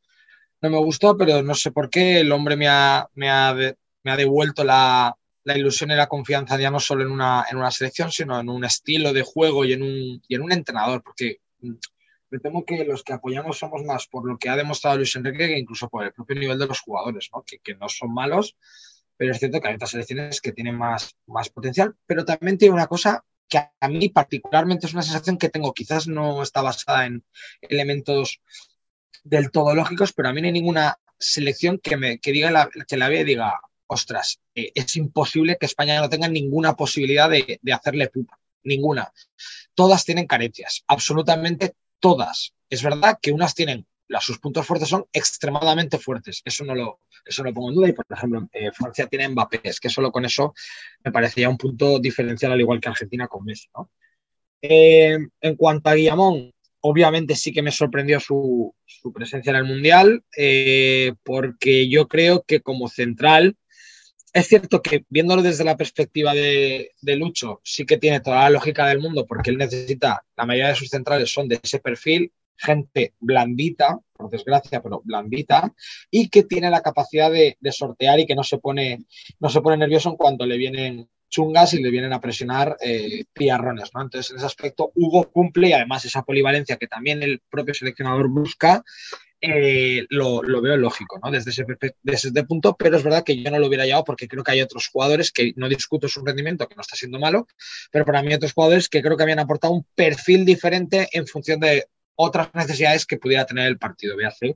no 0.61 0.69
me 0.69 0.77
gustó, 0.77 1.17
pero 1.17 1.41
no 1.41 1.55
sé 1.55 1.71
por 1.71 1.89
qué 1.89 2.19
el 2.19 2.31
hombre 2.31 2.57
me 2.57 2.67
ha, 2.67 3.07
me 3.15 3.29
ha, 3.29 3.53
me 3.53 4.11
ha 4.11 4.17
devuelto 4.17 4.63
la, 4.65 5.15
la, 5.45 5.57
ilusión 5.57 5.91
y 5.91 5.95
la 5.95 6.07
confianza 6.07 6.57
ya 6.59 6.71
no 6.71 6.79
solo 6.79 7.03
en 7.03 7.11
una, 7.11 7.45
en 7.49 7.57
una 7.57 7.71
selección, 7.71 8.11
sino 8.11 8.39
en 8.39 8.49
un 8.49 8.65
estilo 8.65 9.13
de 9.13 9.23
juego 9.23 9.63
y 9.63 9.73
en 9.73 9.83
un, 9.83 10.21
y 10.27 10.35
en 10.35 10.41
un 10.41 10.51
entrenador, 10.51 11.01
porque 11.03 11.39
me 12.29 12.39
temo 12.39 12.65
que 12.65 12.83
los 12.85 13.03
que 13.03 13.13
apoyamos 13.13 13.57
somos 13.57 13.83
más 13.83 14.07
por 14.07 14.27
lo 14.27 14.37
que 14.37 14.49
ha 14.49 14.55
demostrado 14.55 14.97
Luis 14.97 15.15
Enrique 15.15 15.47
que 15.47 15.57
incluso 15.57 15.89
por 15.89 16.03
el 16.03 16.13
propio 16.13 16.35
nivel 16.39 16.59
de 16.59 16.67
los 16.67 16.81
jugadores, 16.81 17.29
¿no? 17.33 17.43
Que, 17.43 17.59
que 17.59 17.75
no 17.75 17.87
son 17.89 18.13
malos, 18.13 18.57
pero 19.15 19.31
es 19.31 19.39
cierto 19.39 19.59
que 19.59 19.67
hay 19.67 19.75
otras 19.75 19.91
selecciones 19.91 20.41
que 20.41 20.51
tienen 20.51 20.75
más, 20.75 21.15
más 21.25 21.49
potencial, 21.49 21.95
pero 22.05 22.25
también 22.25 22.57
tiene 22.57 22.73
una 22.73 22.87
cosa 22.87 23.23
que 23.49 23.57
a 23.57 23.87
mí 23.87 24.09
particularmente 24.09 24.87
es 24.87 24.93
una 24.93 25.01
sensación 25.01 25.37
que 25.37 25.49
tengo, 25.49 25.73
quizás 25.73 26.07
no 26.07 26.43
está 26.43 26.61
basada 26.61 27.05
en 27.05 27.23
elementos 27.61 28.41
del 29.23 29.51
todo 29.51 29.73
lógicos, 29.73 30.13
pero 30.13 30.29
a 30.29 30.33
mí 30.33 30.41
no 30.41 30.47
hay 30.47 30.53
ninguna 30.53 30.99
selección 31.17 31.79
que 31.79 31.97
me 31.97 32.19
que 32.19 32.31
diga 32.31 32.51
la, 32.51 32.69
que 32.87 32.97
la 32.97 33.09
vea 33.09 33.21
y 33.21 33.25
diga, 33.25 33.59
ostras, 33.87 34.39
eh, 34.53 34.71
es 34.75 34.95
imposible 34.97 35.57
que 35.59 35.65
España 35.65 35.99
no 35.99 36.09
tenga 36.09 36.27
ninguna 36.27 36.75
posibilidad 36.75 37.29
de, 37.29 37.59
de 37.61 37.73
hacerle 37.73 38.09
pupa, 38.09 38.37
ninguna. 38.63 39.11
Todas 39.73 40.05
tienen 40.05 40.27
carencias, 40.27 40.83
absolutamente 40.87 41.75
todas. 41.99 42.53
Es 42.69 42.83
verdad 42.83 43.17
que 43.21 43.31
unas 43.31 43.55
tienen, 43.55 43.85
las, 44.07 44.23
sus 44.23 44.39
puntos 44.39 44.65
fuertes 44.65 44.89
son 44.89 45.05
extremadamente 45.11 45.97
fuertes, 45.97 46.41
eso 46.45 46.63
no 46.63 46.75
lo, 46.75 47.01
eso 47.25 47.43
no 47.43 47.53
pongo 47.53 47.69
en 47.69 47.75
duda. 47.75 47.89
Y 47.89 47.93
por 47.93 48.05
ejemplo, 48.09 48.47
eh, 48.51 48.71
Francia 48.71 49.07
tiene 49.07 49.27
Mbappé, 49.29 49.61
es 49.63 49.79
que 49.79 49.89
solo 49.89 50.11
con 50.11 50.25
eso 50.25 50.53
me 51.03 51.11
parecía 51.11 51.49
un 51.49 51.57
punto 51.57 51.99
diferencial, 51.99 52.51
al 52.51 52.61
igual 52.61 52.79
que 52.79 52.89
Argentina 52.89 53.27
con 53.27 53.45
Messi. 53.45 53.67
Eh, 54.61 55.17
en 55.41 55.55
cuanto 55.55 55.89
a 55.89 55.95
Guillamón, 55.95 56.51
obviamente 56.81 57.35
sí 57.35 57.51
que 57.51 57.61
me 57.61 57.71
sorprendió 57.71 58.19
su, 58.19 58.73
presencia 59.13 59.51
en 59.51 59.55
el 59.57 59.65
Mundial, 59.65 60.23
eh, 60.37 61.13
porque 61.23 61.89
yo 61.89 62.07
creo 62.07 62.43
que 62.47 62.61
como 62.61 62.87
central, 62.87 63.55
es 64.33 64.47
cierto 64.47 64.81
que 64.81 65.05
viéndolo 65.09 65.41
desde 65.41 65.63
la 65.63 65.77
perspectiva 65.77 66.33
de, 66.33 66.91
Lucho, 67.01 67.61
sí 67.63 67.85
que 67.85 67.97
tiene 67.97 68.19
toda 68.19 68.41
la 68.41 68.49
lógica 68.49 68.87
del 68.87 68.99
mundo, 68.99 69.25
porque 69.25 69.49
él 69.49 69.57
necesita, 69.57 70.23
la 70.35 70.45
mayoría 70.45 70.69
de 70.69 70.75
sus 70.75 70.89
centrales 70.89 71.31
son 71.31 71.47
de 71.47 71.59
ese 71.61 71.79
perfil, 71.79 72.31
gente 72.55 73.13
blandita, 73.19 73.99
por 74.13 74.29
desgracia, 74.29 74.81
pero 74.81 75.01
blandita, 75.03 75.73
y 76.09 76.29
que 76.29 76.43
tiene 76.43 76.69
la 76.69 76.81
capacidad 76.81 77.31
de, 77.31 77.57
sortear 77.71 78.19
y 78.19 78.25
que 78.25 78.35
no 78.35 78.43
se, 78.43 78.57
pone, 78.57 79.05
no 79.39 79.49
se 79.49 79.61
pone 79.61 79.77
nervioso 79.77 80.09
en 80.09 80.17
cuanto 80.17 80.45
le 80.45 80.57
vienen 80.57 81.09
chungas 81.29 81.73
y 81.73 81.81
le 81.81 81.91
vienen 81.91 82.13
a 82.13 82.21
presionar 82.21 82.77
eh, 82.81 83.25
piarrones. 83.33 83.91
¿no? 83.93 84.01
Entonces, 84.01 84.31
en 84.31 84.37
ese 84.37 84.45
aspecto, 84.45 84.91
Hugo 84.95 85.29
cumple 85.31 85.69
y 85.69 85.73
además 85.73 86.05
esa 86.05 86.23
polivalencia 86.23 86.77
que 86.77 86.87
también 86.87 87.21
el 87.21 87.41
propio 87.49 87.73
seleccionador 87.73 88.29
busca, 88.29 88.83
eh, 89.41 90.05
lo, 90.09 90.41
veo 90.41 90.77
lógico, 90.77 91.19
¿no? 91.23 91.29
Desde 91.31 91.51
ese, 91.51 91.65
desde 92.01 92.29
ese 92.29 92.43
punto, 92.43 92.75
pero 92.77 92.97
es 92.97 93.03
verdad 93.03 93.23
que 93.23 93.41
yo 93.41 93.51
no 93.51 93.59
lo 93.59 93.67
hubiera 93.67 93.85
llevado 93.85 94.03
porque 94.03 94.27
creo 94.27 94.43
que 94.43 94.51
hay 94.51 94.61
otros 94.61 94.87
jugadores 94.87 95.31
que 95.31 95.53
no 95.55 95.69
discuto 95.69 96.07
su 96.07 96.23
rendimiento, 96.25 96.67
que 96.67 96.75
no 96.75 96.81
está 96.81 96.95
siendo 96.95 97.19
malo, 97.19 97.47
pero 97.91 98.05
para 98.05 98.23
mí 98.23 98.33
otros 98.33 98.53
jugadores 98.53 98.89
que 98.89 99.01
creo 99.01 99.15
que 99.15 99.23
habían 99.23 99.39
aportado 99.39 99.73
un 99.73 99.85
perfil 99.95 100.45
diferente 100.45 101.07
en 101.11 101.27
función 101.27 101.59
de 101.59 101.85
otras 102.15 102.53
necesidades 102.53 103.05
que 103.05 103.17
pudiera 103.17 103.45
tener 103.45 103.67
el 103.67 103.77
partido. 103.77 104.15
Voy 104.15 104.25
a 104.25 104.29
hacer 104.29 104.55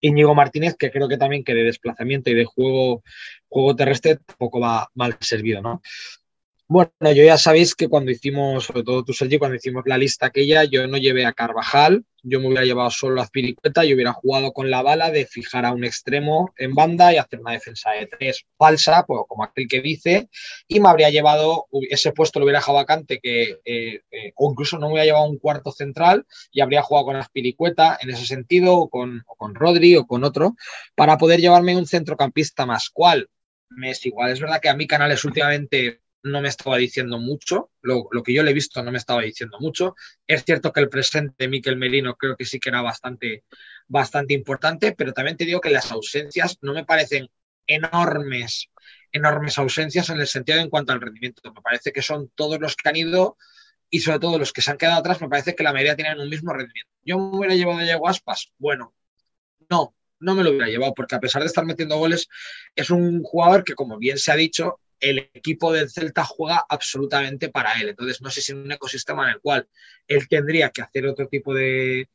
Íñigo 0.00 0.34
Martínez, 0.34 0.74
que 0.78 0.90
creo 0.90 1.08
que 1.08 1.16
también 1.16 1.44
que 1.44 1.54
de 1.54 1.64
desplazamiento 1.64 2.30
y 2.30 2.34
de 2.34 2.44
juego, 2.44 3.02
juego 3.48 3.76
terrestre 3.76 4.16
tampoco 4.16 4.60
va 4.60 4.88
mal 4.94 5.16
servido, 5.20 5.62
¿no? 5.62 5.82
Bueno, 6.66 6.90
yo 7.14 7.22
ya 7.22 7.36
sabéis 7.36 7.74
que 7.74 7.88
cuando 7.88 8.10
hicimos, 8.10 8.64
sobre 8.64 8.84
todo 8.84 9.04
tú, 9.04 9.12
Sergi, 9.12 9.38
cuando 9.38 9.56
hicimos 9.56 9.84
la 9.86 9.98
lista 9.98 10.26
aquella, 10.26 10.64
yo 10.64 10.86
no 10.86 10.96
llevé 10.96 11.26
a 11.26 11.34
Carvajal, 11.34 12.06
yo 12.22 12.40
me 12.40 12.46
hubiera 12.46 12.64
llevado 12.64 12.88
solo 12.90 13.20
a 13.20 13.24
Azpilicueta 13.24 13.84
y 13.84 13.92
hubiera 13.92 14.14
jugado 14.14 14.52
con 14.54 14.70
la 14.70 14.80
bala 14.80 15.10
de 15.10 15.26
fijar 15.26 15.66
a 15.66 15.72
un 15.72 15.84
extremo 15.84 16.54
en 16.56 16.74
banda 16.74 17.12
y 17.12 17.18
hacer 17.18 17.40
una 17.40 17.52
defensa 17.52 17.90
de 17.90 18.06
tres 18.06 18.46
falsa, 18.56 19.04
pues, 19.06 19.20
como 19.28 19.44
aquel 19.44 19.68
que 19.68 19.82
dice, 19.82 20.30
y 20.66 20.80
me 20.80 20.88
habría 20.88 21.10
llevado, 21.10 21.66
ese 21.90 22.12
puesto 22.12 22.38
lo 22.38 22.46
hubiera 22.46 22.60
dejado 22.60 22.78
vacante, 22.78 23.20
que, 23.22 23.60
eh, 23.66 24.00
eh, 24.10 24.32
o 24.34 24.50
incluso 24.50 24.78
no 24.78 24.86
me 24.86 24.94
hubiera 24.94 25.04
llevado 25.04 25.26
un 25.26 25.38
cuarto 25.38 25.70
central 25.70 26.24
y 26.50 26.62
habría 26.62 26.80
jugado 26.80 27.06
con 27.06 27.16
Azpilicueta 27.16 27.98
en 28.00 28.08
ese 28.08 28.24
sentido, 28.24 28.74
o 28.78 28.88
con, 28.88 29.22
con 29.26 29.54
Rodri 29.54 29.96
o 29.96 30.06
con 30.06 30.24
otro, 30.24 30.56
para 30.94 31.18
poder 31.18 31.40
llevarme 31.40 31.76
un 31.76 31.86
centrocampista 31.86 32.64
más. 32.64 32.88
¿Cuál? 32.90 33.28
Me 33.68 33.90
es 33.90 34.04
igual, 34.06 34.30
es 34.30 34.40
verdad 34.40 34.60
que 34.62 34.68
a 34.70 34.76
mí 34.76 34.86
Canales 34.86 35.24
últimamente 35.24 36.03
no 36.24 36.40
me 36.40 36.48
estaba 36.48 36.78
diciendo 36.78 37.18
mucho, 37.18 37.70
lo, 37.82 38.08
que 38.24 38.32
yo 38.32 38.42
le 38.42 38.50
he 38.50 38.54
visto 38.54 38.82
no 38.82 38.90
me 38.90 38.98
estaba 38.98 39.20
diciendo 39.22 39.58
mucho. 39.60 39.94
Es 40.26 40.42
cierto 40.44 40.72
que 40.72 40.80
el 40.80 40.88
presente 40.88 41.34
de 41.38 41.48
Miquel 41.48 41.76
Merino 41.76 42.16
creo 42.16 42.34
que 42.34 42.46
sí 42.46 42.58
que 42.58 42.70
era 42.70 42.80
bastante, 42.80 43.44
bastante 43.86 44.32
importante, 44.32 44.92
pero 44.92 45.12
también 45.12 45.36
te 45.36 45.44
digo 45.44 45.60
que 45.60 45.70
las 45.70 45.92
ausencias 45.92 46.58
no 46.62 46.72
me 46.72 46.86
parecen 46.86 47.28
enormes, 47.66 48.70
enormes 49.12 49.58
ausencias 49.58 50.08
en 50.08 50.18
el 50.18 50.26
sentido 50.26 50.60
en 50.60 50.70
cuanto 50.70 50.92
al 50.92 51.02
rendimiento. 51.02 51.42
Me 51.52 51.60
parece 51.60 51.92
que 51.92 52.00
son 52.00 52.30
todos 52.34 52.58
los 52.58 52.74
que 52.74 52.88
han 52.88 52.96
ido 52.96 53.36
y 53.90 54.00
sobre 54.00 54.18
todo 54.18 54.38
los 54.38 54.52
que 54.54 54.62
se 54.62 54.70
han 54.70 54.78
quedado 54.78 55.00
atrás, 55.00 55.20
me 55.20 55.28
parece 55.28 55.54
que 55.54 55.62
la 55.62 55.74
mayoría 55.74 55.94
tienen 55.94 56.18
un 56.18 56.30
mismo 56.30 56.54
rendimiento. 56.54 56.90
¿Yo 57.02 57.18
me 57.18 57.38
hubiera 57.38 57.54
llevado 57.54 57.80
a 57.80 57.84
Diego 57.84 58.08
Aspas? 58.08 58.50
Bueno, 58.56 58.94
no, 59.68 59.94
no 60.20 60.34
me 60.34 60.42
lo 60.42 60.50
hubiera 60.50 60.68
llevado, 60.68 60.94
porque 60.94 61.16
a 61.16 61.20
pesar 61.20 61.42
de 61.42 61.48
estar 61.48 61.66
metiendo 61.66 61.98
goles, 61.98 62.28
es 62.74 62.88
un 62.88 63.22
jugador 63.22 63.62
que, 63.62 63.74
como 63.74 63.98
bien 63.98 64.18
se 64.18 64.32
ha 64.32 64.36
dicho, 64.36 64.80
el 65.00 65.18
equipo 65.34 65.72
del 65.72 65.90
Celta 65.90 66.24
juega 66.24 66.64
absolutamente 66.68 67.48
para 67.48 67.80
él. 67.80 67.90
Entonces, 67.90 68.20
no 68.22 68.30
sé 68.30 68.40
si 68.40 68.52
en 68.52 68.58
un 68.58 68.72
ecosistema 68.72 69.24
en 69.24 69.34
el 69.34 69.40
cual 69.40 69.68
él 70.08 70.28
tendría 70.28 70.70
que 70.70 70.82
hacer 70.82 71.06
otro 71.06 71.28
tipo 71.28 71.54
de, 71.54 72.08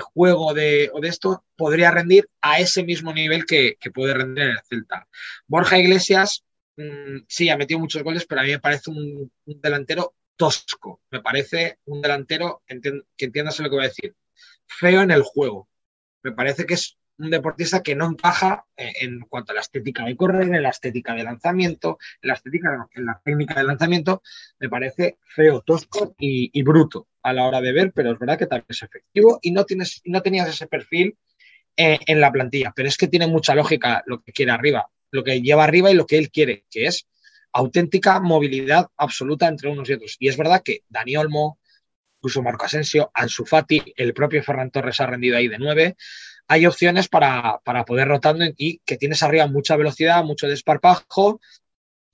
juego 0.00 0.54
de, 0.54 0.90
o 0.92 1.00
de 1.00 1.08
esto, 1.08 1.44
podría 1.56 1.90
rendir 1.90 2.28
a 2.40 2.60
ese 2.60 2.84
mismo 2.84 3.12
nivel 3.12 3.46
que, 3.46 3.76
puede 3.94 4.14
rendir 4.14 4.44
en 4.44 4.50
el 4.50 4.60
Celta. 4.68 5.08
Borja 5.46 5.78
Iglesias, 5.78 6.44
mm, 6.76 7.24
sí, 7.28 7.48
ha 7.48 7.56
metido 7.56 7.80
muchos 7.80 8.02
goles, 8.02 8.26
pero 8.26 8.42
a 8.42 8.44
mí 8.44 8.50
me 8.50 8.60
parece 8.60 8.90
un, 8.90 9.32
delantero 9.44 10.14
tosco. 10.36 11.00
Me 11.10 11.20
parece 11.22 11.78
un 11.86 12.00
delantero, 12.02 12.62
que 12.66 13.24
entiendas 13.24 13.58
lo 13.60 13.70
que 13.70 13.76
voy 13.76 13.84
a 13.84 13.88
decir, 13.88 14.14
feo 14.66 15.02
en 15.02 15.10
el 15.10 15.22
juego. 15.22 15.68
Me 16.22 16.32
parece 16.32 16.66
que 16.66 16.74
es 16.74 16.99
un 17.20 17.30
deportista 17.30 17.82
que 17.82 17.94
no 17.94 18.06
encaja 18.06 18.64
eh, 18.76 18.92
en 19.02 19.20
cuanto 19.20 19.52
a 19.52 19.54
la 19.54 19.60
estética 19.60 20.04
de 20.04 20.16
correr, 20.16 20.42
en 20.54 20.62
la 20.62 20.70
estética 20.70 21.14
de 21.14 21.22
lanzamiento, 21.22 21.98
en 22.22 22.28
la 22.28 22.34
estética, 22.34 22.88
en 22.94 23.06
la 23.06 23.20
técnica 23.22 23.54
de 23.54 23.64
lanzamiento, 23.64 24.22
me 24.58 24.68
parece 24.68 25.18
feo, 25.22 25.60
tosco 25.60 26.14
y, 26.18 26.62
bruto 26.62 27.08
a 27.22 27.32
la 27.32 27.44
hora 27.44 27.60
de 27.60 27.72
ver, 27.72 27.92
pero 27.92 28.12
es 28.12 28.18
verdad 28.18 28.38
que 28.38 28.46
también 28.46 28.66
es 28.68 28.82
efectivo 28.82 29.38
y 29.42 29.50
no, 29.50 29.64
tienes, 29.64 30.00
no 30.04 30.22
tenías 30.22 30.48
ese 30.48 30.66
perfil 30.66 31.16
eh, 31.76 31.98
en 32.06 32.20
la 32.20 32.32
plantilla, 32.32 32.72
pero 32.74 32.88
es 32.88 32.96
que 32.96 33.08
tiene 33.08 33.26
mucha 33.26 33.54
lógica 33.54 34.02
lo 34.06 34.22
que 34.22 34.32
quiere 34.32 34.52
arriba, 34.52 34.88
lo 35.10 35.22
que 35.22 35.42
lleva 35.42 35.64
arriba 35.64 35.90
y 35.90 35.94
lo 35.94 36.06
que 36.06 36.16
él 36.16 36.30
quiere, 36.30 36.64
que 36.70 36.86
es 36.86 37.06
auténtica 37.52 38.20
movilidad 38.20 38.88
absoluta 38.96 39.48
entre 39.48 39.68
unos 39.68 39.88
y 39.90 39.94
otros. 39.94 40.16
Y 40.18 40.28
es 40.28 40.36
verdad 40.36 40.62
que 40.64 40.84
Dani 40.88 41.16
Olmo, 41.16 41.58
incluso 42.18 42.42
Marco 42.42 42.64
Asensio, 42.64 43.10
Ansu 43.12 43.44
Fati, 43.44 43.92
el 43.96 44.14
propio 44.14 44.42
Ferran 44.42 44.70
Torres 44.70 45.00
ha 45.00 45.06
rendido 45.06 45.36
ahí 45.36 45.48
de 45.48 45.58
nueve 45.58 45.96
hay 46.50 46.66
opciones 46.66 47.06
para, 47.06 47.60
poder 47.86 48.08
rotando 48.08 48.44
y 48.56 48.80
que 48.84 48.96
tienes 48.96 49.22
arriba 49.22 49.46
mucha 49.46 49.76
velocidad, 49.76 50.24
mucho 50.24 50.48
desparpajo 50.48 51.40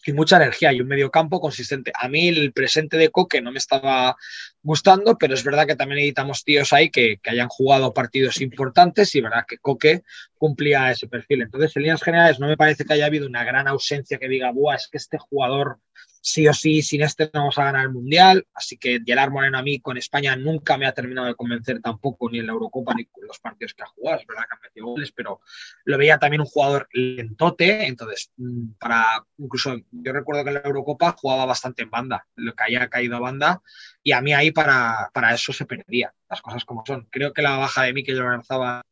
y 0.04 0.12
mucha 0.12 0.36
energía 0.36 0.74
y 0.74 0.82
un 0.82 0.88
medio 0.88 1.10
campo 1.10 1.40
consistente. 1.40 1.90
A 1.94 2.06
mí 2.08 2.28
el 2.28 2.52
presente 2.52 2.98
de 2.98 3.08
Coque 3.08 3.40
no 3.40 3.50
me 3.50 3.56
estaba 3.56 4.14
gustando, 4.62 5.16
pero 5.16 5.32
es 5.32 5.42
verdad 5.42 5.66
que 5.66 5.74
también 5.74 5.96
necesitamos 5.96 6.44
tíos 6.44 6.74
ahí 6.74 6.90
que, 6.90 7.16
que 7.22 7.30
hayan 7.30 7.48
jugado 7.48 7.94
partidos 7.94 8.42
importantes 8.42 9.14
y 9.14 9.22
verdad 9.22 9.46
que 9.48 9.56
Coque 9.56 10.02
cumplía 10.36 10.90
ese 10.90 11.08
perfil. 11.08 11.40
Entonces, 11.40 11.74
en 11.74 11.84
líneas 11.84 12.02
generales, 12.02 12.38
no 12.38 12.46
me 12.46 12.58
parece 12.58 12.84
que 12.84 12.92
haya 12.92 13.06
habido 13.06 13.26
una 13.26 13.42
gran 13.42 13.66
ausencia 13.66 14.18
que 14.18 14.28
diga, 14.28 14.52
Buah, 14.52 14.74
es 14.74 14.88
que 14.92 14.98
este 14.98 15.16
jugador 15.16 15.78
sí 16.26 16.48
o 16.48 16.52
sí, 16.52 16.82
sin 16.82 17.02
este 17.02 17.30
no 17.32 17.42
vamos 17.42 17.58
a 17.58 17.64
ganar 17.64 17.82
el 17.84 17.92
Mundial. 17.92 18.44
Así 18.52 18.76
que 18.76 18.98
Gerard 19.06 19.30
Moreno 19.30 19.58
a 19.58 19.62
mí 19.62 19.78
con 19.78 19.96
España 19.96 20.34
nunca 20.34 20.76
me 20.76 20.86
ha 20.86 20.92
terminado 20.92 21.28
de 21.28 21.36
convencer 21.36 21.80
tampoco, 21.80 22.28
ni 22.28 22.40
en 22.40 22.46
la 22.48 22.52
Eurocopa 22.52 22.94
ni 22.94 23.04
con 23.04 23.24
los 23.28 23.38
partidos 23.38 23.74
que 23.74 23.84
ha 23.84 23.86
jugado. 23.86 24.20
Es 24.20 24.26
verdad 24.26 24.42
que 24.48 24.56
ha 24.56 24.60
metido 24.60 24.86
goles, 24.86 25.12
pero 25.12 25.40
lo 25.84 25.96
veía 25.96 26.18
también 26.18 26.40
un 26.40 26.48
jugador 26.48 26.88
lentote. 26.92 27.86
Entonces, 27.86 28.32
mm, 28.38 28.72
para 28.80 29.24
incluso 29.38 29.76
yo 29.92 30.12
recuerdo 30.12 30.42
que 30.42 30.50
en 30.50 30.54
la 30.54 30.62
Eurocopa 30.64 31.14
jugaba 31.16 31.46
bastante 31.46 31.84
en 31.84 31.90
banda, 31.90 32.26
lo 32.34 32.54
que 32.54 32.64
haya 32.64 32.88
caído 32.88 33.16
a 33.16 33.20
banda, 33.20 33.62
y 34.02 34.10
a 34.10 34.20
mí 34.20 34.34
ahí 34.34 34.50
para, 34.50 35.10
para 35.14 35.32
eso 35.32 35.52
se 35.52 35.64
perdía, 35.64 36.12
las 36.28 36.42
cosas 36.42 36.64
como 36.64 36.82
son. 36.84 37.06
Creo 37.08 37.32
que 37.32 37.42
la 37.42 37.56
baja 37.56 37.84
de 37.84 37.92
Mikel 37.92 38.18
Lorenzaba 38.18 38.82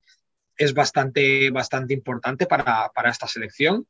es 0.56 0.72
bastante, 0.72 1.50
bastante 1.50 1.94
importante 1.94 2.46
para, 2.46 2.92
para 2.94 3.10
esta 3.10 3.26
selección. 3.26 3.88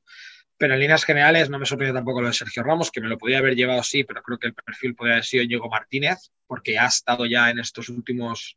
Pero 0.57 0.75
en 0.75 0.81
líneas 0.81 1.05
generales 1.05 1.51
no 1.51 1.59
me 1.59 1.67
sorprende 1.67 1.95
tampoco 1.95 2.21
lo 2.21 2.29
de 2.29 2.35
Sergio 2.35 2.63
Ramos, 2.63 2.91
que 2.91 3.01
me 3.01 3.09
lo 3.09 3.19
podía 3.19 3.39
haber 3.39 3.57
llevado 3.57 3.83
sí, 3.83 4.05
pero 4.05 4.23
creo 4.23 4.39
que 4.39 4.49
el 4.49 4.55
perfil 4.55 4.95
podría 4.95 5.15
haber 5.15 5.25
sido 5.25 5.47
Diego 5.47 5.69
Martínez, 5.69 6.31
porque 6.47 6.79
ha 6.79 6.87
estado 6.87 7.27
ya 7.27 7.51
en 7.51 7.59
estos 7.59 7.89
últimos 7.89 8.57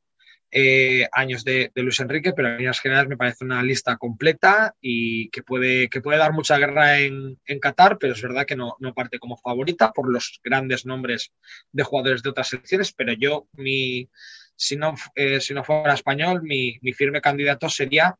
eh, 0.49 1.09
años 1.11 1.43
de, 1.43 1.71
Luis 1.75 1.99
Enrique, 1.99 2.31
pero 2.33 2.47
en 2.47 2.57
líneas 2.57 2.79
generales 2.79 3.09
me 3.09 3.17
parece 3.17 3.43
una 3.43 3.61
lista 3.61 3.97
completa 3.97 4.75
y 4.79 5.29
que 5.29 5.43
puede, 5.43 5.89
que 5.89 5.99
puede 5.99 6.19
dar 6.19 6.31
mucha 6.31 6.57
guerra 6.57 6.99
en, 6.99 7.37
Qatar, 7.59 7.97
pero 7.97 8.13
es 8.13 8.21
verdad 8.21 8.45
que 8.45 8.55
no, 8.55 8.75
no, 8.79 8.93
parte 8.93 9.19
como 9.19 9.35
favorita 9.35 9.91
por 9.91 10.09
los 10.09 10.39
grandes 10.43 10.85
nombres 10.85 11.33
de 11.71 11.83
jugadores 11.83 12.23
de 12.23 12.29
otras 12.29 12.47
selecciones, 12.47 12.93
pero 12.93 13.11
yo, 13.13 13.47
mi, 13.53 14.09
si, 14.55 14.77
no, 14.77 14.95
eh, 15.15 15.41
si 15.41 15.53
no 15.53 15.65
fuera 15.65 15.93
español, 15.93 16.41
mi, 16.43 16.77
mi 16.81 16.93
firme 16.93 17.19
candidato 17.19 17.69
sería 17.69 18.17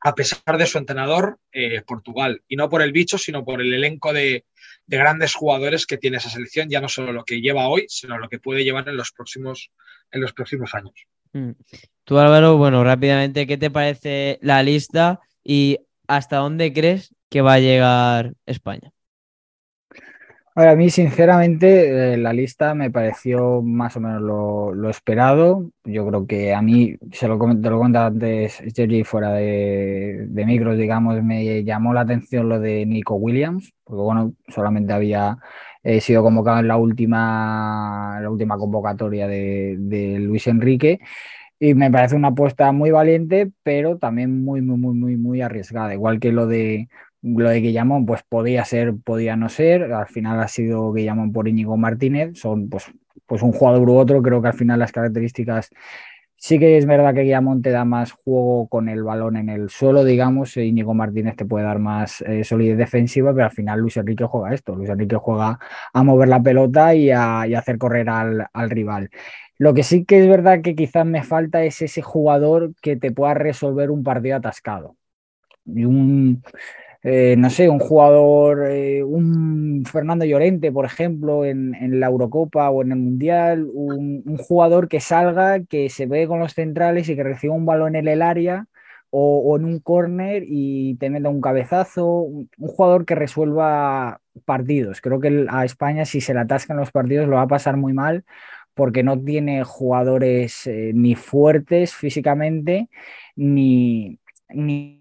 a 0.00 0.14
pesar 0.14 0.58
de 0.58 0.66
su 0.66 0.78
entrenador, 0.78 1.38
eh, 1.52 1.82
Portugal. 1.82 2.42
Y 2.48 2.56
no 2.56 2.68
por 2.68 2.82
el 2.82 2.92
bicho, 2.92 3.18
sino 3.18 3.44
por 3.44 3.60
el 3.60 3.72
elenco 3.72 4.12
de, 4.12 4.44
grandes 4.86 5.34
jugadores 5.34 5.86
que 5.86 5.98
tiene 5.98 6.16
esa 6.16 6.30
selección, 6.30 6.70
ya 6.70 6.80
no 6.80 6.88
solo 6.88 7.12
lo 7.12 7.24
que 7.24 7.42
lleva 7.42 7.68
hoy, 7.68 7.84
sino 7.88 8.16
lo 8.16 8.28
que 8.28 8.38
puede 8.38 8.64
llevar 8.64 8.88
en 8.88 8.96
los 8.96 9.12
próximos, 9.12 9.70
en 10.10 10.22
los 10.22 10.32
próximos 10.32 10.74
años. 10.74 10.94
Mm. 11.32 11.50
Tú, 12.04 12.18
Álvaro, 12.18 12.56
bueno, 12.56 12.82
rápidamente, 12.84 13.46
¿qué 13.46 13.58
te 13.58 13.70
parece 13.70 14.38
la 14.40 14.62
lista 14.62 15.20
y 15.44 15.78
hasta 16.06 16.38
dónde 16.38 16.72
crees 16.72 17.14
que 17.28 17.42
va 17.42 17.54
a 17.54 17.60
llegar 17.60 18.32
España? 18.46 18.92
A 20.66 20.74
mí, 20.74 20.90
sinceramente, 20.90 22.14
eh, 22.14 22.16
la 22.16 22.32
lista 22.32 22.74
me 22.74 22.90
pareció 22.90 23.62
más 23.62 23.96
o 23.96 24.00
menos 24.00 24.20
lo, 24.22 24.90
esperado. 24.90 25.70
Yo 25.84 26.06
creo 26.08 26.26
que 26.26 26.54
a 26.54 26.62
mí, 26.62 26.96
se 27.12 27.28
lo, 27.28 27.38
te 27.38 27.70
lo 27.70 27.78
comentaba 27.78 28.06
antes, 28.06 28.60
Jerry, 28.74 29.04
fuera 29.04 29.32
de, 29.34 30.26
de, 30.28 30.46
micros, 30.46 30.76
digamos, 30.76 31.22
me 31.22 31.62
llamó 31.64 31.94
la 31.94 32.00
atención 32.00 32.48
lo 32.48 32.58
de 32.58 32.86
Nico 32.86 33.14
Williams, 33.14 33.72
porque 33.84 34.02
bueno, 34.02 34.34
solamente 34.48 34.92
había 34.92 35.38
eh, 35.84 36.00
sido 36.00 36.22
convocado 36.22 36.58
en 36.60 36.68
la 36.68 36.76
última, 36.76 38.18
la 38.20 38.30
última 38.30 38.58
convocatoria 38.58 39.28
de, 39.28 39.76
de 39.78 40.18
Luis 40.18 40.46
Enrique. 40.48 40.98
Y 41.60 41.74
me 41.74 41.90
parece 41.90 42.16
una 42.16 42.28
apuesta 42.28 42.70
muy 42.72 42.90
valiente, 42.90 43.50
pero 43.62 43.98
también 43.98 44.44
muy, 44.44 44.60
muy, 44.62 44.78
muy, 44.78 44.94
muy, 44.94 45.16
muy 45.16 45.40
arriesgada. 45.42 45.92
Igual 45.94 46.20
que 46.20 46.32
lo 46.32 46.46
de 46.46 46.88
lo 47.22 47.48
de 47.48 47.60
Guillamón, 47.60 48.06
pues 48.06 48.22
podía 48.28 48.64
ser, 48.64 48.94
podía 49.04 49.36
no 49.36 49.48
ser. 49.48 49.92
Al 49.92 50.06
final 50.06 50.40
ha 50.40 50.48
sido 50.48 50.92
Guillamón 50.92 51.32
por 51.32 51.48
Íñigo 51.48 51.76
Martínez. 51.76 52.38
Son 52.38 52.68
pues, 52.68 52.86
pues 53.26 53.42
un 53.42 53.52
jugador 53.52 53.88
u 53.88 53.96
otro. 53.96 54.22
Creo 54.22 54.40
que 54.42 54.48
al 54.48 54.54
final 54.54 54.78
las 54.78 54.92
características. 54.92 55.70
Sí 56.36 56.60
que 56.60 56.78
es 56.78 56.86
verdad 56.86 57.14
que 57.14 57.22
Guillamón 57.22 57.62
te 57.62 57.70
da 57.70 57.84
más 57.84 58.12
juego 58.12 58.68
con 58.68 58.88
el 58.88 59.02
balón 59.02 59.36
en 59.36 59.48
el 59.48 59.70
suelo, 59.70 60.04
digamos. 60.04 60.56
E 60.56 60.64
Íñigo 60.64 60.94
Martínez 60.94 61.34
te 61.34 61.44
puede 61.44 61.64
dar 61.64 61.80
más 61.80 62.20
eh, 62.22 62.44
solidez 62.44 62.78
defensiva, 62.78 63.32
pero 63.32 63.46
al 63.46 63.50
final 63.50 63.80
Luis 63.80 63.96
Enrique 63.96 64.24
juega 64.24 64.54
esto. 64.54 64.76
Luis 64.76 64.88
Enrique 64.88 65.16
juega 65.16 65.58
a 65.92 66.02
mover 66.04 66.28
la 66.28 66.40
pelota 66.40 66.94
y 66.94 67.10
a, 67.10 67.44
y 67.48 67.54
hacer 67.54 67.78
correr 67.78 68.08
al, 68.08 68.46
al 68.52 68.70
rival. 68.70 69.10
Lo 69.58 69.74
que 69.74 69.82
sí 69.82 70.04
que 70.04 70.20
es 70.20 70.28
verdad 70.28 70.62
que 70.62 70.76
quizás 70.76 71.04
me 71.04 71.24
falta 71.24 71.64
es 71.64 71.82
ese 71.82 72.02
jugador 72.02 72.72
que 72.80 72.96
te 72.96 73.10
pueda 73.10 73.34
resolver 73.34 73.90
un 73.90 74.04
partido 74.04 74.36
atascado. 74.36 74.96
Y 75.66 75.84
un, 75.84 76.42
eh, 77.02 77.36
no 77.38 77.48
sé, 77.50 77.68
un 77.68 77.78
jugador, 77.78 78.66
eh, 78.70 79.04
un 79.04 79.84
Fernando 79.86 80.24
Llorente, 80.24 80.72
por 80.72 80.84
ejemplo, 80.84 81.44
en, 81.44 81.72
la 82.00 82.06
Eurocopa 82.08 82.70
o 82.70 82.82
en 82.82 82.92
el 82.92 82.98
Mundial, 82.98 83.68
un, 83.72 84.24
jugador 84.38 84.88
que 84.88 85.00
salga, 85.00 85.60
que 85.64 85.90
se 85.90 86.06
ve 86.06 86.26
con 86.26 86.40
los 86.40 86.54
centrales 86.54 87.08
y 87.08 87.16
que 87.16 87.22
reciba 87.22 87.54
un 87.54 87.66
balón 87.66 87.94
en 87.96 88.08
el 88.08 88.20
área 88.22 88.66
o, 89.10 89.56
en 89.56 89.64
un 89.64 89.80
córner 89.80 90.44
y 90.46 90.96
te 90.96 91.10
meta 91.10 91.28
un 91.28 91.40
cabezazo, 91.40 92.06
un, 92.06 92.50
jugador 92.58 93.04
que 93.06 93.14
resuelva 93.14 94.20
partidos. 94.44 95.00
Creo 95.00 95.20
que 95.20 95.46
a 95.48 95.64
España 95.64 96.04
si 96.04 96.20
se 96.20 96.34
le 96.34 96.40
atascan 96.40 96.76
los 96.76 96.90
partidos 96.90 97.28
lo 97.28 97.36
va 97.36 97.42
a 97.42 97.48
pasar 97.48 97.76
muy 97.76 97.92
mal 97.92 98.24
porque 98.74 99.02
no 99.02 99.20
tiene 99.20 99.64
jugadores 99.64 100.66
eh, 100.66 100.92
ni 100.94 101.14
fuertes 101.16 101.94
físicamente 101.94 102.88
ni, 103.36 104.18
ni 104.50 104.97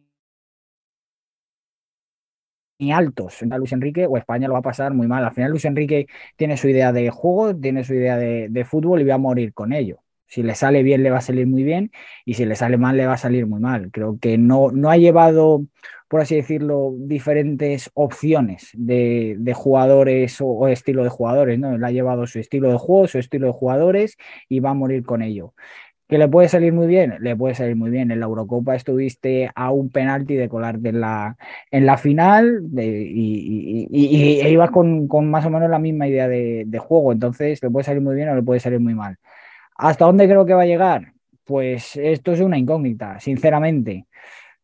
altos 2.91 3.41
a 3.49 3.57
Luis 3.57 3.71
Enrique 3.71 4.05
o 4.05 4.17
España 4.17 4.47
lo 4.47 4.53
va 4.53 4.59
a 4.59 4.63
pasar 4.63 4.93
muy 4.93 5.07
mal. 5.07 5.23
Al 5.25 5.33
final 5.33 5.51
Luis 5.51 5.65
Enrique 5.65 6.07
tiene 6.35 6.57
su 6.57 6.67
idea 6.69 6.91
de 6.91 7.09
juego, 7.09 7.55
tiene 7.55 7.83
su 7.83 7.93
idea 7.93 8.17
de, 8.17 8.65
fútbol 8.65 9.01
y 9.01 9.05
va 9.05 9.15
a 9.15 9.17
morir 9.19 9.53
con 9.53 9.73
ello. 9.73 9.99
Si 10.25 10.43
le 10.43 10.55
sale 10.55 10.83
bien, 10.83 11.03
le 11.03 11.09
va 11.09 11.19
a 11.19 11.21
salir 11.21 11.47
muy 11.47 11.63
bien 11.63 11.91
y 12.25 12.33
si 12.33 12.45
le 12.45 12.55
sale 12.55 12.77
mal, 12.77 12.97
le 12.97 13.07
va 13.07 13.13
a 13.13 13.17
salir 13.17 13.47
muy 13.47 13.61
mal. 13.61 13.91
Creo 13.91 14.19
que 14.19 14.37
no, 14.37 14.71
no 14.71 14.89
ha 14.89 14.97
llevado, 14.97 15.65
por 16.09 16.19
así 16.19 16.35
decirlo, 16.35 16.93
diferentes 16.97 17.89
opciones 17.93 18.69
de, 18.73 19.53
jugadores 19.55 20.41
o, 20.41 20.47
o, 20.47 20.67
estilo 20.67 21.03
de 21.03 21.09
jugadores. 21.09 21.57
¿no? 21.59 21.75
Él 21.75 21.83
ha 21.83 21.91
llevado 21.91 22.27
su 22.27 22.39
estilo 22.39 22.69
de 22.69 22.77
juego, 22.77 23.07
su 23.07 23.19
estilo 23.19 23.47
de 23.47 23.53
jugadores 23.53 24.17
y 24.49 24.59
va 24.59 24.71
a 24.71 24.73
morir 24.73 25.03
con 25.03 25.21
ello. 25.21 25.53
¿Que 26.07 26.17
le 26.17 26.27
puede 26.29 26.47
salir 26.47 26.71
muy 26.71 26.87
bien? 26.87 27.15
Le 27.19 27.35
puede 27.35 27.53
salir 27.53 27.75
muy 27.75 27.89
bien. 27.89 28.11
En 28.11 28.19
la 28.21 28.27
Eurocopa 28.27 28.75
estuviste 28.75 29.51
a 29.53 29.71
un 29.71 29.89
penalti 29.89 30.35
de 30.35 30.47
colarte 30.47 30.89
en 30.89 31.01
la, 31.01 31.35
en 31.69 31.85
la 31.85 31.97
final 31.97 32.59
de, 32.73 32.85
y, 32.85 33.87
y, 33.89 33.89
y, 33.91 34.41
y, 34.41 34.47
ibas 34.47 34.71
con, 34.71 35.07
con, 35.09 35.29
más 35.29 35.45
o 35.45 35.49
menos 35.49 35.69
la 35.69 35.79
misma 35.79 36.07
idea 36.07 36.29
de, 36.29 36.63
de 36.65 36.79
juego. 36.79 37.11
Entonces, 37.11 37.61
le 37.61 37.69
puede 37.69 37.83
salir 37.83 38.01
muy 38.01 38.15
bien 38.15 38.29
o 38.29 38.35
le 38.35 38.41
puede 38.41 38.61
salir 38.61 38.79
muy 38.79 38.95
mal. 38.95 39.17
¿Hasta 39.75 40.05
dónde 40.05 40.27
creo 40.27 40.45
que 40.45 40.53
va 40.53 40.61
a 40.63 40.65
llegar? 40.65 41.13
Pues 41.43 41.97
esto 41.97 42.31
es 42.31 42.39
una 42.39 42.57
incógnita, 42.57 43.19
sinceramente. 43.19 44.05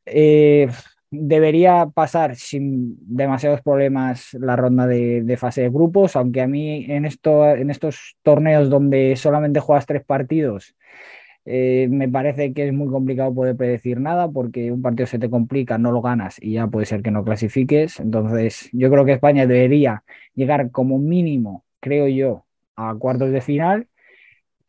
Eh, 0.05 0.69
debería 1.11 1.87
pasar 1.93 2.35
sin 2.35 2.97
demasiados 3.01 3.61
problemas 3.61 4.33
la 4.33 4.55
ronda 4.55 4.87
de, 4.87 5.21
de, 5.23 5.37
fase 5.37 5.61
de 5.61 5.69
grupos, 5.69 6.15
aunque 6.15 6.41
a 6.41 6.47
mí 6.47 6.85
en, 6.89 7.05
esto, 7.05 7.47
en 7.47 7.69
estos 7.69 8.17
torneos 8.23 8.69
donde 8.69 9.15
solamente 9.15 9.59
juegas 9.59 9.85
tres 9.85 10.03
partidos, 10.03 10.75
eh, 11.45 11.87
me 11.89 12.07
parece 12.09 12.53
que 12.53 12.67
es 12.67 12.73
muy 12.73 12.89
complicado 12.89 13.33
poder 13.33 13.55
predecir 13.57 13.99
nada 13.99 14.29
porque 14.31 14.71
un 14.71 14.81
partido 14.81 15.07
se 15.07 15.19
te 15.19 15.29
complica, 15.29 15.77
no 15.77 15.91
lo 15.91 16.01
ganas 16.01 16.37
y 16.41 16.53
ya 16.53 16.67
puede 16.67 16.85
ser 16.85 17.01
que 17.01 17.11
no 17.11 17.23
clasifiques. 17.23 17.99
Entonces, 17.99 18.69
yo 18.73 18.89
creo 18.91 19.05
que 19.05 19.13
España 19.13 19.45
debería 19.47 20.03
llegar 20.35 20.71
como 20.71 20.99
mínimo, 20.99 21.65
creo 21.79 22.07
yo, 22.07 22.45
a 22.75 22.95
cuartos 22.95 23.31
de 23.31 23.41
final 23.41 23.87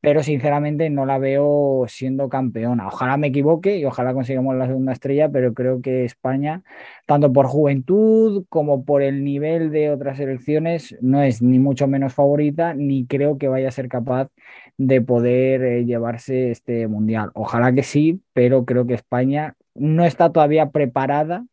pero 0.05 0.23
sinceramente 0.23 0.91
no 0.91 1.07
la 1.07 1.17
veo 1.17 1.87
siendo 1.89 2.29
campeona. 2.29 2.89
Ojalá 2.89 3.17
me 3.17 3.29
equivoque 3.29 3.79
y 3.79 3.87
ojalá 3.87 4.13
consigamos 4.13 4.55
la 4.55 4.67
segunda 4.67 4.93
estrella, 4.93 5.31
pero 5.31 5.55
creo 5.55 5.81
que 5.81 6.05
España, 6.05 6.63
tanto 7.07 7.33
por 7.33 7.47
juventud 7.47 8.45
como 8.51 8.85
por 8.85 9.01
el 9.01 9.25
nivel 9.25 9.71
de 9.71 9.91
otras 9.91 10.19
selecciones, 10.19 10.95
no 11.01 11.23
es 11.23 11.41
ni 11.41 11.59
mucho 11.59 11.89
menos 11.89 12.13
favorita, 12.13 12.75
ni 12.75 13.07
creo 13.07 13.39
que 13.39 13.49
vaya 13.49 13.69
a 13.69 13.71
ser 13.71 13.89
capaz 13.89 14.29
de 14.77 15.01
poder 15.01 15.65
eh, 15.65 15.85
llevarse 15.87 16.51
este 16.51 16.87
mundial. 16.87 17.31
Ojalá 17.33 17.73
que 17.73 17.83
sí, 17.83 18.21
pero 18.35 18.67
creo 18.67 18.87
que 18.87 18.93
España 18.93 19.57
no 19.75 20.05
está 20.05 20.31
todavía 20.31 20.69
preparada 20.69 21.47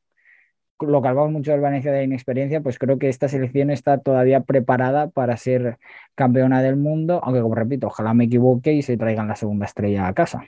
lo 0.81 1.01
que 1.01 1.09
mucho 1.11 1.51
del 1.51 1.61
Valencia 1.61 1.91
de 1.91 1.99
la 1.99 2.03
inexperiencia, 2.03 2.61
pues 2.61 2.77
creo 2.77 2.97
que 2.97 3.09
esta 3.09 3.27
selección 3.27 3.69
está 3.69 3.99
todavía 3.99 4.41
preparada 4.41 5.09
para 5.09 5.37
ser 5.37 5.77
campeona 6.15 6.61
del 6.61 6.75
mundo, 6.75 7.19
aunque 7.23 7.41
como 7.41 7.55
repito, 7.55 7.87
ojalá 7.87 8.13
me 8.13 8.25
equivoque 8.25 8.73
y 8.73 8.81
se 8.81 8.97
traigan 8.97 9.27
la 9.27 9.35
segunda 9.35 9.65
estrella 9.65 10.07
a 10.07 10.13
casa. 10.13 10.43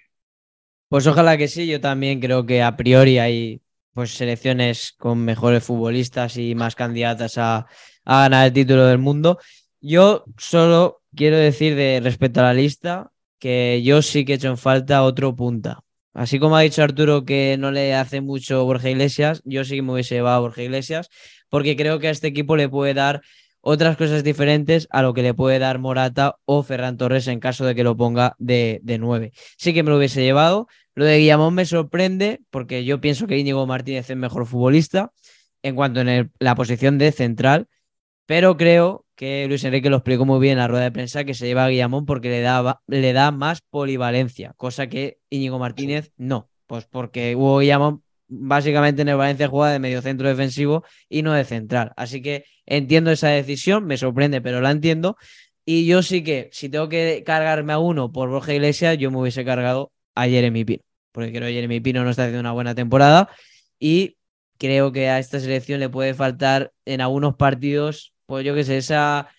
Pues 0.90 1.08
ojalá 1.08 1.38
que 1.38 1.48
sí, 1.48 1.68
yo 1.68 1.82
también 1.82 2.20
creo 2.20 2.46
que 2.46 2.62
a 2.62 2.76
priori 2.76 3.20
hay 3.20 3.62
pues 3.94 4.12
selecciones 4.12 4.94
con 4.98 5.20
mejores 5.24 5.64
futbolistas 5.64 6.38
y 6.38 6.56
más 6.56 6.76
candidatas 6.76 7.38
a, 7.38 7.68
a 8.06 8.22
ganar 8.22 8.48
el 8.48 8.54
título 8.54 8.86
del 8.86 8.98
mundo. 8.98 9.40
Yo 9.82 10.26
solo 10.38 11.02
quiero 11.16 11.38
decir 11.38 11.76
de 11.76 12.00
respecto 12.04 12.40
a 12.40 12.44
la 12.44 12.54
lista 12.54 13.12
que 13.40 13.82
yo 13.84 14.02
sí 14.02 14.26
que 14.26 14.34
he 14.34 14.36
hecho 14.36 14.48
en 14.48 14.58
falta 14.58 15.04
otro 15.04 15.36
punta. 15.36 15.84
Así 16.14 16.40
como 16.40 16.56
ha 16.56 16.62
dicho 16.62 16.84
Arturo 16.84 17.26
que 17.26 17.58
no 17.58 17.72
le 17.72 17.96
hace 17.96 18.22
mucho 18.22 18.64
Borja 18.66 18.90
Iglesias, 18.90 19.42
yo 19.46 19.66
sí 19.66 19.82
me 19.82 19.94
hubiese 19.94 20.16
llevado 20.16 20.38
a 20.38 20.40
Borja 20.40 20.62
Iglesias, 20.62 21.10
porque 21.50 21.76
creo 21.76 22.00
que 22.00 22.08
a 22.08 22.12
este 22.12 22.28
equipo 22.28 22.56
le 22.56 22.70
puede 22.70 22.94
dar 22.94 23.22
otras 23.62 23.96
cosas 23.98 24.24
diferentes 24.24 24.88
a 24.92 25.02
lo 25.02 25.14
que 25.14 25.24
le 25.24 25.34
puede 25.34 25.58
dar 25.58 25.80
Morata 25.80 26.36
o 26.46 26.64
Ferran 26.64 26.98
Torres 26.98 27.28
en 27.28 27.40
caso 27.40 27.66
de 27.66 27.74
que 27.74 27.84
lo 27.84 27.96
ponga 27.96 28.36
de, 28.38 28.80
de 28.84 28.98
9. 29.00 29.32
Sí 29.58 29.74
que 29.74 29.84
me 29.84 29.90
lo 29.90 29.98
hubiese 29.98 30.22
llevado. 30.22 30.68
Lo 30.96 31.06
de 31.06 31.18
Guillamón 31.18 31.56
me 31.56 31.66
sorprende 31.66 32.42
porque 32.52 32.84
yo 32.84 33.00
pienso 33.00 33.26
que 33.26 33.38
Íñigo 33.38 33.66
Martínez 33.66 34.10
es 34.10 34.18
mejor 34.18 34.46
futbolista 34.46 35.14
en 35.64 35.76
cuanto 35.76 36.02
el, 36.02 36.30
la 36.40 36.56
posición 36.56 36.98
de 36.98 37.14
central, 37.14 37.68
pero 38.26 38.58
creo 38.58 39.03
que 39.24 39.48
Luis 39.48 39.64
Enrique 39.64 39.90
lo 39.90 39.96
explicó 39.96 40.26
muy 40.26 40.42
bien 40.42 40.54
en 40.54 40.58
la 40.58 40.68
rueda 40.68 40.84
de 40.84 40.92
prensa 40.92 41.24
que 41.24 41.34
se 41.34 41.46
lleva 41.46 41.64
a 41.64 41.70
Guillamón 41.70 42.06
porque 42.06 42.30
le 42.30 42.42
da, 42.42 42.82
le 42.88 43.14
da 43.14 43.32
más 43.32 43.62
polivalencia, 43.62 44.54
cosa 44.58 44.88
que 44.88 45.20
Íñigo 45.30 45.60
Martínez 45.60 46.12
no. 46.18 46.50
Pues 46.68 46.88
porque 46.88 47.34
Hugo 47.34 47.60
Guillamón 47.60 48.04
básicamente 48.28 49.02
en 49.02 49.08
el 49.08 49.16
Valencia 49.16 49.48
juega 49.48 49.72
de 49.72 49.80
medio 49.80 50.02
centro 50.02 50.28
defensivo 50.28 50.84
y 51.08 51.22
no 51.22 51.32
de 51.32 51.46
central. 51.46 51.94
Así 51.96 52.22
que 52.22 52.44
entiendo 52.66 53.12
esa 53.12 53.30
decisión, 53.30 53.86
me 53.86 53.96
sorprende, 53.96 54.42
pero 54.42 54.60
la 54.60 54.72
entiendo. 54.72 55.16
Y 55.64 55.86
yo 55.86 56.04
sí 56.04 56.22
que, 56.22 56.50
si 56.52 56.68
tengo 56.68 56.90
que 56.90 57.24
cargarme 57.26 57.72
a 57.72 57.80
uno 57.80 58.12
por 58.12 58.30
Borja 58.30 58.54
Iglesias, 58.54 58.98
yo 58.98 59.10
me 59.10 59.20
hubiese 59.20 59.46
cargado 59.46 59.94
a 60.16 60.28
Jeremy 60.28 60.66
Pino, 60.66 60.84
porque 61.14 61.32
creo 61.32 61.48
que 61.48 61.54
Jeremy 61.54 61.80
Pino 61.80 62.04
no 62.04 62.10
está 62.10 62.24
haciendo 62.24 62.42
una 62.42 62.52
buena 62.52 62.76
temporada 62.76 63.30
y 63.80 64.18
creo 64.58 64.92
que 64.92 65.08
a 65.08 65.20
esta 65.20 65.40
selección 65.40 65.80
le 65.80 65.88
puede 65.88 66.14
faltar 66.14 66.74
en 66.84 67.00
algunos 67.00 67.36
partidos 67.36 68.13
pues 68.26 68.46
yo 68.46 68.56
qué 68.56 68.64
sé, 68.64 68.78
esa, 68.78 69.30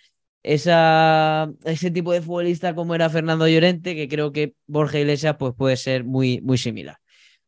esa, 0.42 1.50
ese 1.64 1.90
tipo 1.90 2.12
de 2.12 2.22
futbolista 2.22 2.74
como 2.74 2.94
era 2.94 3.10
Fernando 3.10 3.48
Llorente, 3.48 3.94
que 3.94 4.08
creo 4.08 4.32
que 4.32 4.54
Borja 4.66 4.98
Iglesias 4.98 5.36
pues, 5.38 5.54
puede 5.56 5.76
ser 5.76 6.04
muy, 6.04 6.40
muy 6.42 6.58
similar. 6.58 6.96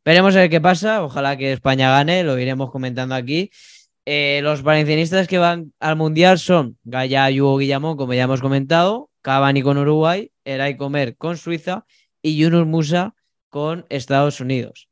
Veremos 0.04 0.36
a 0.36 0.40
ver 0.40 0.50
qué 0.50 0.60
pasa, 0.60 1.02
ojalá 1.02 1.36
que 1.36 1.52
España 1.52 1.90
gane, 1.90 2.22
lo 2.22 2.38
iremos 2.38 2.70
comentando 2.70 3.14
aquí. 3.14 3.50
Eh, 4.04 4.40
los 4.42 4.62
valencianistas 4.62 5.26
que 5.26 5.38
van 5.38 5.72
al 5.80 5.96
Mundial 5.96 6.38
son 6.38 6.78
Gaya 6.84 7.28
y 7.30 7.40
Hugo 7.40 7.58
Guillamón, 7.58 7.96
como 7.96 8.14
ya 8.14 8.22
hemos 8.22 8.40
comentado, 8.40 9.10
Cavani 9.20 9.62
con 9.62 9.78
Uruguay, 9.78 10.30
Eray 10.44 10.76
Comer 10.76 11.16
con 11.16 11.36
Suiza 11.36 11.84
y 12.22 12.36
Yunus 12.36 12.66
Musa 12.66 13.16
con 13.50 13.84
Estados 13.88 14.40
Unidos. 14.40 14.88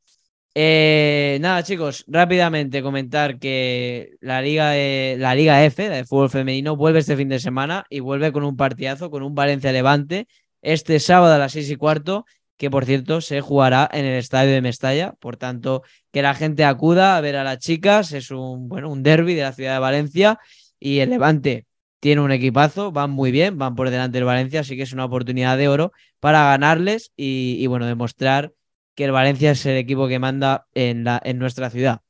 Eh, 0.57 1.39
nada, 1.41 1.65
chicos, 1.65 2.05
rápidamente 2.07 2.81
comentar 2.81 3.41
que 3.41 4.11
la 4.21 4.41
Liga, 4.41 4.75
la 5.19 5.35
Liga 5.35 5.65
F, 5.65 5.89
de 5.89 6.05
fútbol 6.05 6.31
femenino, 6.31 6.77
vuelve 6.77 7.01
este 7.01 7.17
fin 7.17 7.29
de 7.29 7.41
semana 7.41 7.85
y 7.91 7.99
vuelve 7.99 8.31
con 8.31 8.45
un 8.45 8.57
partidazo, 8.57 9.11
con 9.11 9.25
un 9.25 9.35
Valencia 9.35 9.73
Levante, 9.73 10.29
este 10.63 11.01
sábado 11.01 11.35
a 11.35 11.39
las 11.39 11.53
seis 11.53 11.69
y 11.71 11.77
cuarto, 11.77 12.25
que 12.57 12.71
por 12.71 12.85
cierto 12.85 13.21
se 13.21 13.41
jugará 13.41 13.89
en 13.93 14.05
el 14.05 14.17
estadio 14.17 14.53
de 14.53 14.63
Mestalla. 14.63 15.15
Por 15.19 15.37
tanto, 15.37 15.83
que 16.13 16.23
la 16.23 16.35
gente 16.35 16.65
acuda 16.65 17.17
a 17.17 17.21
ver 17.21 17.35
a 17.37 17.43
las 17.43 17.59
chicas, 17.59 18.13
es 18.13 18.31
un, 18.31 18.69
bueno, 18.69 18.91
un 18.91 19.03
derby 19.03 19.35
de 19.35 19.43
la 19.43 19.53
ciudad 19.53 19.75
de 19.75 19.81
Valencia 19.81 20.39
y 20.79 21.01
el 21.01 21.11
Levante 21.11 21.67
tiene 21.99 22.21
un 22.21 22.31
equipazo, 22.31 22.93
van 22.93 23.11
muy 23.11 23.33
bien, 23.33 23.59
van 23.59 23.75
por 23.75 23.91
delante 23.91 24.19
del 24.19 24.25
Valencia, 24.25 24.61
así 24.61 24.77
que 24.77 24.83
es 24.85 24.93
una 24.93 25.07
oportunidad 25.07 25.59
de 25.59 25.67
oro 25.67 25.91
para 26.21 26.45
ganarles 26.45 27.13
y, 27.17 27.57
y 27.59 27.67
bueno, 27.67 27.87
demostrar 27.87 28.53
que 28.95 29.05
el 29.05 29.13
Valencia 29.13 29.53
es 29.53 29.65
el 29.67 29.77
equipo 29.77 30.09
que 30.09 30.19
manda 30.19 30.67
en, 30.75 31.05
la, 31.05 31.21
en 31.25 31.39
nuestra 31.39 31.71
ciudad. 31.71 32.01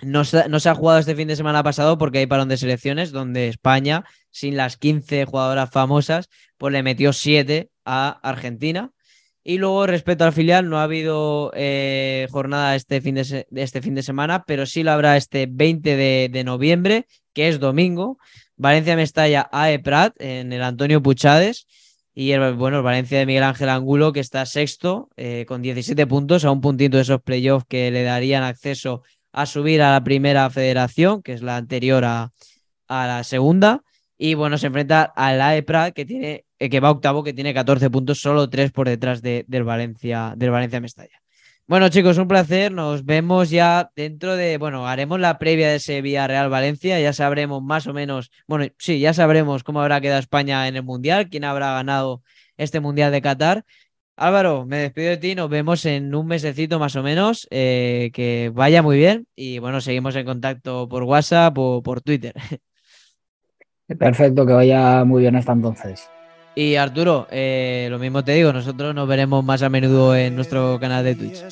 No 0.00 0.24
se, 0.24 0.48
no 0.48 0.60
se, 0.60 0.68
ha 0.68 0.74
jugado 0.74 1.00
este 1.00 1.16
fin 1.16 1.26
de 1.26 1.36
semana 1.36 1.62
pasado 1.62 1.98
porque 1.98 2.18
hay 2.18 2.26
parón 2.26 2.48
de 2.48 2.56
selecciones 2.56 3.10
donde 3.10 3.48
España, 3.48 4.04
sin 4.30 4.56
las 4.56 4.76
15 4.76 5.24
jugadoras 5.24 5.70
famosas, 5.70 6.28
pues 6.56 6.72
le 6.72 6.82
metió 6.84 7.12
7 7.12 7.70
a 7.84 8.20
Argentina. 8.22 8.92
Y 9.48 9.56
luego, 9.56 9.86
respecto 9.86 10.24
al 10.24 10.34
filial, 10.34 10.68
no 10.68 10.78
ha 10.78 10.82
habido 10.82 11.52
eh, 11.54 12.28
jornada 12.30 12.76
este 12.76 13.00
fin, 13.00 13.14
de, 13.14 13.46
este 13.54 13.80
fin 13.80 13.94
de 13.94 14.02
semana, 14.02 14.44
pero 14.44 14.66
sí 14.66 14.82
lo 14.82 14.92
habrá 14.92 15.16
este 15.16 15.48
20 15.50 15.96
de, 15.96 16.44
noviembre, 16.44 17.06
que 17.32 17.48
es 17.48 17.58
domingo. 17.58 18.18
Valencia-Mestalla 18.56 19.48
AE 19.50 19.78
Prat 19.78 20.14
en 20.20 20.52
el 20.52 20.62
Antonio 20.62 21.02
Puchades. 21.02 21.66
Y 22.20 22.32
el, 22.32 22.54
bueno, 22.54 22.78
el 22.78 22.82
Valencia 22.82 23.16
de 23.16 23.26
Miguel 23.26 23.44
Ángel 23.44 23.68
Angulo, 23.68 24.12
que 24.12 24.18
está 24.18 24.44
sexto 24.44 25.08
eh, 25.16 25.44
con 25.46 25.62
17 25.62 26.04
puntos, 26.08 26.44
a 26.44 26.50
un 26.50 26.60
puntito 26.60 26.96
de 26.96 27.04
esos 27.04 27.22
playoffs 27.22 27.64
que 27.68 27.92
le 27.92 28.02
darían 28.02 28.42
acceso 28.42 29.04
a 29.30 29.46
subir 29.46 29.82
a 29.82 29.92
la 29.92 30.02
primera 30.02 30.50
federación, 30.50 31.22
que 31.22 31.32
es 31.32 31.42
la 31.42 31.56
anterior 31.56 32.04
a, 32.04 32.32
a 32.88 33.06
la 33.06 33.22
segunda. 33.22 33.84
Y 34.16 34.34
bueno, 34.34 34.58
se 34.58 34.66
enfrenta 34.66 35.04
a 35.04 35.32
la 35.34 35.56
EPRA, 35.56 35.92
que 35.92 36.04
tiene, 36.04 36.44
eh, 36.58 36.68
que 36.68 36.80
va 36.80 36.90
octavo, 36.90 37.22
que 37.22 37.32
tiene 37.32 37.54
14 37.54 37.88
puntos, 37.88 38.18
solo 38.20 38.50
tres 38.50 38.72
por 38.72 38.88
detrás 38.88 39.22
de, 39.22 39.44
del 39.46 39.62
Valencia, 39.62 40.34
del 40.36 40.50
Valencia 40.50 40.80
Mestalla. 40.80 41.22
Bueno, 41.68 41.90
chicos, 41.90 42.16
un 42.16 42.28
placer. 42.28 42.72
Nos 42.72 43.04
vemos 43.04 43.50
ya 43.50 43.90
dentro 43.94 44.36
de. 44.36 44.56
Bueno, 44.56 44.88
haremos 44.88 45.20
la 45.20 45.38
previa 45.38 45.68
de 45.68 45.76
ese 45.76 46.00
Villarreal 46.00 46.48
Valencia. 46.48 46.98
Ya 46.98 47.12
sabremos 47.12 47.62
más 47.62 47.86
o 47.86 47.92
menos. 47.92 48.30
Bueno, 48.46 48.72
sí, 48.78 49.00
ya 49.00 49.12
sabremos 49.12 49.64
cómo 49.64 49.82
habrá 49.82 50.00
quedado 50.00 50.18
España 50.18 50.66
en 50.66 50.76
el 50.76 50.82
Mundial, 50.82 51.28
quién 51.28 51.44
habrá 51.44 51.74
ganado 51.74 52.22
este 52.56 52.80
Mundial 52.80 53.12
de 53.12 53.20
Qatar. 53.20 53.66
Álvaro, 54.16 54.64
me 54.64 54.78
despido 54.78 55.10
de 55.10 55.18
ti. 55.18 55.34
Nos 55.34 55.50
vemos 55.50 55.84
en 55.84 56.14
un 56.14 56.26
mesecito 56.26 56.78
más 56.78 56.96
o 56.96 57.02
menos. 57.02 57.46
Eh, 57.50 58.10
que 58.14 58.50
vaya 58.54 58.82
muy 58.82 58.96
bien. 58.96 59.26
Y 59.36 59.58
bueno, 59.58 59.82
seguimos 59.82 60.16
en 60.16 60.24
contacto 60.24 60.88
por 60.88 61.02
WhatsApp 61.02 61.58
o 61.58 61.82
por 61.82 62.00
Twitter. 62.00 62.34
Perfecto, 63.98 64.46
que 64.46 64.54
vaya 64.54 65.04
muy 65.04 65.20
bien 65.20 65.36
hasta 65.36 65.52
entonces. 65.52 66.08
Y 66.58 66.74
Arturo, 66.74 67.28
eh, 67.30 67.86
lo 67.88 68.00
mismo 68.00 68.24
te 68.24 68.32
digo, 68.32 68.52
nosotros 68.52 68.92
nos 68.92 69.06
veremos 69.06 69.44
más 69.44 69.62
a 69.62 69.68
menudo 69.68 70.16
en 70.16 70.34
nuestro 70.34 70.76
canal 70.80 71.04
de 71.04 71.14
Twitch. 71.14 71.44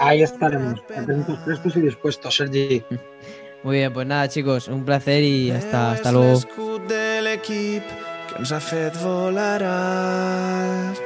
Ahí 0.00 0.22
estaremos, 0.22 0.80
atentos, 0.96 1.38
prestos 1.40 1.76
y 1.76 1.80
dispuestos, 1.82 2.34
Sergi. 2.34 2.82
Muy 3.62 3.76
bien, 3.76 3.92
pues 3.92 4.06
nada, 4.06 4.30
chicos, 4.30 4.68
un 4.68 4.82
placer 4.82 5.22
y 5.22 5.50
hasta, 5.50 5.92
hasta 5.92 6.10
luego. 6.10 6.32
l'escut 6.32 6.88
de 6.88 7.20
l'equip 7.20 7.82
que 8.30 8.38
ens 8.38 8.52
ha 8.52 8.60
fet 8.60 8.96
volar 9.02 9.62
alt. 9.62 10.96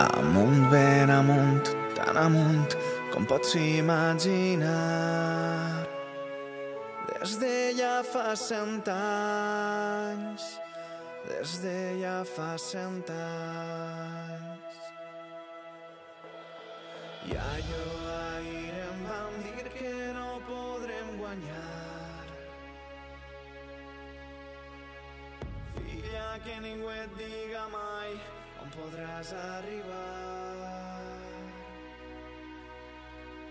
Amunt, 0.00 0.70
ben 0.72 1.10
amunt, 1.10 1.68
tan 1.92 2.16
amunt 2.16 2.72
com 3.12 3.28
pots 3.28 3.52
imaginar. 3.60 4.66
Des 7.26 7.38
de 7.38 7.72
ja 7.74 8.04
fa 8.06 8.36
cent 8.38 8.86
anys, 8.86 10.44
des 11.26 11.54
de 11.58 11.78
ja 11.98 12.22
fa 12.22 12.52
cent 12.54 13.08
anys. 13.10 14.76
I 17.26 17.34
allò 17.46 17.88
ahir 18.12 18.78
em 18.84 19.02
van 19.10 19.34
dir 19.48 19.66
que 19.74 19.96
no 20.20 20.28
podrem 20.52 21.10
guanyar. 21.18 22.30
Filla, 25.82 26.30
que 26.46 26.62
ningú 26.68 26.94
et 26.94 27.18
diga 27.18 27.66
mai 27.74 28.14
on 28.62 28.70
podràs 28.78 29.34
arribar. 29.50 30.35